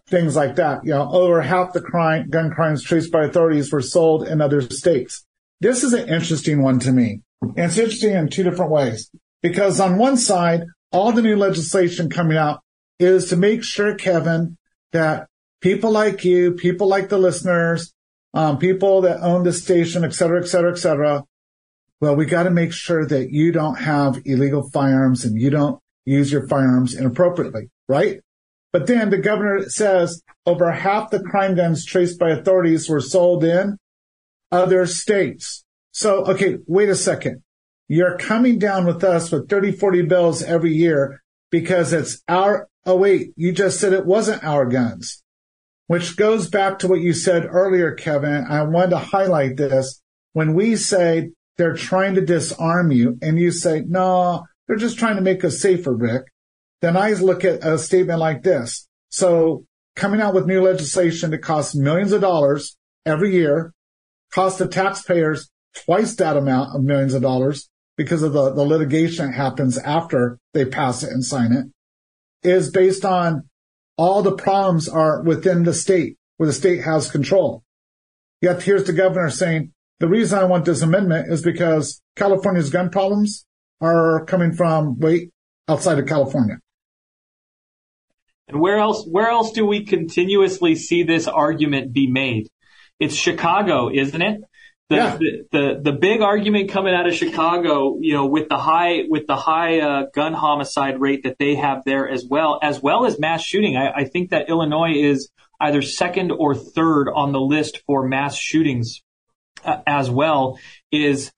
things 0.09 0.35
like 0.35 0.57
that. 0.57 0.85
You 0.85 0.95
know, 0.95 1.09
over 1.13 1.41
half 1.43 1.73
the 1.73 1.81
crime, 1.81 2.31
gun 2.31 2.51
crimes 2.51 2.83
traced 2.83 3.13
by 3.13 3.27
authorities 3.27 3.71
were 3.71 3.81
sold 3.81 4.27
in 4.27 4.41
other 4.41 4.61
states. 4.63 5.25
This 5.61 5.85
is 5.85 5.93
an 5.93 6.09
interesting 6.09 6.61
one 6.61 6.81
to 6.81 6.91
me. 6.91 7.21
And 7.41 7.57
it's 7.57 7.79
interesting 7.79 8.17
in 8.17 8.29
two 8.29 8.43
different 8.43 8.73
ways 8.73 9.09
because 9.41 9.79
on 9.79 9.97
one 9.97 10.17
side, 10.17 10.65
all 10.91 11.13
the 11.13 11.23
new 11.23 11.37
legislation 11.37 12.11
coming 12.11 12.37
out 12.37 12.63
is 12.99 13.29
to 13.29 13.37
make 13.37 13.63
sure, 13.63 13.95
Kevin, 13.95 14.57
that 14.91 15.29
people 15.61 15.93
like 15.93 16.25
you, 16.25 16.55
people 16.55 16.89
like 16.89 17.11
the 17.11 17.19
listeners, 17.19 17.95
um, 18.33 18.59
people 18.59 19.03
that 19.03 19.21
own 19.21 19.45
the 19.45 19.53
station, 19.53 20.05
et 20.05 20.15
cetera, 20.15 20.43
et 20.43 20.49
cetera, 20.49 20.73
et 20.73 20.79
cetera. 20.79 21.23
Well, 22.05 22.17
we 22.17 22.27
got 22.27 22.43
to 22.43 22.51
make 22.51 22.75
sure 22.75 23.07
that 23.07 23.31
you 23.31 23.51
don't 23.51 23.77
have 23.77 24.21
illegal 24.27 24.69
firearms 24.69 25.25
and 25.25 25.41
you 25.41 25.49
don't 25.49 25.81
use 26.05 26.31
your 26.31 26.47
firearms 26.49 26.95
inappropriately, 26.95 27.71
right? 27.89 28.21
But 28.75 28.87
then 28.87 29.09
the 29.09 29.17
governor 29.17 29.71
says 29.71 30.23
over 30.45 30.71
half 30.71 31.09
the 31.09 31.23
crime 31.23 31.55
guns 31.55 31.83
traced 31.83 32.19
by 32.19 32.29
authorities 32.29 32.91
were 32.91 33.01
sold 33.01 33.43
in 33.43 33.79
other 34.53 34.85
states. 34.85 35.65
So, 35.93 36.27
okay, 36.27 36.59
wait 36.67 36.91
a 36.91 36.95
second. 36.95 37.43
You're 37.89 38.19
coming 38.19 38.59
down 38.59 38.85
with 38.85 39.03
us 39.03 39.33
with 39.33 39.49
30, 39.49 39.73
40 39.73 40.03
bills 40.03 40.43
every 40.43 40.75
year 40.75 41.23
because 41.51 41.95
it's 41.95 42.23
our, 42.29 42.69
oh 42.85 42.97
wait, 42.97 43.33
you 43.35 43.51
just 43.51 43.81
said 43.81 43.95
it 43.95 44.05
wasn't 44.05 44.45
our 44.45 44.67
guns, 44.67 45.23
which 45.87 46.19
goes 46.19 46.51
back 46.51 46.81
to 46.81 46.87
what 46.87 47.01
you 47.01 47.15
said 47.15 47.47
earlier, 47.47 47.95
Kevin. 47.95 48.45
I 48.47 48.61
wanted 48.65 48.91
to 48.91 48.99
highlight 48.99 49.57
this. 49.57 50.03
When 50.35 50.53
we 50.53 50.77
say 50.77 51.31
they're 51.57 51.75
trying 51.75 52.15
to 52.15 52.21
disarm 52.21 52.91
you 52.91 53.19
and 53.23 53.39
you 53.39 53.51
say, 53.51 53.83
no, 53.87 54.45
they're 54.67 54.77
just 54.77 54.99
trying 54.99 55.17
to 55.17 55.23
make 55.23 55.45
us 55.45 55.61
safer, 55.61 55.95
Rick 55.95 56.25
then 56.85 56.99
I 56.99 57.13
look 57.15 57.45
at 57.47 57.65
a 57.65 57.79
statement 57.79 58.21
like 58.21 58.43
this. 58.43 58.87
So 59.09 59.65
coming 59.97 60.21
out 60.21 60.35
with 60.35 60.47
new 60.47 60.61
legislation 60.61 61.31
that 61.31 61.39
costs 61.39 61.75
millions 61.75 62.13
of 62.13 62.21
dollars 62.21 62.77
every 63.07 63.33
year, 63.33 63.73
costs 64.31 64.59
the 64.59 64.69
taxpayers 64.69 65.49
twice 65.87 66.15
that 66.17 66.37
amount 66.37 66.77
of 66.77 66.83
millions 66.83 67.15
of 67.15 67.23
dollars 67.23 67.71
because 67.97 68.23
of 68.23 68.35
the, 68.35 68.53
the 68.53 68.65
litigation 68.65 69.27
that 69.27 69.35
happens 69.35 69.79
after 69.79 70.39
they 70.53 70.67
pass 70.67 71.03
it 71.03 71.11
and 71.11 71.25
sign 71.25 71.53
it, 71.53 71.67
is 72.47 72.71
based 72.71 73.07
on 73.07 73.49
all 73.97 74.21
the 74.21 74.37
problems 74.37 74.87
are 74.87 75.23
within 75.23 75.63
the 75.63 75.73
state 75.73 76.19
where 76.37 76.49
the 76.49 76.53
state 76.53 76.83
has 76.83 77.11
control. 77.11 77.63
Yet 78.43 78.63
here's 78.63 78.85
the 78.85 78.93
governor 78.93 79.31
saying, 79.31 79.73
the 80.01 80.09
reason 80.09 80.39
I 80.39 80.45
want 80.45 80.65
this 80.65 80.83
amendment 80.83 81.33
is 81.33 81.43
because 81.43 82.01
California's 82.17 82.71
gun 82.71 82.91
problems 82.91 83.47
are 83.81 84.25
coming 84.25 84.53
from, 84.53 84.99
wait, 84.99 85.31
outside 85.69 85.99
of 85.99 86.07
California. 86.07 86.59
And 88.49 88.61
where 88.61 88.79
else, 88.79 89.07
where 89.07 89.29
else 89.29 89.53
do 89.53 89.65
we 89.65 89.85
continuously 89.85 90.75
see 90.75 91.03
this 91.03 91.27
argument 91.27 91.93
be 91.93 92.07
made? 92.07 92.49
It's 93.01 93.15
Chicago, 93.15 93.91
isn't 93.93 94.21
it? 94.21 94.41
The, 94.91 94.97
yeah. 94.97 95.17
the, 95.17 95.45
the, 95.51 95.81
the 95.91 95.93
big 95.93 96.21
argument 96.21 96.71
coming 96.71 96.95
out 96.95 97.09
of 97.09 97.15
Chicago, 97.15 97.97
you 98.01 98.13
know, 98.13 98.27
with 98.27 98.51
the 98.51 98.59
high 98.59 99.05
with 99.09 99.27
the 99.27 99.37
high 99.37 99.81
uh, 99.81 100.03
gun 100.15 100.35
homicide 100.35 101.01
rate 101.01 101.23
that 101.23 101.37
they 101.39 101.55
have 101.55 101.85
there 101.87 102.07
as 102.09 102.27
well, 102.29 102.59
as 102.63 102.83
well 102.83 103.07
as 103.07 103.19
mass 103.19 103.43
shooting. 103.43 103.79
I, 103.79 104.01
I 104.01 104.05
think 104.05 104.31
that 104.31 104.51
Illinois 104.51 104.93
is 104.95 105.31
either 105.59 105.81
second 105.81 106.33
or 106.33 106.55
third 106.55 107.09
on 107.09 107.33
the 107.33 107.41
list 107.41 107.83
for 107.87 108.07
mass 108.07 108.37
shootings 108.37 109.03
as 109.87 110.11
well. 110.11 110.59
Is 110.91 111.33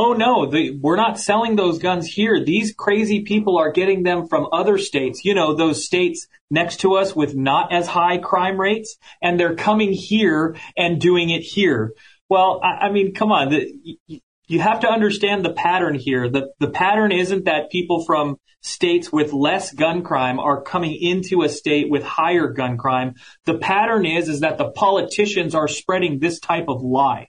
oh 0.00 0.14
no, 0.14 0.46
the, 0.46 0.78
we're 0.80 0.96
not 0.96 1.18
selling 1.18 1.56
those 1.56 1.78
guns 1.78 2.06
here. 2.06 2.42
These 2.42 2.74
crazy 2.74 3.22
people 3.22 3.58
are 3.58 3.70
getting 3.70 4.02
them 4.02 4.28
from 4.28 4.48
other 4.50 4.78
states, 4.78 5.24
you 5.24 5.34
know, 5.34 5.54
those 5.54 5.84
states 5.84 6.26
next 6.50 6.80
to 6.80 6.94
us 6.94 7.14
with 7.14 7.34
not 7.34 7.72
as 7.72 7.86
high 7.86 8.16
crime 8.16 8.58
rates, 8.58 8.96
and 9.20 9.38
they're 9.38 9.56
coming 9.56 9.92
here 9.92 10.56
and 10.76 11.00
doing 11.00 11.28
it 11.28 11.42
here. 11.42 11.92
Well, 12.30 12.60
I, 12.62 12.86
I 12.86 12.92
mean, 12.92 13.12
come 13.12 13.30
on. 13.30 13.50
The, 13.50 14.20
you 14.50 14.60
have 14.60 14.80
to 14.80 14.88
understand 14.88 15.44
the 15.44 15.52
pattern 15.52 15.94
here. 15.94 16.28
The, 16.28 16.50
the 16.58 16.70
pattern 16.70 17.12
isn't 17.12 17.44
that 17.44 17.70
people 17.70 18.04
from 18.04 18.38
states 18.62 19.12
with 19.12 19.32
less 19.32 19.72
gun 19.72 20.02
crime 20.02 20.38
are 20.38 20.62
coming 20.62 20.94
into 20.94 21.42
a 21.42 21.48
state 21.48 21.90
with 21.90 22.02
higher 22.02 22.48
gun 22.48 22.76
crime. 22.76 23.14
The 23.44 23.58
pattern 23.58 24.06
is, 24.06 24.28
is 24.28 24.40
that 24.40 24.58
the 24.58 24.70
politicians 24.70 25.54
are 25.54 25.68
spreading 25.68 26.18
this 26.18 26.40
type 26.40 26.68
of 26.68 26.82
lie. 26.82 27.28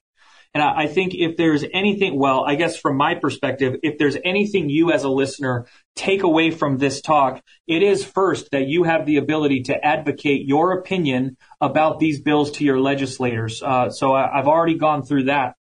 And 0.54 0.62
I, 0.62 0.84
I 0.84 0.88
think 0.88 1.14
if 1.14 1.38
there's 1.38 1.64
anything, 1.74 2.18
well, 2.18 2.44
I 2.46 2.56
guess 2.56 2.78
from 2.78 2.98
my 2.98 3.16
perspective, 3.16 3.78
if 3.84 3.98
there's 3.98 4.18
anything 4.24 4.70
you 4.70 4.92
as 4.92 5.04
a 5.04 5.10
listener 5.10 5.66
take 5.96 6.24
away 6.24 6.52
from 6.52 6.78
this 6.78 7.02
talk, 7.02 7.42
it 7.68 7.84
is 7.84 8.04
first 8.04 8.52
that 8.52 8.68
you 8.68 8.84
have 8.84 9.06
the 9.06 9.18
ability 9.18 9.64
to 9.64 9.86
advocate 9.86 10.46
your 10.46 10.74
opinion 10.74 11.38
about 11.60 12.00
these 12.00 12.22
bills 12.22 12.52
to 12.52 12.66
your 12.66 12.80
legislators. 12.80 13.62
Uh, 13.64 13.90
so 13.90 14.14
I, 14.14 14.40
I've 14.40 14.48
already 14.48 14.78
gone 14.78 15.04
through 15.04 15.26
that. 15.26 15.56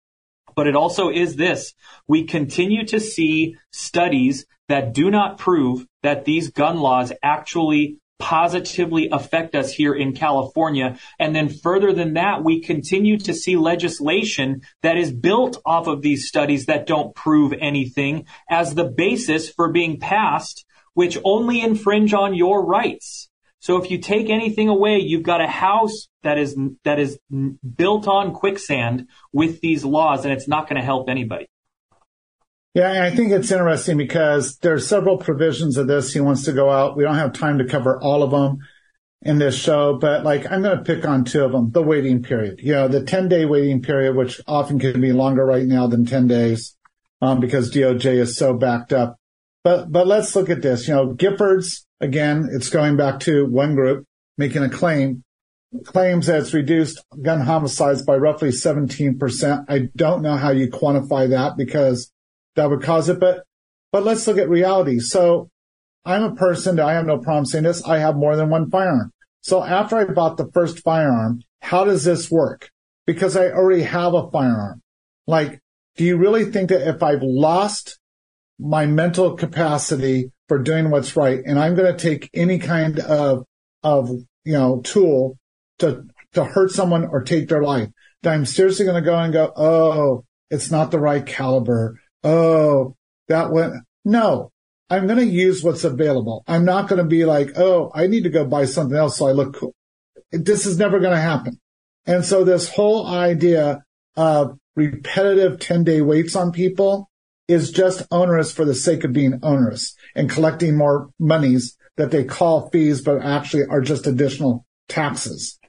But 0.56 0.68
it 0.68 0.76
also 0.76 1.10
is 1.10 1.36
this. 1.36 1.74
We 2.08 2.26
continue 2.26 2.86
to 2.88 3.00
see 3.00 3.56
studies 3.72 4.46
that 4.68 4.94
do 4.94 5.10
not 5.10 5.38
prove 5.38 5.86
that 6.04 6.26
these 6.26 6.50
gun 6.50 6.80
laws 6.80 7.14
actually 7.24 8.00
positively 8.20 9.10
affect 9.12 9.56
us 9.56 9.72
here 9.72 9.94
in 9.94 10.14
California. 10.14 11.00
And 11.18 11.36
then 11.36 11.50
further 11.50 11.94
than 11.94 12.14
that, 12.14 12.44
we 12.44 12.62
continue 12.62 13.18
to 13.20 13.34
see 13.34 13.56
legislation 13.56 14.62
that 14.84 14.98
is 14.98 15.12
built 15.12 15.62
off 15.66 15.88
of 15.88 16.02
these 16.02 16.28
studies 16.28 16.66
that 16.66 16.86
don't 16.86 17.16
prove 17.16 17.54
anything 17.60 18.26
as 18.50 18.76
the 18.76 18.86
basis 18.86 19.50
for 19.50 19.72
being 19.72 20.00
passed, 20.00 20.66
which 20.94 21.18
only 21.24 21.62
infringe 21.62 22.14
on 22.14 22.36
your 22.36 22.66
rights. 22.66 23.30
So 23.62 23.82
if 23.82 23.92
you 23.92 23.98
take 23.98 24.30
anything 24.30 24.70
away, 24.70 25.00
you've 25.00 25.24
got 25.24 25.42
a 25.42 25.48
house 25.48 26.08
that 26.24 26.38
is, 26.38 26.58
that 26.84 27.00
is 27.00 27.18
built 27.76 28.08
on 28.08 28.34
quicksand 28.34 29.08
with 29.34 29.60
these 29.62 29.84
laws 29.84 30.24
and 30.24 30.34
it's 30.34 30.48
not 30.48 30.70
going 30.70 30.80
to 30.80 30.86
help 30.86 31.10
anybody. 31.10 31.48
Yeah, 32.76 33.04
I 33.04 33.10
think 33.16 33.32
it's 33.32 33.52
interesting 33.52 33.98
because 33.98 34.58
there's 34.58 34.88
several 34.88 35.18
provisions 35.18 35.78
of 35.78 35.88
this 35.88 36.14
he 36.14 36.20
wants 36.20 36.44
to 36.44 36.54
go 36.54 36.70
out. 36.70 36.96
We 36.96 37.04
don't 37.04 37.16
have 37.16 37.34
time 37.34 37.58
to 37.58 37.66
cover 37.66 38.00
all 38.00 38.22
of 38.22 38.30
them 38.30 38.60
in 39.24 39.40
this 39.40 39.58
show, 39.58 39.98
but 39.98 40.24
like 40.24 40.50
I'm 40.50 40.62
going 40.62 40.78
to 40.78 40.84
pick 40.84 41.06
on 41.06 41.26
two 41.26 41.44
of 41.44 41.52
them. 41.52 41.72
The 41.72 41.82
waiting 41.82 42.22
period, 42.22 42.60
you 42.62 42.74
know, 42.74 42.88
the 42.88 43.04
10 43.04 43.28
day 43.28 43.46
waiting 43.46 43.82
period, 43.82 44.16
which 44.16 44.40
often 44.48 44.78
can 44.78 45.02
be 45.02 45.12
longer 45.12 45.46
right 45.46 45.66
now 45.66 45.88
than 45.88 46.06
10 46.06 46.28
days, 46.28 46.78
um, 47.22 47.40
because 47.40 47.74
DOJ 47.74 48.20
is 48.20 48.38
so 48.38 48.54
backed 48.54 48.94
up. 48.94 49.18
But, 49.64 49.92
but 49.92 50.08
let's 50.08 50.36
look 50.36 50.50
at 50.50 50.62
this. 50.62 50.88
You 50.88 50.94
know, 50.94 51.14
Giffords, 51.14 51.86
again, 52.00 52.48
it's 52.52 52.70
going 52.70 52.98
back 52.98 53.20
to 53.22 53.46
one 53.48 53.76
group 53.76 54.06
making 54.38 54.64
a 54.64 54.70
claim, 54.70 55.24
claims 55.86 56.28
that 56.28 56.40
it's 56.40 56.54
reduced 56.54 57.04
gun 57.22 57.42
homicides 57.42 58.04
by 58.04 58.16
roughly 58.16 58.50
17%. 58.50 59.66
I 59.68 59.90
don't 59.96 60.22
know 60.22 60.38
how 60.38 60.52
you 60.52 60.70
quantify 60.70 61.30
that 61.32 61.58
because 61.58 62.10
that 62.60 62.70
would 62.70 62.84
cause 62.84 63.08
it. 63.08 63.20
But, 63.22 63.44
but 63.92 64.04
let's 64.04 64.28
look 64.28 64.38
at 64.38 64.50
reality. 64.50 65.00
So 65.00 65.50
I'm 66.06 66.24
a 66.24 66.36
person 66.36 66.80
I 66.80 66.94
have 66.94 67.06
no 67.06 67.18
problem 67.18 67.46
saying 67.46 67.64
this. 67.64 67.84
I 67.86 68.00
have 68.00 68.18
more 68.18 68.36
than 68.36 68.50
one 68.50 68.70
firearm. 68.70 69.12
So 69.42 69.64
after 69.64 69.96
I 69.96 70.04
bought 70.06 70.36
the 70.36 70.52
first 70.54 70.80
firearm, 70.80 71.42
how 71.62 71.86
does 71.86 72.04
this 72.04 72.30
work? 72.30 72.70
Because 73.08 73.38
I 73.38 73.48
already 73.52 73.84
have 73.84 74.14
a 74.14 74.30
firearm. 74.30 74.82
Like, 75.26 75.62
do 75.96 76.04
you 76.04 76.18
really 76.18 76.46
think 76.46 76.70
that 76.70 76.88
if 76.88 77.02
I've 77.02 77.24
lost 77.24 77.98
my 78.60 78.86
mental 78.86 79.38
capacity 79.38 80.32
for 80.50 80.60
doing 80.60 80.90
what's 80.90 81.16
right 81.16 81.40
and 81.46 81.58
I'm 81.58 81.76
going 81.76 81.96
to 81.96 81.98
take 81.98 82.30
any 82.34 82.60
kind 82.60 83.00
of, 83.00 83.46
of, 83.84 84.10
you 84.44 84.54
know, 84.54 84.82
tool 84.82 85.38
to, 85.80 86.04
to 86.34 86.44
hurt 86.44 86.72
someone 86.72 87.06
or 87.06 87.24
take 87.24 87.48
their 87.48 87.64
life, 87.64 87.88
that 88.24 88.34
I'm 88.34 88.46
seriously 88.46 88.86
going 88.86 89.02
to 89.02 89.10
go 89.10 89.18
and 89.18 89.32
go, 89.32 89.54
Oh, 89.56 90.26
it's 90.50 90.70
not 90.70 90.92
the 90.92 91.00
right 91.00 91.26
caliber 91.26 91.98
oh, 92.24 92.96
that 93.28 93.52
went. 93.52 93.76
No, 94.06 94.52
I'm 94.90 95.06
going 95.06 95.20
to 95.20 95.26
use 95.26 95.64
what's 95.64 95.84
available. 95.84 96.44
I'm 96.48 96.66
not 96.66 96.88
going 96.88 96.98
to 96.98 97.08
be 97.08 97.26
like, 97.26 97.58
oh, 97.58 97.92
I 97.94 98.08
need 98.08 98.24
to 98.24 98.30
go 98.30 98.46
buy 98.46 98.66
something 98.66 98.98
else 98.98 99.18
so 99.18 99.28
I 99.28 99.32
look 99.32 99.56
cool. 99.56 99.74
This 100.32 100.66
is 100.66 100.78
never 100.78 101.00
going 101.00 101.14
to 101.14 101.22
happen. 101.22 101.60
And 102.06 102.26
so 102.26 102.44
this 102.44 102.70
whole 102.70 103.06
idea 103.08 103.84
of 104.16 104.58
repetitive 104.76 105.60
10 105.60 105.84
day 105.84 106.02
waits 106.02 106.36
on 106.36 106.52
people 106.52 107.10
is 107.48 107.72
just 107.72 108.08
onerous 108.12 108.52
for 108.52 108.66
the 108.66 108.76
sake 108.76 109.04
of 109.04 109.14
being 109.14 109.40
onerous 109.44 109.96
and 110.16 110.30
collecting 110.30 110.78
more 110.78 111.10
monies 111.20 111.76
that 111.98 112.12
they 112.12 112.24
call 112.24 112.70
fees, 112.70 113.02
but 113.02 113.22
actually 113.22 113.66
are 113.66 113.82
just 113.82 114.08
additional 114.08 114.66
taxes. 114.88 115.60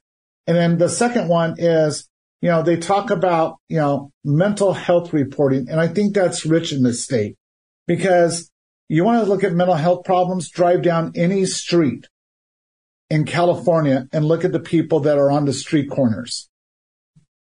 And 0.46 0.56
then 0.56 0.78
the 0.78 0.88
second 0.88 1.28
one 1.28 1.56
is 1.58 2.08
you 2.40 2.48
know, 2.48 2.62
they 2.62 2.76
talk 2.76 3.10
about, 3.10 3.56
you 3.68 3.76
know, 3.76 4.12
mental 4.24 4.72
health 4.72 5.12
reporting. 5.12 5.68
And 5.68 5.80
I 5.80 5.88
think 5.88 6.14
that's 6.14 6.46
rich 6.46 6.72
in 6.72 6.82
this 6.82 7.04
state 7.04 7.36
because 7.86 8.50
you 8.88 9.04
want 9.04 9.22
to 9.22 9.30
look 9.30 9.44
at 9.44 9.52
mental 9.52 9.74
health 9.74 10.04
problems, 10.04 10.48
drive 10.48 10.82
down 10.82 11.12
any 11.14 11.44
street 11.44 12.08
in 13.10 13.24
California 13.24 14.08
and 14.12 14.24
look 14.24 14.44
at 14.44 14.52
the 14.52 14.60
people 14.60 15.00
that 15.00 15.18
are 15.18 15.30
on 15.30 15.44
the 15.44 15.52
street 15.52 15.90
corners 15.90 16.48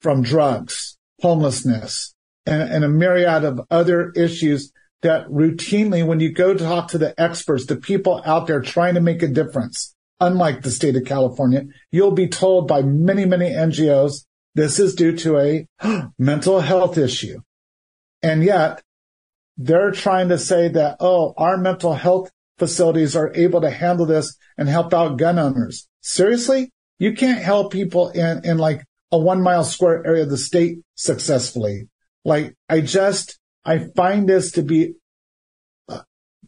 from 0.02 0.22
drugs, 0.22 0.98
homelessness, 1.22 2.14
and, 2.46 2.62
and 2.62 2.84
a 2.84 2.90
myriad 2.90 3.44
of 3.44 3.62
other 3.70 4.12
issues 4.12 4.72
that 5.02 5.28
routinely, 5.28 6.06
when 6.06 6.20
you 6.20 6.32
go 6.32 6.54
talk 6.54 6.90
to 6.90 6.98
the 6.98 7.20
experts, 7.20 7.66
the 7.66 7.76
people 7.78 8.22
out 8.26 8.48
there 8.48 8.62
trying 8.62 8.96
to 8.96 9.02
make 9.02 9.24
a 9.24 9.28
difference, 9.28 9.96
unlike 10.20 10.62
the 10.62 10.72
state 10.72 10.96
of 10.98 11.06
California, 11.06 11.64
you'll 11.92 12.12
be 12.12 12.28
told 12.28 12.68
by 12.68 12.82
many, 12.82 13.26
many 13.26 13.50
NGOs 13.50 14.26
this 14.56 14.80
is 14.80 14.96
due 14.96 15.16
to 15.18 15.38
a 15.38 15.68
mental 16.18 16.60
health 16.60 16.98
issue. 16.98 17.40
And 18.22 18.44
yet 18.44 18.82
they're 19.58 19.92
trying 19.92 20.30
to 20.30 20.38
say 20.38 20.70
that, 20.70 20.98
oh, 21.00 21.34
our 21.38 21.58
mental 21.58 21.94
health 21.94 22.32
facilities 22.58 23.16
are 23.16 23.34
able 23.36 23.62
to 23.62 23.70
handle 23.70 24.06
this 24.06 24.38
and 24.58 24.68
help 24.68 24.94
out 24.94 25.18
gun 25.18 25.40
owners. 25.40 25.88
Seriously? 26.02 26.72
You 26.98 27.14
can't 27.14 27.42
help 27.42 27.72
people 27.72 28.10
in, 28.10 28.42
in 28.44 28.58
like 28.58 28.84
a 29.12 29.18
one 29.18 29.42
mile 29.42 29.64
square 29.64 30.06
area 30.06 30.24
of 30.24 30.30
the 30.30 30.38
state 30.38 30.80
successfully. 30.96 31.90
Like 32.26 32.56
I 32.68 32.82
just, 32.82 33.40
I 33.64 33.88
find 33.96 34.28
this 34.28 34.52
to 34.54 34.62
be 34.62 34.96
uh, 35.88 36.02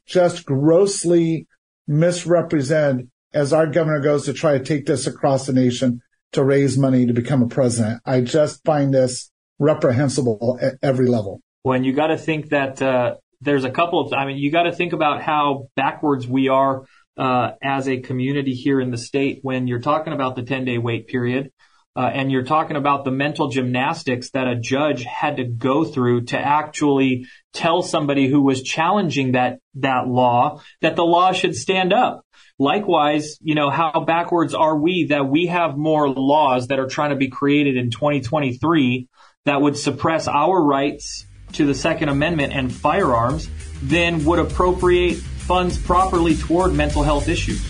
just 0.06 0.46
grossly 0.46 1.48
misrepresented 1.88 3.10
as 3.34 3.54
our 3.54 3.68
governor 3.68 4.02
goes 4.02 4.26
to 4.26 4.34
try 4.34 4.58
to 4.58 4.64
take 4.64 4.86
this 4.86 5.08
across 5.08 5.46
the 5.46 5.54
nation 5.54 6.02
to 6.34 6.44
raise 6.44 6.78
money 6.78 7.06
to 7.06 7.14
become 7.14 7.42
a 7.42 7.48
president. 7.48 8.02
I 8.06 8.22
just 8.22 8.64
find 8.64 8.94
this 8.94 9.32
reprehensible 9.60 10.60
at 10.62 10.76
every 10.82 11.08
level. 11.08 11.42
When 11.64 11.84
you 11.84 11.94
got 11.94 12.08
to 12.08 12.18
think 12.18 12.50
that 12.50 12.82
uh, 12.82 13.16
there's 13.42 13.64
a 13.64 13.72
couple 13.72 14.00
of, 14.00 14.14
I 14.14 14.26
mean, 14.26 14.38
you 14.38 14.52
got 14.52 14.64
to 14.64 14.72
think 14.72 14.94
about 14.94 15.22
how 15.22 15.68
backwards 15.76 16.28
we 16.28 16.48
are 16.48 16.86
uh, 17.18 17.52
as 17.62 17.88
a 17.88 18.00
community 18.00 18.54
here 18.54 18.80
in 18.80 18.92
the 18.92 18.98
state 18.98 19.40
when 19.42 19.68
you're 19.68 19.82
talking 19.82 20.14
about 20.14 20.36
the 20.36 20.44
10 20.44 20.66
day 20.66 20.78
wait 20.78 21.08
period. 21.08 21.52
Uh, 21.94 22.10
and 22.14 22.32
you're 22.32 22.46
talking 22.46 22.78
about 22.78 23.04
the 23.04 23.12
mental 23.12 23.50
gymnastics 23.50 24.30
that 24.30 24.48
a 24.48 24.56
judge 24.56 25.04
had 25.04 25.38
to 25.38 25.44
go 25.44 25.84
through 25.84 26.24
to 26.24 26.40
actually 26.40 27.26
tell 27.54 27.82
somebody 27.82 28.30
who 28.30 28.42
was 28.42 28.64
challenging 28.64 29.34
that 29.34 29.60
that 29.76 30.08
law 30.08 30.62
that 30.80 30.96
the 30.96 31.04
law 31.04 31.34
should 31.34 31.54
stand 31.54 31.92
up. 31.92 32.26
Likewise, 32.62 33.40
you 33.42 33.56
know, 33.56 33.72
how 33.72 34.04
backwards 34.06 34.54
are 34.54 34.78
we 34.78 35.08
that 35.10 35.28
we 35.28 35.48
have 35.48 35.80
more 35.80 36.08
laws 36.08 36.68
that 36.68 36.78
are 36.78 36.86
trying 36.86 37.10
to 37.10 37.16
be 37.16 37.28
created 37.28 37.76
in 37.76 37.90
2023 37.90 39.08
that 39.46 39.60
would 39.60 39.76
suppress 39.76 40.28
our 40.28 40.64
rights 40.64 41.26
to 41.54 41.66
the 41.66 41.74
Second 41.74 42.10
Amendment 42.10 42.54
and 42.54 42.72
firearms 42.72 43.50
than 43.82 44.24
would 44.26 44.38
appropriate 44.38 45.16
funds 45.16 45.76
properly 45.76 46.36
toward 46.36 46.76
mental 46.76 47.02
health 47.02 47.28
issues. 47.28 47.66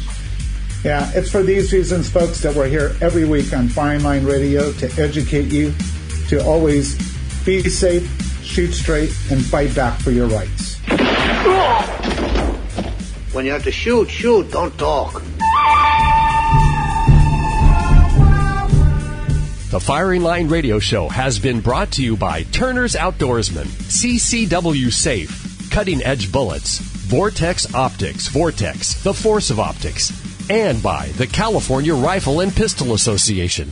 Yeah, 0.83 1.09
it's 1.15 1.31
for 1.31 1.41
these 1.41 1.71
reasons, 1.71 2.09
folks, 2.09 2.41
that 2.41 2.53
we're 2.53 2.67
here 2.67 2.93
every 2.99 3.23
week 3.23 3.53
on 3.53 3.69
Firing 3.69 4.03
Line 4.03 4.25
Radio 4.25 4.73
to 4.73 5.01
educate 5.01 5.45
you 5.45 5.73
to 6.27 6.43
always 6.43 6.97
be 7.45 7.63
safe, 7.69 8.11
shoot 8.43 8.73
straight, 8.73 9.15
and 9.31 9.41
fight 9.41 9.73
back 9.73 10.01
for 10.01 10.11
your 10.11 10.27
rights. 10.27 10.81
When 13.33 13.45
you 13.45 13.51
have 13.53 13.63
to 13.63 13.71
shoot, 13.71 14.09
shoot, 14.09 14.51
don't 14.51 14.77
talk. 14.77 15.21
The 19.71 19.79
Firing 19.79 20.21
Line 20.21 20.49
Radio 20.49 20.79
Show 20.79 21.07
has 21.07 21.39
been 21.39 21.61
brought 21.61 21.91
to 21.91 22.03
you 22.03 22.17
by 22.17 22.43
Turner's 22.43 22.93
Outdoorsman, 22.93 23.67
CCW 23.67 24.91
Safe, 24.91 25.71
Cutting 25.71 26.03
Edge 26.03 26.29
Bullets, 26.29 26.79
Vortex 26.79 27.73
Optics, 27.73 28.27
Vortex, 28.27 29.01
the 29.01 29.13
Force 29.13 29.49
of 29.49 29.61
Optics, 29.61 30.11
and 30.49 30.83
by 30.83 31.07
the 31.15 31.27
California 31.27 31.95
Rifle 31.95 32.41
and 32.41 32.53
Pistol 32.53 32.93
Association. 32.93 33.71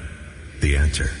The 0.61 0.77
answer. 0.77 1.20